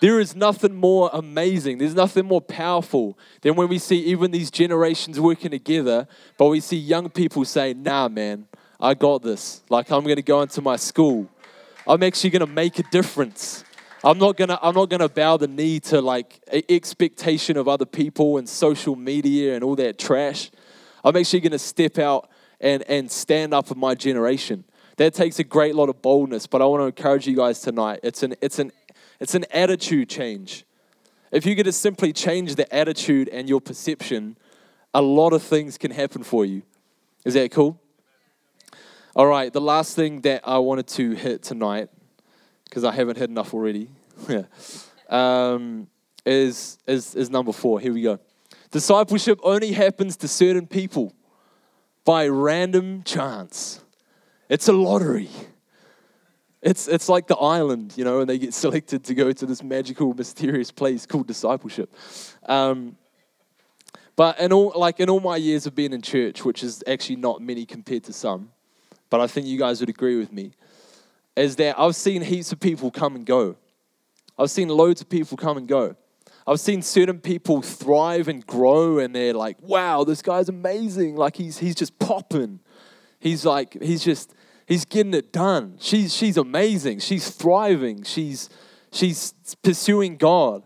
There 0.00 0.20
is 0.20 0.36
nothing 0.36 0.76
more 0.76 1.10
amazing, 1.12 1.78
there's 1.78 1.94
nothing 1.94 2.24
more 2.24 2.40
powerful 2.40 3.18
than 3.42 3.56
when 3.56 3.68
we 3.68 3.78
see 3.78 3.98
even 4.04 4.30
these 4.30 4.50
generations 4.50 5.20
working 5.20 5.50
together, 5.50 6.06
but 6.38 6.46
we 6.46 6.60
see 6.60 6.76
young 6.76 7.10
people 7.10 7.44
say, 7.44 7.74
nah, 7.74 8.08
man, 8.08 8.46
I 8.80 8.94
got 8.94 9.22
this. 9.22 9.62
Like, 9.68 9.90
I'm 9.90 10.04
going 10.04 10.16
to 10.16 10.22
go 10.22 10.40
into 10.40 10.62
my 10.62 10.76
school. 10.76 11.28
I'm 11.86 12.02
actually 12.02 12.30
going 12.30 12.46
to 12.46 12.46
make 12.46 12.78
a 12.78 12.84
difference. 12.84 13.64
I'm 14.02 14.16
not 14.16 14.38
gonna 14.38 14.58
I'm 14.62 14.74
not 14.74 14.88
gonna 14.88 15.10
bow 15.10 15.36
the 15.36 15.46
knee 15.46 15.78
to 15.80 16.00
like 16.00 16.40
expectation 16.70 17.58
of 17.58 17.68
other 17.68 17.84
people 17.84 18.38
and 18.38 18.48
social 18.48 18.96
media 18.96 19.54
and 19.54 19.62
all 19.62 19.76
that 19.76 19.98
trash. 19.98 20.50
I'm 21.04 21.16
actually 21.16 21.40
going 21.40 21.52
to 21.52 21.58
step 21.58 21.98
out 21.98 22.30
and, 22.60 22.82
and 22.88 23.10
stand 23.10 23.54
up 23.54 23.66
for 23.66 23.74
my 23.74 23.94
generation. 23.94 24.64
That 24.96 25.14
takes 25.14 25.38
a 25.38 25.44
great 25.44 25.74
lot 25.74 25.88
of 25.88 26.02
boldness, 26.02 26.46
but 26.46 26.60
I 26.60 26.66
want 26.66 26.82
to 26.82 26.86
encourage 26.86 27.26
you 27.26 27.34
guys 27.34 27.60
tonight. 27.60 28.00
It's 28.02 28.22
an, 28.22 28.34
it's 28.42 28.58
an, 28.58 28.70
it's 29.18 29.34
an 29.34 29.46
attitude 29.50 30.08
change. 30.08 30.64
If 31.32 31.46
you 31.46 31.54
get 31.54 31.62
to 31.64 31.72
simply 31.72 32.12
change 32.12 32.56
the 32.56 32.72
attitude 32.74 33.28
and 33.28 33.48
your 33.48 33.60
perception, 33.60 34.36
a 34.92 35.00
lot 35.00 35.32
of 35.32 35.42
things 35.42 35.78
can 35.78 35.90
happen 35.90 36.22
for 36.22 36.44
you. 36.44 36.62
Is 37.24 37.34
that 37.34 37.50
cool? 37.52 37.80
All 39.14 39.26
right, 39.26 39.52
the 39.52 39.60
last 39.60 39.96
thing 39.96 40.20
that 40.22 40.42
I 40.44 40.58
wanted 40.58 40.86
to 40.88 41.12
hit 41.12 41.42
tonight, 41.42 41.88
because 42.64 42.84
I 42.84 42.92
haven't 42.92 43.18
hit 43.18 43.28
enough 43.28 43.54
already, 43.54 43.90
um, 45.08 45.88
is, 46.24 46.78
is, 46.86 47.14
is 47.14 47.30
number 47.30 47.52
four. 47.52 47.80
Here 47.80 47.92
we 47.92 48.02
go. 48.02 48.20
Discipleship 48.70 49.40
only 49.42 49.72
happens 49.72 50.16
to 50.18 50.28
certain 50.28 50.66
people 50.66 51.12
by 52.04 52.28
random 52.28 53.02
chance. 53.02 53.80
It's 54.48 54.68
a 54.68 54.72
lottery. 54.72 55.28
It's, 56.62 56.88
it's 56.88 57.08
like 57.08 57.26
the 57.26 57.36
island, 57.36 57.94
you 57.96 58.04
know, 58.04 58.20
and 58.20 58.28
they 58.28 58.38
get 58.38 58.54
selected 58.64 59.04
to 59.04 59.14
go 59.14 59.32
to 59.32 59.46
this 59.46 59.62
magical, 59.62 60.14
mysterious 60.14 60.70
place 60.70 61.06
called 61.06 61.26
discipleship. 61.26 61.94
Um, 62.46 62.96
but 64.16 64.38
in 64.38 64.52
all, 64.52 64.72
like 64.76 65.00
in 65.00 65.08
all 65.08 65.20
my 65.20 65.36
years 65.36 65.66
of 65.66 65.74
being 65.74 65.92
in 65.92 66.02
church, 66.02 66.44
which 66.44 66.62
is 66.62 66.84
actually 66.86 67.16
not 67.16 67.40
many 67.40 67.64
compared 67.64 68.04
to 68.04 68.12
some, 68.12 68.50
but 69.08 69.20
I 69.20 69.26
think 69.26 69.46
you 69.46 69.58
guys 69.58 69.80
would 69.80 69.88
agree 69.88 70.18
with 70.18 70.32
me, 70.32 70.52
is 71.36 71.56
that 71.56 71.78
I've 71.78 71.96
seen 71.96 72.22
heaps 72.22 72.52
of 72.52 72.60
people 72.60 72.90
come 72.90 73.16
and 73.16 73.24
go. 73.24 73.56
I've 74.38 74.50
seen 74.50 74.68
loads 74.68 75.00
of 75.00 75.08
people 75.08 75.36
come 75.36 75.56
and 75.56 75.66
go. 75.66 75.96
I've 76.50 76.58
seen 76.58 76.82
certain 76.82 77.20
people 77.20 77.62
thrive 77.62 78.26
and 78.26 78.44
grow, 78.44 78.98
and 78.98 79.14
they're 79.14 79.32
like, 79.32 79.56
wow, 79.62 80.02
this 80.02 80.20
guy's 80.20 80.48
amazing. 80.48 81.14
Like 81.14 81.36
he's 81.36 81.58
he's 81.58 81.76
just 81.76 81.96
popping. 82.00 82.58
He's 83.20 83.46
like, 83.46 83.80
he's 83.80 84.02
just 84.02 84.34
he's 84.66 84.84
getting 84.84 85.14
it 85.14 85.32
done. 85.32 85.76
She's 85.78 86.12
she's 86.12 86.36
amazing. 86.36 86.98
She's 86.98 87.30
thriving. 87.30 88.02
She's 88.02 88.50
she's 88.90 89.32
pursuing 89.62 90.16
God. 90.16 90.64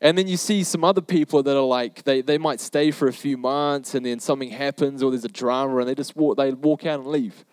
And 0.00 0.16
then 0.16 0.26
you 0.26 0.38
see 0.38 0.64
some 0.64 0.84
other 0.84 1.02
people 1.02 1.42
that 1.42 1.54
are 1.54 1.60
like 1.60 2.04
they, 2.04 2.22
they 2.22 2.38
might 2.38 2.60
stay 2.60 2.90
for 2.90 3.06
a 3.06 3.12
few 3.12 3.36
months 3.36 3.94
and 3.94 4.06
then 4.06 4.20
something 4.20 4.50
happens 4.50 5.02
or 5.02 5.10
there's 5.10 5.26
a 5.26 5.28
drama 5.28 5.76
and 5.78 5.88
they 5.88 5.94
just 5.94 6.16
walk 6.16 6.38
they 6.38 6.50
walk 6.52 6.86
out 6.86 7.00
and 7.00 7.08
leave. 7.08 7.44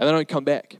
And 0.00 0.08
they 0.08 0.12
don't 0.12 0.26
come 0.26 0.44
back. 0.44 0.78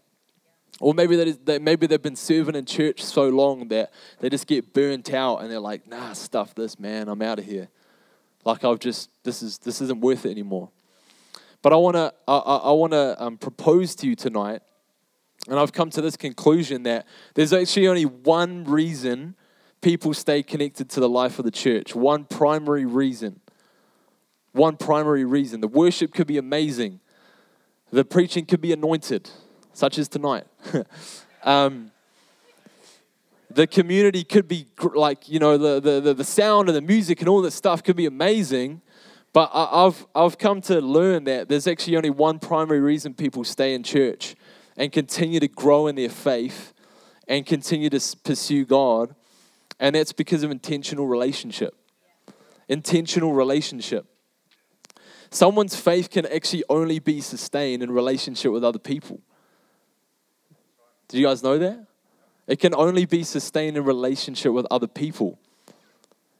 Or 0.83 0.95
maybe 0.95 1.37
they, 1.45 1.61
maybe 1.61 1.87
they've 1.87 2.03
been 2.03 2.17
serving 2.17 2.57
in 2.57 2.65
church 2.65 3.05
so 3.05 3.29
long 3.29 3.69
that 3.69 3.93
they 4.19 4.29
just 4.29 4.49
get 4.49 4.75
burnt 4.75 5.15
out 5.15 5.37
and 5.37 5.49
they're 5.49 5.61
like, 5.61 5.87
nah, 5.87 6.13
stuff 6.13 6.57
this, 6.57 6.77
man, 6.77 7.09
I'm 7.09 7.23
out 7.23 7.39
of 7.39 7.45
here. 7.45 7.69
Like 8.45 8.65
I've 8.65 8.81
just, 8.81 9.09
this, 9.23 9.45
is, 9.45 9.59
this 9.59 9.81
isn't 9.81 10.01
worth 10.01 10.27
it 10.27 10.33
anymore. 10.33 10.71
But 11.63 11.73
I 11.73 11.77
want 11.77 11.95
to 11.95 12.13
I, 12.27 12.37
I 12.37 12.73
want 12.73 12.93
to 12.95 13.15
um, 13.23 13.39
propose 13.39 13.95
to 13.95 14.09
you 14.09 14.17
tonight, 14.17 14.63
and 15.49 15.61
I've 15.61 15.73
come 15.73 15.91
to 15.91 16.01
this 16.01 16.17
conclusion 16.17 16.83
that 16.83 17.07
there's 17.35 17.53
actually 17.53 17.87
only 17.87 18.05
one 18.05 18.65
reason 18.65 19.37
people 19.83 20.13
stay 20.13 20.43
connected 20.43 20.91
to 20.91 20.99
the 20.99 21.09
life 21.09 21.39
of 21.39 21.45
the 21.45 21.53
church. 21.53 21.95
One 21.95 22.25
primary 22.25 22.85
reason. 22.85 23.39
One 24.51 24.77
primary 24.77 25.25
reason. 25.25 25.61
The 25.61 25.69
worship 25.69 26.13
could 26.13 26.27
be 26.27 26.37
amazing. 26.37 26.99
The 27.93 28.05
preaching 28.05 28.45
could 28.45 28.61
be 28.61 28.73
anointed 28.73 29.31
such 29.73 29.99
as 29.99 30.09
tonight. 30.09 30.47
um, 31.45 31.91
the 33.51 33.67
community 33.67 34.25
could 34.25 34.49
be 34.49 34.67
like, 34.95 35.29
you 35.29 35.39
know, 35.39 35.59
the, 35.59 36.01
the, 36.01 36.15
the 36.15 36.25
sound 36.25 36.69
and 36.69 36.77
the 36.77 36.83
music 36.83 37.21
and 37.21 37.29
all 37.29 37.43
this 37.43 37.55
stuff 37.55 37.83
could 37.83 37.97
be 37.97 38.07
amazing. 38.07 38.81
But 39.33 39.51
I've, 39.55 40.07
I've 40.15 40.37
come 40.37 40.61
to 40.63 40.81
learn 40.81 41.25
that 41.25 41.49
there's 41.49 41.67
actually 41.67 41.97
only 41.97 42.11
one 42.11 42.39
primary 42.39 42.81
reason 42.81 43.15
people 43.15 43.45
stay 43.45 43.75
in 43.75 43.83
church 43.83 44.35
and 44.77 44.93
continue 44.93 45.41
to 45.41 45.49
grow 45.49 45.87
in 45.87 45.97
their 45.97 46.11
faith 46.11 46.73
and 47.29 47.47
continue 47.47 47.89
to 47.91 48.17
pursue 48.25 48.65
God. 48.65 49.15
And 49.81 49.95
that's 49.95 50.13
because 50.13 50.43
of 50.43 50.51
intentional 50.51 51.07
relationship. 51.07 51.75
Intentional 52.69 53.33
relationship. 53.33 54.07
Someone's 55.31 55.77
faith 55.77 56.11
can 56.11 56.27
actually 56.27 56.65
only 56.69 56.99
be 56.99 57.23
sustained 57.23 57.83
in 57.83 57.91
relationship 57.91 58.53
with 58.53 58.63
other 58.63 58.79
people. 58.79 59.21
Did 61.13 61.19
you 61.19 61.27
guys 61.27 61.43
know 61.43 61.59
that? 61.59 61.87
It 62.47 62.59
can 62.59 62.75
only 62.75 63.05
be 63.05 63.23
sustained 63.23 63.77
in 63.77 63.85
relationship 63.85 64.53
with 64.53 64.67
other 64.71 64.87
people. 64.87 65.39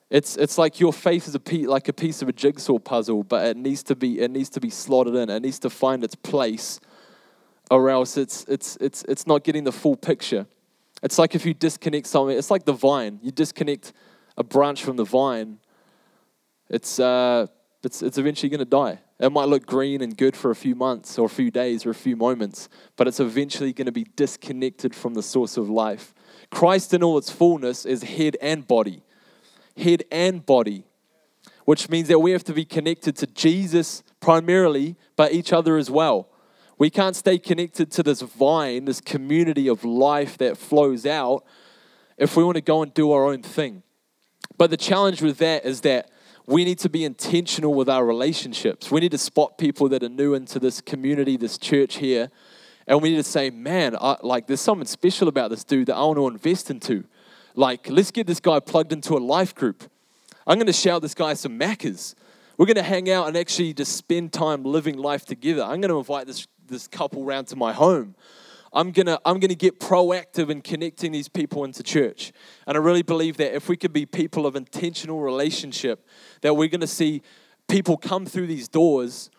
It's, 0.09 0.39
it's 0.39 0.57
like 0.57 0.81
your 0.81 0.95
faith 0.95 1.29
is 1.29 1.35
a 1.35 1.41
piece, 1.41 1.67
like 1.67 1.89
a 1.89 1.93
piece 1.93 2.23
of 2.23 2.31
a 2.31 2.33
jigsaw 2.33 2.79
puzzle, 2.79 3.23
but 3.23 3.47
it 3.47 3.59
needs 3.59 3.83
to 3.83 3.95
be 3.95 4.21
it 4.21 4.31
needs 4.31 4.49
to 4.49 4.61
be 4.61 4.71
slotted 4.71 5.15
in. 5.15 5.29
It 5.29 5.43
needs 5.43 5.59
to 5.59 5.69
find 5.69 6.03
its 6.03 6.15
place, 6.15 6.81
or 7.71 7.91
else 7.91 8.17
it's 8.17 8.47
it's 8.49 8.79
it's 8.81 9.05
it's 9.11 9.27
not 9.27 9.45
getting 9.45 9.65
the 9.65 9.73
full 9.73 9.95
picture. 9.95 10.47
It's 11.03 11.19
like 11.19 11.35
if 11.35 11.45
you 11.45 11.53
disconnect 11.53 12.07
something. 12.07 12.37
It's 12.37 12.51
like 12.51 12.65
the 12.65 12.73
vine. 12.73 13.21
You 13.23 13.31
disconnect 13.31 13.93
a 14.39 14.43
branch 14.43 14.83
from 14.83 14.97
the 14.97 15.05
vine. 15.05 15.59
It's 16.71 16.99
uh, 16.99 17.47
it's 17.85 18.01
it's 18.01 18.17
eventually 18.17 18.49
going 18.49 18.61
to 18.61 18.65
die. 18.65 19.01
It 19.23 19.31
might 19.31 19.49
look 19.49 19.67
green 19.67 20.03
and 20.03 20.17
good 20.17 20.37
for 20.37 20.51
a 20.51 20.57
few 20.57 20.75
months 20.75 21.17
or 21.17 21.27
a 21.27 21.31
few 21.31 21.53
days 21.53 21.87
or 21.87 21.91
a 21.91 21.95
few 21.95 22.17
moments, 22.17 22.69
but 22.97 23.07
it's 23.07 23.21
eventually 23.21 23.73
going 23.73 23.87
to 23.87 23.93
be 23.93 24.03
disconnected 24.17 24.97
from 24.97 25.15
the 25.15 25.23
source 25.23 25.57
of 25.57 25.71
life. 25.71 26.13
Christ 26.51 26.93
in 26.93 27.05
all 27.05 27.17
its 27.17 27.31
fullness 27.31 27.87
is 27.87 28.03
head 28.03 28.37
and 28.43 28.67
body. 28.67 29.05
Head 29.77 30.03
and 30.11 30.45
body, 30.45 30.83
which 31.67 31.89
means 31.89 32.09
that 32.09 32.19
we 32.19 32.33
have 32.33 32.43
to 32.43 32.53
be 32.53 32.65
connected 32.65 33.15
to 33.19 33.29
Jesus 33.29 34.03
primarily, 34.19 34.97
but 35.15 35.33
each 35.33 35.53
other 35.53 35.77
as 35.77 35.89
well. 35.89 36.29
We 36.77 36.91
can't 36.91 37.15
stay 37.15 37.39
connected 37.39 37.93
to 37.93 38.03
this 38.03 38.23
vine, 38.23 38.87
this 38.87 39.01
community 39.01 39.69
of 39.69 39.85
life 39.85 40.37
that 40.39 40.59
flows 40.59 41.07
out, 41.07 41.45
if 42.19 42.37
we 42.37 42.43
want 42.43 42.57
to 42.57 42.61
go 42.61 42.83
and 42.83 42.93
do 42.93 43.13
our 43.13 43.27
own 43.27 43.43
thing. 43.43 43.85
But 44.59 44.71
the 44.71 44.77
challenge 44.77 45.23
with 45.23 45.39
that 45.39 45.65
is 45.65 45.83
that 45.83 46.11
we 46.47 46.65
need 46.65 46.79
to 46.81 46.89
be 46.89 47.05
intentional 47.05 47.75
with 47.75 47.89
our 47.89 48.05
relationships. 48.05 48.91
We 48.91 49.01
need 49.01 49.13
to 49.13 49.19
spot 49.19 49.59
people 49.59 49.89
that 49.91 50.03
are 50.03 50.09
new 50.09 50.35
into 50.35 50.59
this 50.59 50.81
community, 50.81 51.37
this 51.37 51.59
church 51.59 51.97
here, 51.97 52.31
and 52.87 53.01
we 53.01 53.11
need 53.11 53.17
to 53.17 53.23
say, 53.23 53.51
man, 53.51 53.97
I, 54.01 54.17
like 54.23 54.47
there's 54.47 54.61
something 54.61 54.87
special 54.87 55.29
about 55.29 55.51
this 55.51 55.65
dude 55.65 55.87
that 55.87 55.95
I 55.95 56.01
want 56.03 56.19
to 56.19 56.27
invest 56.27 56.71
into. 56.71 57.05
Like, 57.55 57.89
let's 57.89 58.11
get 58.11 58.27
this 58.27 58.41
guy 58.41 58.61
plugged 58.61 58.93
into 58.93 59.15
a 59.15 59.19
life 59.19 59.55
group. 59.55 59.91
I'm 60.47 60.57
going 60.57 60.67
to 60.67 60.73
shout 60.73 61.03
this 61.03 61.15
guy 61.15 61.35
some 61.35 61.59
Maccas. 61.59 62.15
We're 62.57 62.67
going 62.67 62.77
to 62.77 62.83
hang 62.83 63.11
out 63.11 63.29
and 63.29 63.37
actually 63.37 63.73
just 63.75 63.97
spend 63.97 64.33
time 64.33 64.65
living 64.65 64.97
life 64.97 65.25
together. 65.25 65.63
I'm 65.63 65.81
going 65.81 65.91
to 65.91 65.99
invite 65.99 66.27
this, 66.27 66.47
this 66.67 66.89
couple 66.89 67.25
round 67.25 67.49
to 67.49 67.57
my 67.57 67.73
home. 67.73 68.15
I'm 68.73 68.91
gonna 68.91 69.19
I'm 69.25 69.39
gonna 69.39 69.55
get 69.55 69.79
proactive 69.79 70.49
in 70.51 70.63
connecting 70.63 71.13
these 71.13 71.29
people 71.29 71.65
into 71.65 71.83
church. 71.83 72.33
And 72.67 72.77
I 72.77 72.81
really 72.81 73.03
believe 73.03 73.37
that 73.37 73.55
if 73.55 73.69
we 73.69 73.77
could 73.77 73.93
be 73.93 74.07
people 74.07 74.47
of 74.47 74.57
intentional 74.57 75.21
relationship, 75.21 76.07
that 76.41 76.55
we're 76.55 76.69
gonna 76.69 76.87
see 76.87 77.23
people 77.69 77.97
come 77.97 78.25
through 78.27 78.47
these 78.47 78.69
doors 78.69 79.31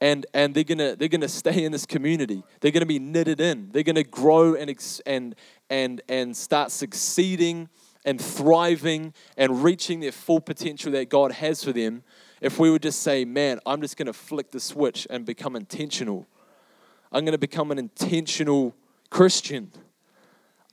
and 0.00 0.26
and 0.34 0.54
they're 0.54 0.64
gonna 0.64 0.96
they're 0.96 1.08
gonna 1.08 1.28
stay 1.28 1.64
in 1.64 1.72
this 1.72 1.86
community. 1.86 2.42
They're 2.60 2.70
gonna 2.70 2.86
be 2.86 2.98
knitted 2.98 3.40
in. 3.40 3.70
They're 3.72 3.82
gonna 3.82 4.04
grow 4.04 4.54
and 4.54 4.74
and 5.06 5.34
and 5.68 6.02
and 6.08 6.36
start 6.36 6.70
succeeding 6.70 7.68
and 8.04 8.20
thriving 8.20 9.12
and 9.36 9.62
reaching 9.62 10.00
their 10.00 10.12
full 10.12 10.40
potential 10.40 10.92
that 10.92 11.10
God 11.10 11.32
has 11.32 11.62
for 11.62 11.72
them. 11.72 12.02
If 12.40 12.58
we 12.58 12.70
would 12.70 12.82
just 12.82 13.02
say, 13.02 13.24
"Man, 13.26 13.60
I'm 13.66 13.82
just 13.82 13.96
gonna 13.96 14.14
flick 14.14 14.50
the 14.50 14.60
switch 14.60 15.06
and 15.10 15.26
become 15.26 15.54
intentional." 15.56 16.26
I'm 17.12 17.24
going 17.24 17.32
to 17.32 17.38
become 17.38 17.70
an 17.70 17.78
intentional 17.78 18.74
Christian. 19.10 19.72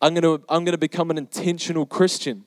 I'm 0.01 0.13
going 0.13 0.23
to, 0.23 0.45
I'm 0.47 0.63
going 0.63 0.73
to 0.73 0.77
become 0.77 1.09
an 1.09 1.17
intentional 1.17 1.85
Christian. 1.85 2.45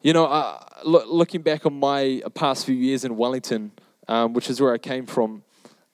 You 0.00 0.12
know, 0.12 0.26
uh, 0.26 0.60
look, 0.84 1.06
looking 1.08 1.42
back 1.42 1.66
on 1.66 1.74
my 1.80 2.22
past 2.34 2.66
few 2.66 2.74
years 2.76 3.04
in 3.04 3.16
Wellington, 3.16 3.72
um, 4.06 4.34
which 4.34 4.50
is 4.50 4.60
where 4.60 4.72
I 4.72 4.78
came 4.78 5.06
from, 5.06 5.42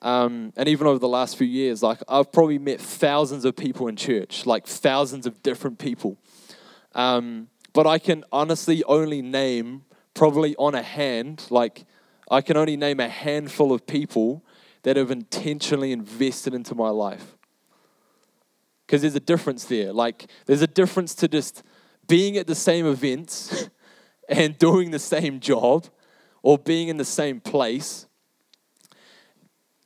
um, 0.03 0.51
and 0.55 0.67
even 0.67 0.85
over 0.85 0.99
the 0.99 1.07
last 1.07 1.37
few 1.37 1.47
years, 1.47 1.81
like 1.81 1.99
I've 2.07 2.31
probably 2.31 2.59
met 2.59 2.81
thousands 2.81 3.45
of 3.45 3.55
people 3.55 3.87
in 3.87 3.95
church, 3.95 4.45
like 4.45 4.67
thousands 4.67 5.25
of 5.25 5.41
different 5.41 5.79
people. 5.79 6.17
Um, 6.93 7.47
but 7.73 7.87
I 7.87 7.99
can 7.99 8.23
honestly 8.31 8.83
only 8.83 9.21
name, 9.21 9.83
probably 10.13 10.55
on 10.57 10.75
a 10.75 10.81
hand, 10.81 11.45
like 11.49 11.85
I 12.29 12.41
can 12.41 12.57
only 12.57 12.77
name 12.77 12.99
a 12.99 13.09
handful 13.09 13.71
of 13.71 13.87
people 13.87 14.43
that 14.83 14.97
have 14.97 15.11
intentionally 15.11 15.91
invested 15.91 16.53
into 16.53 16.75
my 16.75 16.89
life. 16.89 17.37
Because 18.85 19.01
there's 19.01 19.15
a 19.15 19.21
difference 19.21 19.65
there. 19.65 19.93
Like, 19.93 20.27
there's 20.45 20.61
a 20.61 20.67
difference 20.67 21.15
to 21.15 21.27
just 21.27 21.63
being 22.07 22.37
at 22.37 22.47
the 22.47 22.55
same 22.55 22.85
events 22.85 23.69
and 24.29 24.57
doing 24.57 24.91
the 24.91 24.99
same 24.99 25.39
job 25.39 25.87
or 26.41 26.57
being 26.57 26.87
in 26.87 26.97
the 26.97 27.05
same 27.05 27.39
place 27.39 28.07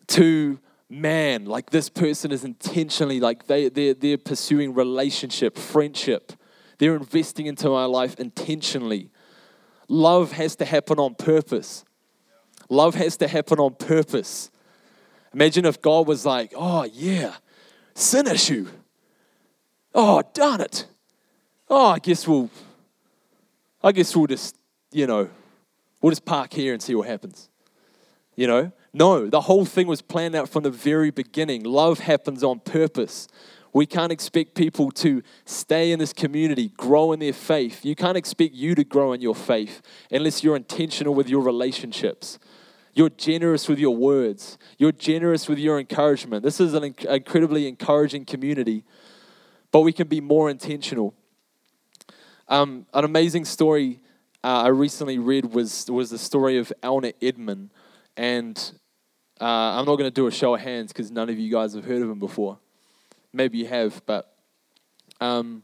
to 0.08 0.60
man 0.88 1.46
like 1.46 1.72
this 1.72 1.90
person 1.90 2.32
is 2.32 2.44
intentionally 2.44 3.20
like 3.20 3.48
they, 3.48 3.70
they're, 3.70 3.96
they're 3.96 4.18
pursuing 4.18 4.74
relationship 4.74 5.58
friendship 5.58 6.34
they're 6.78 6.96
investing 6.96 7.48
into 7.48 7.68
my 7.70 7.86
life 7.86 8.16
intentionally 8.20 9.10
love 9.88 10.32
has 10.32 10.56
to 10.56 10.64
happen 10.64 11.00
on 11.00 11.16
purpose 11.16 11.84
love 12.70 12.94
has 12.94 13.18
to 13.18 13.28
happen 13.28 13.60
on 13.60 13.74
purpose 13.74 14.52
Imagine 15.36 15.66
if 15.66 15.82
God 15.82 16.08
was 16.08 16.26
like, 16.26 16.54
oh, 16.56 16.86
yeah, 16.86 17.34
sin 17.94 18.26
issue. 18.26 18.68
Oh, 19.94 20.24
darn 20.34 20.62
it. 20.62 20.88
Oh, 21.70 21.88
I 21.88 22.00
guess 22.00 22.26
we'll, 22.26 22.50
I 23.84 23.92
guess 23.92 24.16
we'll 24.16 24.28
just, 24.28 24.56
you 24.94 25.06
know, 25.06 25.28
we'll 26.02 26.12
just 26.12 26.24
park 26.24 26.54
here 26.54 26.72
and 26.72 26.82
see 26.82 26.96
what 26.96 27.10
happens. 27.10 27.50
You 28.38 28.48
know? 28.48 28.72
No, 28.94 29.28
the 29.28 29.42
whole 29.42 29.66
thing 29.66 29.88
was 29.88 30.02
planned 30.02 30.36
out 30.36 30.48
from 30.48 30.64
the 30.64 30.72
very 30.72 31.12
beginning. 31.12 31.64
Love 31.64 32.00
happens 32.00 32.42
on 32.42 32.62
purpose. 32.62 33.28
We 33.74 33.86
can't 33.86 34.14
expect 34.14 34.56
people 34.56 34.90
to 34.92 35.22
stay 35.44 35.92
in 35.92 36.00
this 36.00 36.14
community, 36.14 36.70
grow 36.78 37.12
in 37.12 37.20
their 37.20 37.34
faith. 37.34 37.84
You 37.84 37.94
can't 37.94 38.16
expect 38.16 38.54
you 38.54 38.74
to 38.74 38.86
grow 38.86 39.12
in 39.12 39.20
your 39.20 39.36
faith 39.36 39.82
unless 40.10 40.46
you're 40.46 40.56
intentional 40.56 41.14
with 41.14 41.28
your 41.28 41.42
relationships. 41.42 42.40
You're 42.96 43.10
generous 43.10 43.68
with 43.68 43.78
your 43.78 43.96
words. 43.96 44.58
You're 44.78 44.94
generous 44.94 45.50
with 45.50 45.60
your 45.60 45.80
encouragement. 45.80 46.44
This 46.44 46.62
is 46.62 46.74
an 46.74 46.84
inc- 46.84 47.06
incredibly 47.06 47.68
encouraging 47.68 48.24
community, 48.24 48.86
but 49.72 49.82
we 49.82 49.92
can 49.92 50.08
be 50.08 50.22
more 50.22 50.50
intentional. 50.50 51.14
Um, 52.48 52.86
an 52.94 53.04
amazing 53.04 53.44
story 53.44 54.00
uh, 54.46 54.64
I 54.64 54.68
recently 54.68 55.18
read 55.18 55.54
was, 55.54 55.90
was 55.90 56.10
the 56.10 56.18
story 56.18 56.58
of 56.58 56.72
Elna 56.84 57.14
Edmond. 57.22 57.72
And 58.16 58.58
uh, 59.42 59.44
I'm 59.44 59.86
not 59.86 59.98
going 59.98 60.08
to 60.08 60.12
do 60.12 60.28
a 60.28 60.32
show 60.32 60.56
of 60.56 60.62
hands 60.62 60.94
because 60.94 61.12
none 61.12 61.30
of 61.30 61.38
you 61.38 61.52
guys 61.52 61.74
have 61.74 61.84
heard 61.84 62.02
of 62.02 62.10
him 62.10 62.20
before. 62.20 62.60
Maybe 63.34 63.58
you 63.58 63.68
have, 63.68 64.06
but 64.06 64.34
um, 65.20 65.64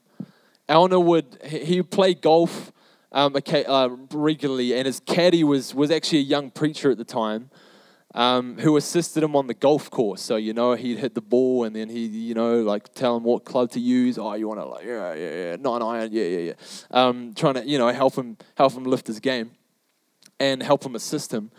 Elna 0.67 1.01
would, 1.01 1.37
he 1.45 1.81
played 1.81 2.21
golf 2.21 2.73
um, 3.11 3.35
uh, 3.35 3.89
regularly, 4.13 4.73
and 4.73 4.85
his 4.85 4.99
caddy 5.01 5.43
was, 5.43 5.75
was 5.75 5.91
actually 5.91 6.19
a 6.19 6.23
young 6.23 6.51
preacher 6.51 6.91
at 6.91 6.97
the 6.97 7.05
time. 7.05 7.49
Um, 8.13 8.57
who 8.57 8.75
assisted 8.75 9.23
him 9.23 9.37
on 9.37 9.47
the 9.47 9.53
golf 9.53 9.89
course. 9.89 10.21
So, 10.21 10.35
you 10.35 10.51
know, 10.51 10.73
he'd 10.73 10.97
hit 10.97 11.15
the 11.15 11.21
ball 11.21 11.63
and 11.63 11.73
then 11.73 11.87
he, 11.87 12.07
you 12.07 12.33
know, 12.33 12.59
like 12.59 12.93
tell 12.93 13.15
him 13.15 13.23
what 13.23 13.45
club 13.45 13.71
to 13.71 13.79
use. 13.79 14.17
Oh, 14.17 14.33
you 14.33 14.49
want 14.49 14.59
to 14.59 14.65
like, 14.65 14.83
yeah, 14.85 15.13
yeah, 15.13 15.29
yeah, 15.29 15.55
nine 15.57 15.81
iron, 15.81 16.09
yeah, 16.11 16.25
yeah, 16.25 16.39
yeah. 16.39 16.53
Um, 16.91 17.33
trying 17.33 17.53
to, 17.53 17.65
you 17.65 17.77
know, 17.77 17.87
help 17.87 18.15
him, 18.15 18.35
help 18.55 18.73
him 18.73 18.83
lift 18.83 19.07
his 19.07 19.21
game 19.21 19.51
and 20.41 20.61
help 20.61 20.85
him 20.85 20.93
assist 20.93 21.33
him. 21.33 21.51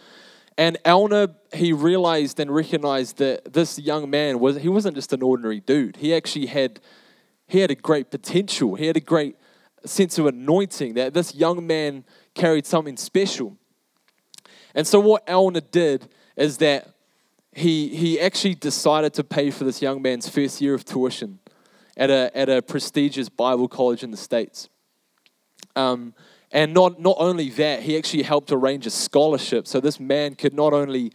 And 0.58 0.76
Elna, 0.84 1.34
he 1.54 1.72
realized 1.72 2.38
and 2.38 2.54
recognized 2.54 3.16
that 3.16 3.54
this 3.54 3.78
young 3.78 4.10
man 4.10 4.38
was, 4.38 4.58
he 4.58 4.68
wasn't 4.68 4.96
just 4.96 5.14
an 5.14 5.22
ordinary 5.22 5.60
dude. 5.60 5.96
He 5.96 6.14
actually 6.14 6.46
had, 6.46 6.80
he 7.46 7.60
had 7.60 7.70
a 7.70 7.74
great 7.74 8.10
potential. 8.10 8.74
He 8.74 8.88
had 8.88 8.98
a 8.98 9.00
great 9.00 9.36
sense 9.84 10.18
of 10.18 10.26
anointing 10.26 10.94
that 10.94 11.14
this 11.14 11.34
young 11.34 11.66
man 11.66 12.04
carried 12.34 12.66
something 12.66 12.96
special. 12.96 13.56
And 14.74 14.86
so 14.86 15.00
what 15.00 15.26
Elna 15.26 15.62
did 15.70 16.08
is 16.36 16.58
that 16.58 16.94
he, 17.52 17.94
he 17.94 18.18
actually 18.18 18.54
decided 18.54 19.12
to 19.14 19.24
pay 19.24 19.50
for 19.50 19.64
this 19.64 19.82
young 19.82 20.00
man's 20.00 20.28
first 20.28 20.60
year 20.60 20.74
of 20.74 20.84
tuition 20.84 21.38
at 21.96 22.10
a, 22.10 22.30
at 22.34 22.48
a 22.48 22.62
prestigious 22.62 23.28
Bible 23.28 23.68
college 23.68 24.02
in 24.02 24.10
the 24.10 24.16
States. 24.16 24.68
Um, 25.76 26.14
and 26.50 26.72
not, 26.72 27.00
not 27.00 27.16
only 27.18 27.50
that, 27.50 27.82
he 27.82 27.96
actually 27.96 28.22
helped 28.22 28.52
arrange 28.52 28.86
a 28.86 28.90
scholarship. 28.90 29.66
So 29.66 29.80
this 29.80 30.00
man 30.00 30.34
could 30.34 30.54
not 30.54 30.72
only 30.72 31.12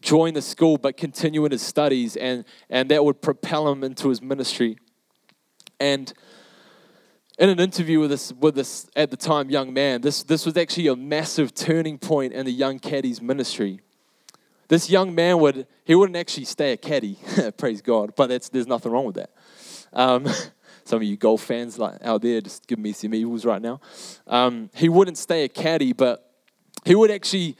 join 0.00 0.34
the 0.34 0.42
school, 0.42 0.78
but 0.78 0.96
continue 0.96 1.44
in 1.44 1.52
his 1.52 1.62
studies, 1.62 2.16
and, 2.16 2.44
and 2.68 2.88
that 2.90 3.04
would 3.04 3.20
propel 3.20 3.68
him 3.70 3.84
into 3.84 4.08
his 4.08 4.22
ministry. 4.22 4.78
And 5.78 6.12
in 7.40 7.48
an 7.48 7.58
interview 7.58 7.98
with 8.00 8.10
this, 8.10 8.32
with 8.34 8.54
this 8.54 8.86
at 8.94 9.10
the 9.10 9.16
time 9.16 9.48
young 9.48 9.72
man, 9.72 10.02
this, 10.02 10.22
this 10.22 10.44
was 10.44 10.58
actually 10.58 10.88
a 10.88 10.94
massive 10.94 11.54
turning 11.54 11.96
point 11.96 12.34
in 12.34 12.44
the 12.44 12.52
young 12.52 12.78
caddy's 12.78 13.22
ministry. 13.22 13.80
This 14.68 14.90
young 14.90 15.14
man 15.14 15.40
would, 15.40 15.66
he 15.84 15.94
wouldn't 15.94 16.18
actually 16.18 16.44
stay 16.44 16.74
a 16.74 16.76
caddy, 16.76 17.18
praise 17.56 17.80
God, 17.80 18.14
but 18.14 18.26
that's, 18.26 18.50
there's 18.50 18.66
nothing 18.66 18.92
wrong 18.92 19.06
with 19.06 19.16
that. 19.16 19.30
Um, 19.94 20.26
some 20.84 20.98
of 20.98 21.02
you 21.02 21.16
golf 21.16 21.42
fans 21.42 21.78
like 21.78 21.96
out 22.02 22.20
there 22.20 22.42
just 22.42 22.66
give 22.66 22.78
me 22.78 22.92
some 22.92 23.14
evils 23.14 23.46
right 23.46 23.62
now. 23.62 23.80
Um, 24.26 24.68
he 24.74 24.90
wouldn't 24.90 25.16
stay 25.16 25.44
a 25.44 25.48
caddy, 25.48 25.94
but 25.94 26.30
he 26.84 26.94
would 26.94 27.10
actually 27.10 27.56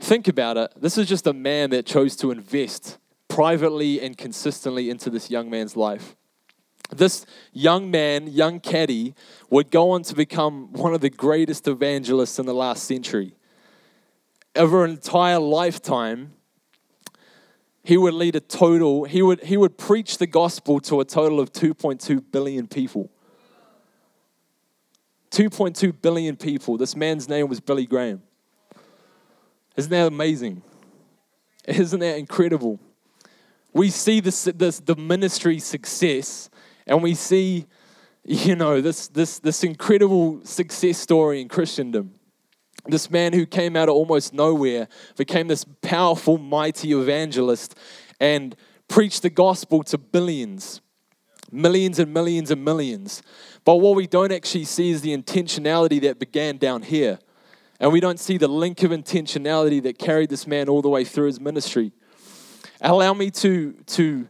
think 0.00 0.26
about 0.26 0.56
it. 0.56 0.72
This 0.74 0.96
is 0.96 1.06
just 1.06 1.26
a 1.26 1.34
man 1.34 1.68
that 1.70 1.84
chose 1.84 2.16
to 2.16 2.30
invest 2.30 2.96
privately 3.28 4.00
and 4.00 4.16
consistently 4.16 4.88
into 4.88 5.10
this 5.10 5.30
young 5.30 5.50
man's 5.50 5.76
life. 5.76 6.16
This 6.94 7.24
young 7.52 7.90
man, 7.90 8.26
young 8.26 8.60
caddy, 8.60 9.14
would 9.50 9.70
go 9.70 9.90
on 9.90 10.02
to 10.04 10.14
become 10.14 10.72
one 10.72 10.94
of 10.94 11.00
the 11.00 11.10
greatest 11.10 11.66
evangelists 11.66 12.38
in 12.38 12.46
the 12.46 12.54
last 12.54 12.84
century. 12.84 13.34
Over 14.54 14.84
an 14.84 14.90
entire 14.90 15.38
lifetime, 15.38 16.34
he 17.82 17.96
would 17.96 18.14
lead 18.14 18.36
a 18.36 18.40
total, 18.40 19.04
he 19.04 19.22
would, 19.22 19.42
he 19.42 19.56
would 19.56 19.78
preach 19.78 20.18
the 20.18 20.26
gospel 20.26 20.80
to 20.80 21.00
a 21.00 21.04
total 21.04 21.40
of 21.40 21.52
2.2 21.52 22.22
billion 22.30 22.66
people. 22.66 23.10
2.2 25.30 26.00
billion 26.02 26.36
people. 26.36 26.76
This 26.76 26.94
man's 26.94 27.28
name 27.28 27.48
was 27.48 27.58
Billy 27.58 27.86
Graham. 27.86 28.22
Isn't 29.76 29.90
that 29.90 30.06
amazing? 30.06 30.62
Isn't 31.66 32.00
that 32.00 32.18
incredible? 32.18 32.78
We 33.72 33.88
see 33.88 34.20
this, 34.20 34.44
this, 34.44 34.80
the 34.80 34.96
ministry 34.96 35.58
success 35.58 36.50
and 36.86 37.02
we 37.02 37.14
see, 37.14 37.66
you 38.24 38.56
know, 38.56 38.80
this, 38.80 39.08
this, 39.08 39.38
this 39.38 39.64
incredible 39.64 40.44
success 40.44 40.98
story 40.98 41.40
in 41.40 41.48
Christendom. 41.48 42.14
This 42.86 43.10
man 43.10 43.32
who 43.32 43.46
came 43.46 43.76
out 43.76 43.88
of 43.88 43.94
almost 43.94 44.34
nowhere 44.34 44.88
became 45.16 45.48
this 45.48 45.64
powerful, 45.82 46.38
mighty 46.38 46.92
evangelist 46.92 47.76
and 48.18 48.56
preached 48.88 49.22
the 49.22 49.30
gospel 49.30 49.82
to 49.84 49.98
billions, 49.98 50.80
millions 51.50 51.98
and 51.98 52.12
millions 52.12 52.50
and 52.50 52.64
millions. 52.64 53.22
But 53.64 53.76
what 53.76 53.94
we 53.94 54.06
don't 54.06 54.32
actually 54.32 54.64
see 54.64 54.90
is 54.90 55.02
the 55.02 55.16
intentionality 55.16 56.00
that 56.02 56.18
began 56.18 56.56
down 56.56 56.82
here. 56.82 57.18
And 57.78 57.92
we 57.92 58.00
don't 58.00 58.18
see 58.18 58.36
the 58.36 58.48
link 58.48 58.82
of 58.82 58.90
intentionality 58.90 59.82
that 59.82 59.98
carried 59.98 60.30
this 60.30 60.46
man 60.46 60.68
all 60.68 60.82
the 60.82 60.88
way 60.88 61.04
through 61.04 61.26
his 61.26 61.40
ministry. 61.40 61.92
Allow 62.80 63.14
me 63.14 63.30
to, 63.30 63.72
to 63.72 64.28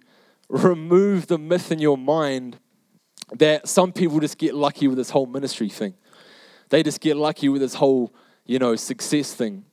remove 0.49 1.27
the 1.27 1.39
myth 1.39 1.73
in 1.73 1.79
your 1.79 1.99
mind 1.99 2.59
that 3.33 3.69
some 3.69 3.93
people 3.93 4.21
just 4.21 4.39
get 4.39 4.55
lucky 4.55 4.89
with 4.89 4.99
this 4.99 5.11
whole 5.11 5.27
ministry 5.27 5.69
thing. 5.69 5.95
They 6.69 6.83
just 6.83 7.01
get 7.01 7.17
lucky 7.17 7.49
with 7.49 7.61
this 7.61 7.75
whole, 7.75 8.15
you 8.47 8.59
know, 8.59 8.77
success 8.77 9.35
thing. 9.35 9.65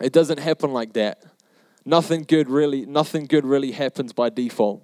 It 0.00 0.12
doesn't 0.12 0.38
happen 0.38 0.72
like 0.72 0.92
that. 0.94 1.22
Nothing 1.84 2.22
good 2.22 2.50
really, 2.50 2.84
nothing 2.84 3.26
good 3.26 3.44
really 3.44 3.72
happens 3.72 4.12
by 4.12 4.30
default. 4.30 4.82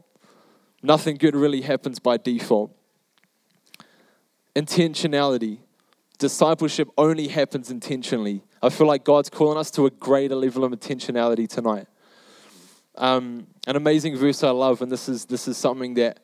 Nothing 0.82 1.16
good 1.16 1.34
really 1.34 1.62
happens 1.62 1.98
by 1.98 2.16
default. 2.16 2.74
Intentionality. 4.54 5.58
Discipleship 6.18 6.88
only 6.96 7.28
happens 7.28 7.70
intentionally. 7.70 8.44
I 8.62 8.68
feel 8.68 8.86
like 8.86 9.04
God's 9.04 9.28
calling 9.28 9.58
us 9.58 9.70
to 9.72 9.86
a 9.86 9.90
greater 9.90 10.36
level 10.36 10.64
of 10.64 10.72
intentionality 10.72 11.48
tonight. 11.48 11.86
Um, 12.96 13.46
an 13.66 13.76
amazing 13.76 14.16
verse 14.16 14.42
I 14.42 14.50
love, 14.50 14.82
and 14.82 14.92
this 14.92 15.08
is 15.08 15.24
this 15.24 15.48
is 15.48 15.56
something 15.56 15.94
that 15.94 16.20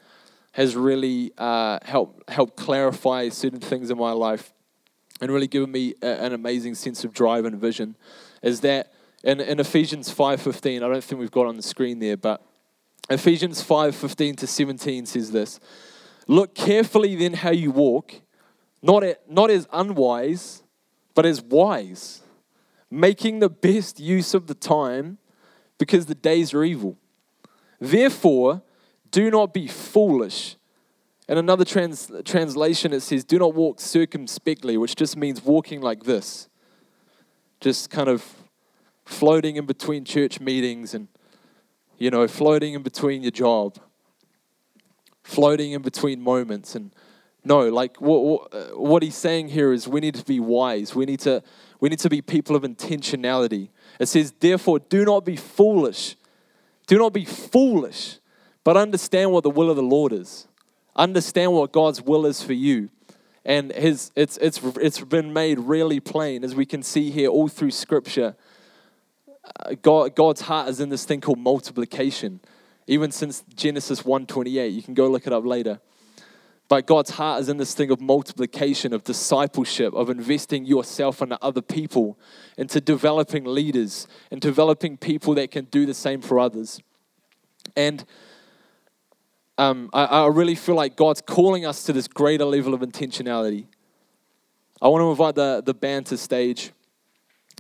has 0.53 0.77
really 0.77 1.33
uh, 1.39 1.79
helped 1.83 2.29
helped 2.29 2.57
clarify 2.57 3.29
certain 3.31 3.61
things 3.61 3.91
in 3.91 3.99
my 3.99 4.13
life, 4.13 4.53
and 5.21 5.33
really 5.33 5.47
given 5.47 5.73
me 5.73 5.95
a, 6.03 6.07
an 6.07 6.33
amazing 6.33 6.75
sense 6.75 7.05
of 7.05 7.13
drive 7.13 7.45
and 7.45 7.59
vision. 7.59 7.97
Is 8.43 8.61
that 8.61 8.93
in, 9.25 9.41
in 9.41 9.61
Ephesians 9.61 10.11
five 10.11 10.43
fifteen? 10.43 10.83
I 10.83 10.89
don't 10.89 11.03
think 11.03 11.21
we've 11.21 11.31
got 11.31 11.47
on 11.47 11.57
the 11.57 11.63
screen 11.63 12.01
there, 12.01 12.17
but 12.17 12.43
Ephesians 13.09 13.63
five 13.63 13.95
fifteen 13.95 14.37
to 14.37 14.47
seventeen 14.47 15.07
says 15.07 15.33
this: 15.33 15.61
Look 16.27 16.55
carefully 16.55 17.15
then 17.17 17.33
how 17.33 17.51
you 17.51 17.71
walk, 17.71 18.15
not 18.83 19.03
at, 19.05 19.31
not 19.31 19.51
as 19.51 19.67
unwise, 19.73 20.63
but 21.15 21.25
as 21.25 21.41
wise, 21.41 22.21
making 22.91 23.39
the 23.39 23.49
best 23.49 23.99
use 23.99 24.35
of 24.35 24.49
the 24.49 24.55
time 24.55 25.17
because 25.79 26.07
the 26.07 26.15
days 26.15 26.53
are 26.53 26.65
evil. 26.65 26.97
Therefore, 27.81 28.63
do 29.11 29.31
not 29.31 29.55
be 29.55 29.69
foolish. 29.69 30.57
In 31.29 31.39
another 31.39 31.65
trans- 31.65 32.11
translation, 32.25 32.93
it 32.93 33.01
says, 33.01 33.25
do 33.25 33.39
not 33.39 33.55
walk 33.55 33.81
circumspectly, 33.81 34.77
which 34.77 34.97
just 34.97 35.17
means 35.17 35.45
walking 35.45 35.81
like 35.81 36.05
this. 36.05 36.49
Just 37.61 37.91
kind 37.91 38.09
of 38.09 38.35
floating 39.05 39.57
in 39.57 39.67
between 39.67 40.05
church 40.05 40.41
meetings 40.41 40.95
and, 40.95 41.09
you 41.99 42.11
know, 42.11 42.27
floating 42.27 42.75
in 42.75 42.83
between 42.83 43.23
your 43.23 43.31
job, 43.31 43.79
floating 45.23 45.73
in 45.73 45.83
between 45.83 46.21
moments. 46.21 46.75
And 46.75 46.95
no, 47.45 47.69
like 47.69 48.01
what, 48.01 48.79
what 48.79 49.03
he's 49.03 49.17
saying 49.17 49.49
here 49.49 49.73
is 49.73 49.87
we 49.87 50.01
need 50.01 50.15
to 50.15 50.25
be 50.25 50.41
wise. 50.41 50.95
We 50.95 51.05
need 51.05 51.21
to, 51.21 51.43
we 51.81 51.89
need 51.89 51.99
to 52.01 52.11
be 52.11 52.23
people 52.23 52.57
of 52.57 52.63
intentionality. 52.63 53.69
It 53.99 54.07
says, 54.07 54.33
therefore, 54.39 54.79
do 54.79 55.05
not 55.05 55.25
be 55.25 55.37
foolish. 55.37 56.17
Do 56.87 56.99
not 56.99 57.13
be 57.13 57.25
foolish, 57.25 58.19
but 58.65 58.77
understand 58.77 59.33
what 59.33 59.43
the 59.43 59.51
will 59.51 59.71
of 59.71 59.77
the 59.77 59.83
Lord 59.83 60.13
is. 60.13 60.47
Understand 60.97 61.53
what 61.53 61.73
God's 61.73 62.03
will 62.03 62.27
is 62.27 62.43
for 62.43 62.55
you. 62.55 62.91
And 63.45 63.73
his, 63.73 64.11
it's, 64.15 64.37
it's, 64.39 64.61
it's 64.81 65.01
been 65.01 65.33
made 65.33 65.59
really 65.59 66.01
plain, 66.01 66.45
as 66.45 66.55
we 66.55 66.67
can 66.67 66.83
see 66.83 67.11
here 67.11 67.29
all 67.29 67.49
through 67.49 67.71
Scripture. 67.71 68.37
Uh, 69.65 69.75
God, 69.81 70.15
God's 70.15 70.43
heart 70.43 70.69
is 70.69 70.81
in 70.81 70.89
this 70.89 71.05
thing 71.05 71.21
called 71.21 71.39
multiplication. 71.39 72.41
Even 72.87 73.11
since 73.11 73.45
Genesis 73.55 74.03
1:28, 74.03 74.75
you 74.75 74.83
can 74.83 74.95
go 74.95 75.09
look 75.09 75.27
it 75.27 75.33
up 75.33 75.45
later. 75.45 75.81
But 76.69 76.87
God's 76.87 77.11
heart 77.11 77.41
is 77.41 77.49
in 77.49 77.57
this 77.57 77.75
thing 77.75 77.91
of 77.91 78.01
multiplication, 78.01 78.93
of 78.93 79.03
discipleship, 79.03 79.95
of 79.95 80.11
investing 80.11 80.67
yourself 80.67 81.23
into 81.23 81.43
other 81.43 81.63
people, 81.63 82.19
into 82.59 82.81
developing 82.81 83.45
leaders, 83.45 84.07
and 84.31 84.41
developing 84.41 84.99
people 84.99 85.35
that 85.35 85.51
can 85.51 85.65
do 85.67 85.87
the 85.87 85.95
same 85.95 86.21
for 86.21 86.39
others. 86.39 86.81
And 87.75 88.05
um, 89.57 89.89
I, 89.93 90.05
I 90.05 90.27
really 90.29 90.55
feel 90.55 90.75
like 90.75 90.95
God's 90.95 91.23
calling 91.23 91.65
us 91.65 91.85
to 91.85 91.93
this 91.93 92.07
greater 92.07 92.45
level 92.45 92.75
of 92.75 92.81
intentionality. 92.81 93.67
I 94.81 94.89
want 94.89 95.03
to 95.03 95.11
invite 95.11 95.35
the, 95.35 95.63
the 95.65 95.75
band 95.75 96.07
to 96.07 96.17
stage, 96.17 96.71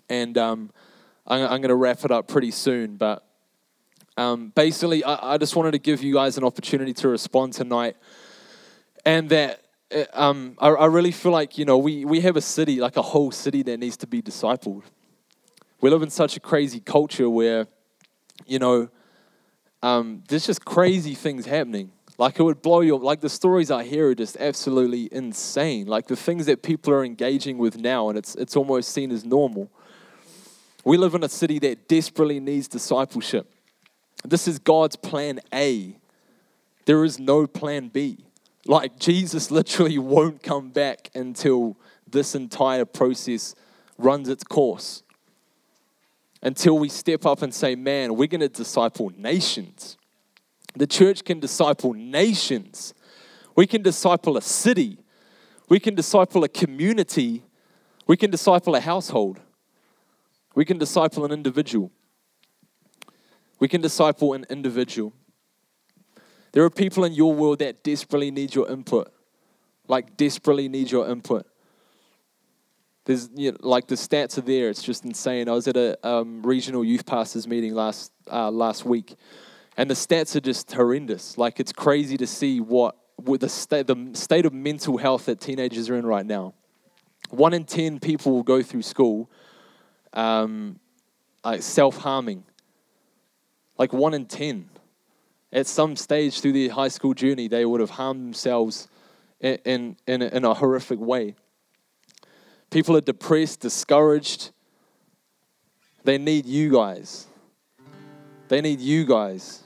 and 0.08 0.36
um, 0.38 0.70
I'm, 1.26 1.42
I'm 1.42 1.60
going 1.60 1.70
to 1.70 1.74
wrap 1.74 2.04
it 2.04 2.10
up 2.10 2.28
pretty 2.28 2.50
soon. 2.50 2.96
But 2.96 3.26
um, 4.16 4.52
basically, 4.54 5.02
I, 5.02 5.34
I 5.34 5.38
just 5.38 5.56
wanted 5.56 5.72
to 5.72 5.78
give 5.78 6.02
you 6.02 6.14
guys 6.14 6.38
an 6.38 6.44
opportunity 6.44 6.92
to 6.94 7.08
respond 7.08 7.54
tonight, 7.54 7.96
and 9.04 9.28
that 9.30 9.62
uh, 9.94 10.04
um, 10.12 10.56
I, 10.58 10.68
I 10.68 10.86
really 10.86 11.12
feel 11.12 11.32
like 11.32 11.58
you 11.58 11.64
know 11.64 11.78
we, 11.78 12.04
we 12.04 12.20
have 12.20 12.36
a 12.36 12.40
city, 12.40 12.80
like 12.80 12.96
a 12.96 13.02
whole 13.02 13.30
city, 13.30 13.62
that 13.64 13.78
needs 13.78 13.96
to 13.98 14.06
be 14.06 14.22
discipled. 14.22 14.82
We 15.80 15.90
live 15.90 16.02
in 16.02 16.10
such 16.10 16.36
a 16.36 16.40
crazy 16.40 16.80
culture 16.80 17.30
where, 17.30 17.68
you 18.46 18.58
know, 18.58 18.88
um, 19.82 20.24
there's 20.28 20.44
just 20.46 20.64
crazy 20.64 21.14
things 21.14 21.46
happening. 21.46 21.92
Like 22.18 22.40
it 22.40 22.42
would 22.42 22.62
blow 22.62 22.80
your 22.80 22.98
like 22.98 23.20
the 23.20 23.28
stories 23.28 23.70
I 23.70 23.84
hear 23.84 24.08
are 24.08 24.14
just 24.14 24.36
absolutely 24.38 25.08
insane. 25.12 25.86
Like 25.86 26.08
the 26.08 26.16
things 26.16 26.46
that 26.46 26.62
people 26.62 26.92
are 26.92 27.04
engaging 27.04 27.58
with 27.58 27.78
now, 27.78 28.08
and 28.08 28.18
it's 28.18 28.34
it's 28.34 28.56
almost 28.56 28.90
seen 28.90 29.12
as 29.12 29.24
normal. 29.24 29.70
We 30.84 30.96
live 30.96 31.14
in 31.14 31.22
a 31.22 31.28
city 31.28 31.58
that 31.60 31.88
desperately 31.88 32.40
needs 32.40 32.66
discipleship. 32.66 33.48
This 34.24 34.48
is 34.48 34.58
God's 34.58 34.96
plan 34.96 35.40
A. 35.54 35.96
There 36.86 37.04
is 37.04 37.18
no 37.20 37.46
plan 37.46 37.88
B. 37.88 38.18
Like 38.68 39.00
Jesus 39.00 39.50
literally 39.50 39.98
won't 40.14 40.44
come 40.44 40.70
back 40.70 41.10
until 41.16 41.76
this 42.06 42.36
entire 42.36 42.84
process 42.84 43.56
runs 43.98 44.28
its 44.28 44.44
course 44.44 45.02
until 46.42 46.78
we 46.78 46.88
step 46.88 47.26
up 47.26 47.42
and 47.42 47.52
say, 47.52 47.74
man, 47.74 48.14
we're 48.14 48.28
going 48.28 48.40
to 48.40 48.48
disciple 48.48 49.10
nations. 49.16 49.96
The 50.76 50.86
church 50.86 51.24
can 51.24 51.40
disciple 51.40 51.94
nations. 51.94 52.94
We 53.56 53.66
can 53.66 53.82
disciple 53.82 54.36
a 54.36 54.42
city. 54.42 54.98
We 55.68 55.80
can 55.80 55.94
disciple 55.94 56.44
a 56.44 56.48
community. 56.48 57.44
We 58.06 58.16
can 58.16 58.30
disciple 58.30 58.74
a 58.76 58.80
household. 58.80 59.40
We 60.54 60.64
can 60.64 60.78
disciple 60.78 61.24
an 61.24 61.32
individual. 61.32 61.90
We 63.58 63.66
can 63.66 63.80
disciple 63.80 64.34
an 64.34 64.46
individual. 64.48 65.12
There 66.58 66.64
are 66.64 66.70
people 66.70 67.04
in 67.04 67.12
your 67.12 67.32
world 67.34 67.60
that 67.60 67.84
desperately 67.84 68.32
need 68.32 68.52
your 68.52 68.68
input, 68.68 69.12
like 69.86 70.16
desperately 70.16 70.68
need 70.68 70.90
your 70.90 71.08
input. 71.08 71.46
There's 73.04 73.30
you 73.36 73.52
know, 73.52 73.58
like 73.60 73.86
the 73.86 73.94
stats 73.94 74.38
are 74.38 74.40
there. 74.40 74.68
It's 74.68 74.82
just 74.82 75.04
insane. 75.04 75.48
I 75.48 75.52
was 75.52 75.68
at 75.68 75.76
a 75.76 75.96
um, 76.04 76.42
regional 76.42 76.84
youth 76.84 77.06
pastors 77.06 77.46
meeting 77.46 77.74
last 77.74 78.10
uh, 78.28 78.50
last 78.50 78.84
week, 78.84 79.14
and 79.76 79.88
the 79.88 79.94
stats 79.94 80.34
are 80.34 80.40
just 80.40 80.72
horrendous. 80.72 81.38
Like 81.38 81.60
it's 81.60 81.72
crazy 81.72 82.16
to 82.16 82.26
see 82.26 82.58
what 82.58 82.96
with 83.22 83.42
the 83.42 83.48
state 83.48 83.86
the 83.86 84.10
state 84.14 84.44
of 84.44 84.52
mental 84.52 84.96
health 84.96 85.26
that 85.26 85.40
teenagers 85.40 85.88
are 85.88 85.94
in 85.94 86.04
right 86.04 86.26
now. 86.26 86.54
One 87.30 87.54
in 87.54 87.66
ten 87.66 88.00
people 88.00 88.32
will 88.32 88.42
go 88.42 88.62
through 88.64 88.82
school, 88.82 89.30
um, 90.12 90.80
like 91.44 91.62
self 91.62 91.98
harming. 91.98 92.42
Like 93.78 93.92
one 93.92 94.12
in 94.12 94.26
ten, 94.26 94.68
at 95.52 95.66
some 95.66 95.96
stage 95.96 96.40
through 96.40 96.52
their 96.52 96.70
high 96.70 96.88
school 96.88 97.14
journey, 97.14 97.48
they 97.48 97.64
would 97.64 97.80
have 97.80 97.90
harmed 97.90 98.20
themselves 98.20 98.88
in 99.40 99.58
in, 99.64 99.96
in, 100.06 100.22
a, 100.22 100.26
in 100.26 100.44
a 100.44 100.54
horrific 100.54 101.00
way. 101.00 101.34
People 102.70 102.96
are 102.96 103.00
depressed, 103.00 103.60
discouraged. 103.60 104.50
They 106.04 106.18
need 106.18 106.46
you 106.46 106.70
guys. 106.70 107.26
They 108.48 108.60
need 108.60 108.80
you 108.80 109.04
guys. 109.04 109.62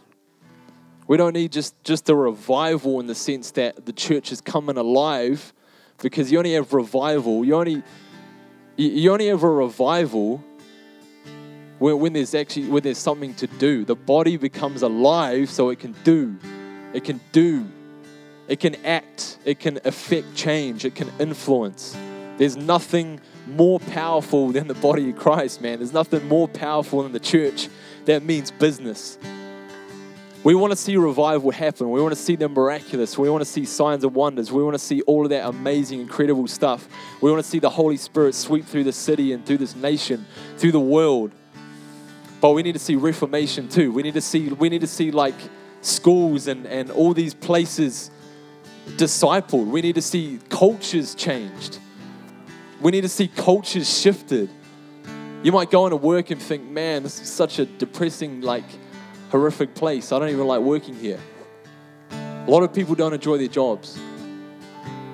We 1.08 1.16
don't 1.16 1.34
need 1.34 1.52
just, 1.52 1.82
just 1.84 2.08
a 2.08 2.14
revival 2.14 3.00
in 3.00 3.06
the 3.06 3.14
sense 3.14 3.50
that 3.52 3.86
the 3.86 3.92
church 3.92 4.30
is 4.32 4.40
coming 4.40 4.76
alive 4.76 5.52
because 6.00 6.30
you 6.30 6.38
only 6.38 6.54
have 6.54 6.72
revival. 6.72 7.44
You 7.44 7.56
only, 7.56 7.82
you 8.76 9.12
only 9.12 9.26
have 9.26 9.42
a 9.42 9.50
revival 9.50 10.42
when, 11.82 11.98
when 11.98 12.12
there's 12.12 12.34
actually 12.34 12.68
when 12.68 12.84
there's 12.84 12.96
something 12.96 13.34
to 13.34 13.48
do. 13.48 13.84
The 13.84 13.96
body 13.96 14.36
becomes 14.36 14.82
alive 14.82 15.50
so 15.50 15.70
it 15.70 15.80
can 15.80 15.96
do. 16.04 16.36
It 16.92 17.02
can 17.02 17.20
do. 17.32 17.66
It 18.46 18.60
can 18.60 18.76
act. 18.86 19.38
It 19.44 19.58
can 19.58 19.80
affect 19.84 20.36
change. 20.36 20.84
It 20.84 20.94
can 20.94 21.10
influence. 21.18 21.96
There's 22.36 22.56
nothing 22.56 23.20
more 23.48 23.80
powerful 23.80 24.52
than 24.52 24.68
the 24.68 24.74
body 24.74 25.10
of 25.10 25.16
Christ, 25.16 25.60
man. 25.60 25.80
There's 25.80 25.92
nothing 25.92 26.26
more 26.28 26.46
powerful 26.46 27.02
than 27.02 27.10
the 27.10 27.20
church 27.20 27.68
that 28.04 28.22
means 28.22 28.52
business. 28.52 29.18
We 30.44 30.54
want 30.54 30.72
to 30.72 30.76
see 30.76 30.96
revival 30.96 31.50
happen. 31.50 31.90
We 31.90 32.00
want 32.00 32.14
to 32.14 32.20
see 32.20 32.36
the 32.36 32.48
miraculous. 32.48 33.18
We 33.18 33.28
want 33.28 33.42
to 33.42 33.50
see 33.50 33.64
signs 33.64 34.04
and 34.04 34.14
wonders. 34.14 34.52
We 34.52 34.62
want 34.62 34.74
to 34.74 34.78
see 34.80 35.02
all 35.02 35.24
of 35.24 35.30
that 35.30 35.48
amazing, 35.48 36.00
incredible 36.00 36.46
stuff. 36.46 36.88
We 37.20 37.30
want 37.30 37.42
to 37.44 37.48
see 37.48 37.58
the 37.58 37.70
Holy 37.70 37.96
Spirit 37.96 38.36
sweep 38.36 38.66
through 38.66 38.84
the 38.84 38.92
city 38.92 39.32
and 39.32 39.44
through 39.44 39.58
this 39.58 39.74
nation, 39.74 40.26
through 40.58 40.72
the 40.72 40.80
world. 40.80 41.32
But 42.42 42.54
we 42.54 42.64
need 42.64 42.72
to 42.72 42.80
see 42.80 42.96
reformation 42.96 43.68
too. 43.68 43.92
We 43.92 44.02
need 44.02 44.14
to 44.14 44.20
see, 44.20 44.48
we 44.48 44.68
need 44.68 44.80
to 44.80 44.88
see 44.88 45.12
like 45.12 45.36
schools 45.80 46.48
and, 46.48 46.66
and 46.66 46.90
all 46.90 47.14
these 47.14 47.34
places 47.34 48.10
discipled. 48.96 49.68
We 49.68 49.80
need 49.80 49.94
to 49.94 50.02
see 50.02 50.40
cultures 50.48 51.14
changed. 51.14 51.78
We 52.80 52.90
need 52.90 53.02
to 53.02 53.08
see 53.08 53.28
cultures 53.28 53.88
shifted. 53.88 54.50
You 55.44 55.52
might 55.52 55.70
go 55.70 55.86
into 55.86 55.96
work 55.96 56.32
and 56.32 56.42
think, 56.42 56.68
man, 56.68 57.04
this 57.04 57.20
is 57.20 57.30
such 57.30 57.60
a 57.60 57.64
depressing, 57.64 58.40
like, 58.40 58.64
horrific 59.30 59.76
place. 59.76 60.10
I 60.10 60.18
don't 60.18 60.30
even 60.30 60.48
like 60.48 60.62
working 60.62 60.96
here. 60.96 61.20
A 62.10 62.46
lot 62.48 62.64
of 62.64 62.74
people 62.74 62.96
don't 62.96 63.14
enjoy 63.14 63.38
their 63.38 63.46
jobs. 63.46 63.96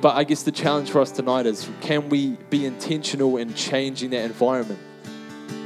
But 0.01 0.17
I 0.17 0.25
guess 0.25 0.45
the 0.45 0.53
challenge 0.53 0.91
for 0.91 1.03
us 1.03 1.11
tonight 1.11 1.45
is 1.45 1.69
can 1.83 2.09
we 2.09 2.39
be 2.49 2.65
intentional 2.65 3.37
in 3.37 3.53
changing 3.53 4.11
that 4.11 4.25
environment? 4.25 4.81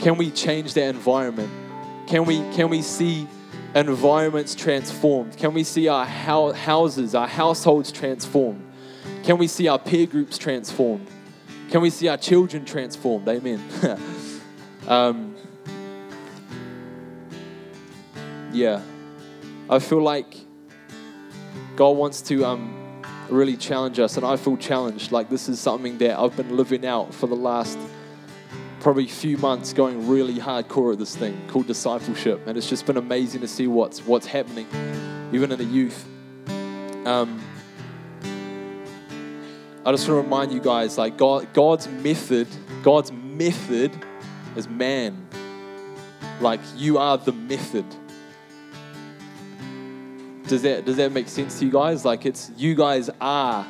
Can 0.00 0.16
we 0.16 0.30
change 0.30 0.74
that 0.74 0.88
environment? 0.94 1.50
Can 2.06 2.24
we, 2.24 2.38
can 2.54 2.68
we 2.68 2.82
see 2.82 3.26
environments 3.74 4.54
transformed? 4.54 5.36
Can 5.36 5.54
we 5.54 5.64
see 5.64 5.88
our 5.88 6.04
houses, 6.04 7.14
our 7.14 7.28
households 7.28 7.92
transformed? 7.92 8.64
Can 9.22 9.38
we 9.38 9.46
see 9.46 9.68
our 9.68 9.78
peer 9.78 10.06
groups 10.06 10.38
transformed? 10.38 11.06
Can 11.70 11.80
we 11.80 11.90
see 11.90 12.08
our 12.08 12.16
children 12.16 12.64
transformed? 12.64 13.28
Amen. 13.28 13.62
um, 14.88 15.34
yeah. 18.52 18.82
I 19.70 19.78
feel 19.78 20.02
like 20.02 20.36
God 21.76 21.96
wants 21.96 22.20
to 22.22 22.44
um, 22.44 23.02
really 23.30 23.56
challenge 23.56 23.98
us, 23.98 24.16
and 24.16 24.26
I 24.26 24.36
feel 24.36 24.56
challenged. 24.56 25.12
Like 25.12 25.30
this 25.30 25.48
is 25.48 25.58
something 25.58 25.98
that 25.98 26.18
I've 26.18 26.36
been 26.36 26.56
living 26.56 26.84
out 26.84 27.14
for 27.14 27.26
the 27.26 27.36
last 27.36 27.78
probably 28.82 29.04
a 29.04 29.08
few 29.08 29.38
months, 29.38 29.72
going 29.72 30.08
really 30.08 30.34
hardcore 30.34 30.92
at 30.92 30.98
this 30.98 31.14
thing 31.14 31.40
called 31.48 31.66
discipleship, 31.66 32.40
and 32.46 32.58
it's 32.58 32.68
just 32.68 32.84
been 32.84 32.96
amazing 32.96 33.40
to 33.40 33.48
see 33.48 33.66
what's 33.68 34.04
what's 34.04 34.26
happening, 34.26 34.66
even 35.32 35.52
in 35.52 35.58
the 35.58 35.64
youth. 35.64 36.04
Um, 37.06 37.40
I 39.84 39.90
just 39.92 40.08
want 40.08 40.18
to 40.18 40.22
remind 40.22 40.52
you 40.52 40.60
guys 40.60 40.98
like 40.98 41.16
God, 41.16 41.52
God's 41.52 41.88
method, 41.88 42.48
God's 42.82 43.12
method 43.12 43.92
is 44.56 44.68
man. 44.68 45.28
Like 46.40 46.60
you 46.76 46.98
are 46.98 47.18
the 47.18 47.32
method. 47.32 47.86
Does 50.48 50.62
that 50.62 50.84
does 50.84 50.96
that 50.96 51.12
make 51.12 51.28
sense 51.28 51.60
to 51.60 51.64
you 51.64 51.70
guys? 51.70 52.04
Like 52.04 52.26
it's 52.26 52.50
you 52.56 52.74
guys 52.74 53.10
are 53.20 53.64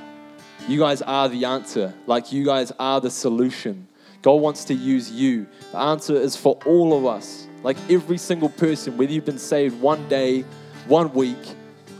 you 0.68 0.78
guys 0.78 1.02
are 1.02 1.28
the 1.28 1.44
answer. 1.44 1.94
Like 2.06 2.32
you 2.32 2.44
guys 2.44 2.72
are 2.78 3.00
the 3.00 3.10
solution. 3.10 3.88
God 4.22 4.34
wants 4.34 4.64
to 4.66 4.74
use 4.74 5.10
you. 5.10 5.48
The 5.72 5.78
answer 5.78 6.14
is 6.14 6.36
for 6.36 6.58
all 6.64 6.96
of 6.96 7.04
us. 7.04 7.46
Like 7.64 7.76
every 7.90 8.18
single 8.18 8.48
person, 8.48 8.96
whether 8.96 9.12
you've 9.12 9.24
been 9.24 9.38
saved 9.38 9.80
one 9.80 10.08
day, 10.08 10.42
one 10.86 11.12
week, 11.12 11.38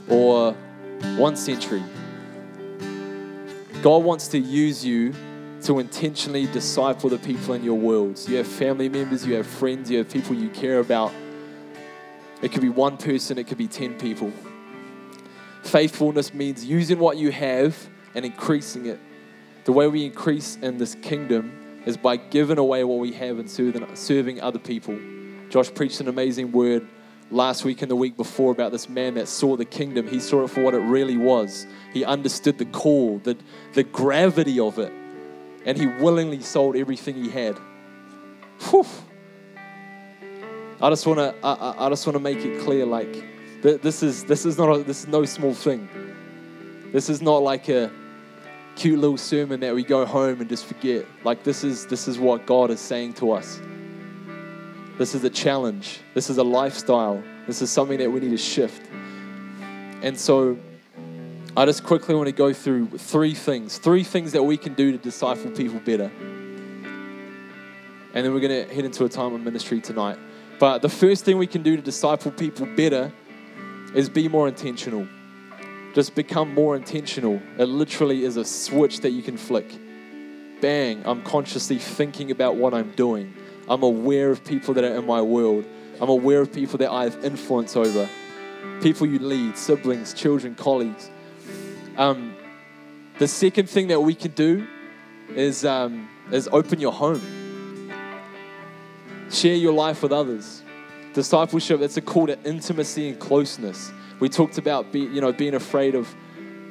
or 0.09 0.53
one 1.17 1.37
century. 1.37 1.83
God 3.83 4.05
wants 4.05 4.29
to 4.29 4.39
use 4.39 4.85
you 4.85 5.13
to 5.63 5.79
intentionally 5.79 6.47
disciple 6.47 7.11
the 7.11 7.19
people 7.19 7.55
in 7.55 7.63
your 7.63 7.79
world. 7.79 8.21
you 8.29 8.37
have 8.37 8.47
family 8.47 8.89
members, 8.89 9.27
you 9.27 9.35
have 9.35 9.47
friends, 9.47 9.91
you 9.91 9.99
have 9.99 10.09
people 10.09 10.35
you 10.35 10.49
care 10.51 10.81
about. 10.81 11.13
It 12.41 12.51
could 12.51 12.63
be 12.63 12.69
one 12.69 12.97
person, 12.97 13.39
it 13.39 13.47
could 13.47 13.59
be 13.59 13.69
10 13.69 13.99
people. 13.99 14.33
Faithfulness 15.63 16.35
means 16.35 16.65
using 16.65 16.99
what 16.99 17.17
you 17.17 17.31
have 17.31 17.77
and 18.15 18.25
increasing 18.25 18.87
it. 18.87 18.99
The 19.65 19.73
way 19.73 19.87
we 19.87 20.05
increase 20.05 20.57
in 20.57 20.79
this 20.79 20.97
kingdom 20.97 21.62
is 21.87 21.97
by 21.97 22.17
giving 22.17 22.59
away 22.59 22.85
what 22.85 22.99
we 22.99 23.13
have 23.13 23.39
and 23.39 23.51
serving 23.51 24.41
other 24.41 24.59
people. 24.59 24.99
Josh 25.51 25.73
preached 25.75 26.01
an 26.01 26.09
amazing 26.09 26.53
word 26.53 26.87
last 27.31 27.65
week 27.65 27.83
and 27.83 27.91
the 27.91 27.97
week 27.97 28.17
before 28.17 28.53
about 28.53 28.73
this 28.73 28.89
man 28.89 29.15
that 29.15 29.29
saw 29.29 29.57
the 29.57 29.65
kingdom. 29.65 30.07
He 30.07 30.21
saw 30.21 30.45
it 30.45 30.49
for 30.49 30.63
what 30.63 30.75
it 30.75 30.79
really 30.81 31.17
was. 31.17 31.67
He 31.93 32.05
understood 32.05 32.59
the 32.59 32.67
call, 32.67 33.19
the, 33.19 33.37
the 33.75 33.83
gravity 33.83 34.61
of 34.61 34.79
it, 34.79 34.93
and 35.65 35.79
he 35.79 35.87
willingly 35.87 36.41
sold 36.41 36.77
everything 36.77 37.15
he 37.15 37.31
had. 37.31 37.59
Whew. 38.71 38.87
I 40.81 40.91
just 40.91 41.07
want 41.07 41.19
to 41.21 41.35
I, 41.45 41.87
I 41.87 41.89
just 41.91 42.07
want 42.07 42.17
to 42.17 42.21
make 42.21 42.39
it 42.39 42.61
clear 42.63 42.85
like 42.85 43.25
Th- 43.63 43.81
This 43.81 44.03
is 44.03 44.25
this 44.25 44.45
is 44.45 44.59
not 44.59 44.69
a, 44.71 44.83
this 44.83 45.03
is 45.03 45.07
no 45.07 45.25
small 45.25 45.55
thing. 45.55 45.89
This 46.93 47.09
is 47.09 47.23
not 47.23 47.43
like 47.43 47.69
a 47.69 47.91
cute 48.77 48.99
little 48.99 49.17
sermon 49.17 49.61
that 49.61 49.75
we 49.75 49.85
go 49.85 50.05
home 50.05 50.41
and 50.41 50.49
just 50.49 50.67
forget. 50.67 51.07
Like 51.25 51.45
this 51.45 51.65
is 51.65 51.87
this 51.87 52.09
is 52.09 52.19
what 52.19 52.47
God 52.47 52.71
is 52.71 52.81
saying 52.81 53.15
to 53.15 53.33
us. 53.33 53.61
This 54.99 55.15
is 55.15 55.25
a 55.25 55.31
challenge. 55.31 56.01
This 56.15 56.31
is 56.31 56.39
a 56.39 56.45
lifestyle. 56.45 57.23
This 57.47 57.63
is 57.63 57.71
something 57.71 57.99
that 57.99 58.11
we 58.11 58.21
need 58.21 58.31
to 58.31 58.37
shift. 58.37 58.89
And 60.03 60.19
so 60.19 60.59
I 61.57 61.65
just 61.67 61.85
quickly 61.85 62.15
want 62.15 62.27
to 62.27 62.33
go 62.33 62.53
through 62.53 62.87
three 62.99 63.35
things. 63.35 63.79
Three 63.79 64.05
things 64.05 64.33
that 64.33 64.43
we 64.43 64.57
can 64.57 64.75
do 64.75 64.93
to 64.93 64.99
disciple 64.99 65.51
people 65.51 65.81
better. 65.81 66.11
And 68.15 68.25
then 68.25 68.35
we're 68.35 68.41
going 68.41 68.67
to 68.67 68.75
head 68.75 68.85
into 68.85 69.05
a 69.05 69.09
time 69.09 69.35
of 69.35 69.41
ministry 69.41 69.81
tonight. 69.81 70.19
But 70.59 70.83
the 70.83 70.89
first 70.89 71.25
thing 71.25 71.39
we 71.39 71.47
can 71.47 71.63
do 71.63 71.77
to 71.77 71.83
disciple 71.83 72.31
people 72.31 72.67
better 72.77 73.13
is 73.95 74.09
be 74.09 74.29
more 74.29 74.49
intentional. 74.49 75.07
Just 75.95 76.15
become 76.15 76.55
more 76.55 76.75
intentional. 76.75 77.41
It 77.59 77.67
literally 77.67 78.25
is 78.25 78.37
a 78.37 78.45
switch 78.45 79.01
that 79.01 79.11
you 79.11 79.23
can 79.23 79.37
flick. 79.37 79.67
Bang, 80.61 81.03
I'm 81.05 81.23
consciously 81.23 81.79
thinking 81.79 82.31
about 82.31 82.57
what 82.57 82.73
I'm 82.73 82.93
doing. 82.93 83.35
I'm 83.69 83.83
aware 83.83 84.31
of 84.31 84.45
people 84.45 84.75
that 84.75 84.85
are 84.85 84.97
in 84.97 85.07
my 85.07 85.21
world. 85.21 85.67
I'm 86.01 86.09
aware 86.09 86.41
of 86.41 86.53
people 86.53 86.79
that 86.79 86.91
I 86.91 87.05
have 87.05 87.25
influence 87.25 87.77
over. 87.77 88.09
People 88.81 89.07
you 89.07 89.19
lead, 89.19 89.59
siblings, 89.59 90.15
children, 90.15 90.55
colleagues. 90.55 91.11
Um, 91.97 92.37
the 93.19 93.29
second 93.29 93.69
thing 93.69 93.89
that 93.89 94.01
we 94.01 94.15
can 94.15 94.31
do 94.33 94.67
is, 95.35 95.65
um, 95.65 96.09
is 96.31 96.49
open 96.53 96.81
your 96.81 96.93
home. 96.93 97.21
Share 99.31 99.55
your 99.55 99.73
life 99.73 100.03
with 100.03 100.13
others. 100.13 100.63
Discipleship, 101.13 101.81
it's 101.83 101.97
a 101.97 102.01
call 102.01 102.27
to 102.29 102.39
intimacy 102.45 103.09
and 103.11 103.19
closeness. 103.19 103.93
We 104.23 104.29
talked 104.29 104.57
about 104.57 104.93
be, 104.93 105.01
you 105.01 105.21
know, 105.21 105.33
being 105.33 105.55
afraid 105.55 105.97
of 105.97 106.15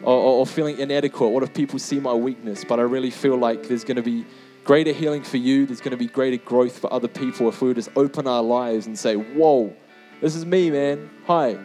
or, 0.03 0.15
or 0.15 0.47
feeling 0.47 0.79
inadequate. 0.79 1.31
What 1.31 1.43
if 1.43 1.53
people 1.53 1.79
see 1.79 1.99
my 1.99 2.13
weakness? 2.13 2.63
But 2.63 2.79
I 2.79 2.83
really 2.83 3.09
feel 3.09 3.35
like 3.35 3.67
there's 3.67 3.83
going 3.83 3.97
to 3.97 4.01
be 4.01 4.25
greater 4.63 4.93
healing 4.93 5.21
for 5.21 5.35
you. 5.35 5.65
There's 5.65 5.81
going 5.81 5.91
to 5.91 5.97
be 5.97 6.07
greater 6.07 6.41
growth 6.41 6.79
for 6.79 6.93
other 6.93 7.09
people 7.09 7.49
if 7.49 7.61
we 7.61 7.73
just 7.73 7.89
open 7.97 8.25
our 8.25 8.41
lives 8.41 8.87
and 8.87 8.97
say, 8.97 9.15
Whoa, 9.15 9.75
this 10.21 10.33
is 10.33 10.45
me, 10.45 10.71
man. 10.71 11.09
Hi. 11.27 11.57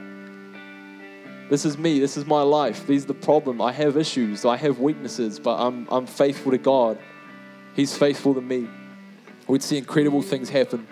This 1.51 1.64
is 1.64 1.78
me. 1.78 2.01
This 2.01 2.16
is 2.16 2.26
my 2.26 2.43
life. 2.43 2.84
These 2.89 3.05
are 3.05 3.09
the 3.09 3.14
problem. 3.14 3.62
I 3.62 3.70
have 3.70 3.97
issues. 3.97 4.45
I 4.45 4.57
have 4.57 4.80
weaknesses, 4.80 5.39
but 5.39 5.55
I'm, 5.55 5.87
I'm 5.89 6.09
faithful 6.09 6.51
to 6.51 6.59
God. 6.59 6.99
He's 7.76 7.97
faithful 7.97 8.34
to 8.34 8.41
me. 8.41 8.68
We'd 9.47 9.62
see 9.62 9.78
incredible 9.78 10.22
things 10.22 10.49
happen. 10.51 10.84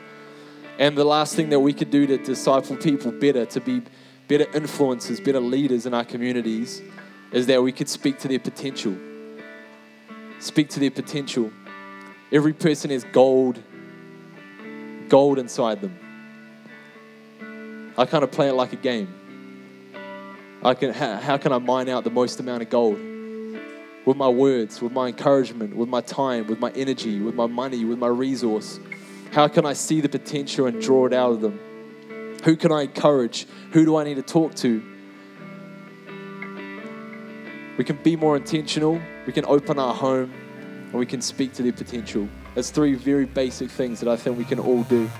And 0.79 0.97
the 0.97 1.05
last 1.05 1.35
thing 1.35 1.49
that 1.49 1.59
we 1.59 1.73
could 1.73 1.91
do 1.91 2.07
to 2.07 2.17
disciple 2.17 2.77
people 2.77 3.11
better, 3.11 3.45
to 3.45 3.61
be 3.61 3.83
better 4.29 4.47
influencers, 4.47 5.23
better 5.23 5.41
leaders 5.41 5.87
in 5.87 5.95
our 5.95 6.05
communities, 6.05 6.83
is 7.33 7.47
that 7.47 7.63
we 7.63 7.73
could 7.73 7.89
speak 7.89 8.19
to 8.21 8.29
their 8.29 8.39
potential. 8.39 8.97
Speak 10.39 10.69
to 10.71 10.81
their 10.81 10.91
potential. 10.91 11.51
Every 12.33 12.53
person 12.53 12.91
has 12.91 13.05
gold, 13.05 13.61
gold 15.09 15.39
inside 15.39 15.81
them. 15.81 15.99
I 17.97 18.07
kind 18.07 18.25
of 18.25 18.31
play 18.31 18.49
it 18.49 18.55
like 18.55 18.73
a 18.73 18.77
game. 18.77 19.13
I 20.63 20.75
can, 20.75 20.93
how, 20.93 21.17
how 21.17 21.37
can 21.37 21.53
I 21.53 21.59
mine 21.59 21.89
out 21.89 22.05
the 22.05 22.11
most 22.11 22.41
amount 22.41 22.63
of 22.63 22.71
gold? 22.71 22.99
With 24.07 24.17
my 24.17 24.29
words, 24.29 24.81
with 24.83 24.93
my 24.93 25.09
encouragement, 25.09 25.77
with 25.77 25.89
my 25.89 26.01
time, 26.01 26.47
with 26.47 26.59
my 26.59 26.71
energy, 26.73 27.21
with 27.21 27.35
my 27.35 27.47
money, 27.47 27.85
with 27.85 27.99
my 27.99 28.07
resource. 28.07 28.81
How 29.33 29.49
can 29.49 29.67
I 29.67 29.73
see 29.73 30.01
the 30.01 30.09
potential 30.09 30.67
and 30.67 30.81
draw 30.81 31.07
it 31.07 31.13
out 31.13 31.33
of 31.33 31.41
them? 31.41 31.59
Who 32.45 32.57
can 32.57 32.73
I 32.73 32.83
encourage? 32.83 33.47
Who 33.73 33.85
do 33.85 33.97
I 33.97 34.05
need 34.05 34.17
to 34.17 34.23
talk 34.23 34.55
to? 34.57 34.83
We 37.79 37.85
can 37.85 37.97
be 38.03 38.17
more 38.17 38.37
intentional, 38.37 39.01
we 39.27 39.33
can 39.33 39.45
open 39.47 39.79
our 39.79 39.95
home, 39.95 40.33
and 40.61 40.93
we 40.93 41.07
can 41.07 41.21
speak 41.21 41.55
to 41.55 41.63
their 41.63 41.73
potential. 41.73 42.29
That's 42.55 42.71
three 42.71 42.95
very 42.95 43.25
basic 43.25 43.71
things 43.71 43.99
that 44.01 44.09
I 44.09 44.17
think 44.17 44.39
we 44.39 44.45
can 44.45 44.61
all 44.61 44.85
do. 44.85 45.11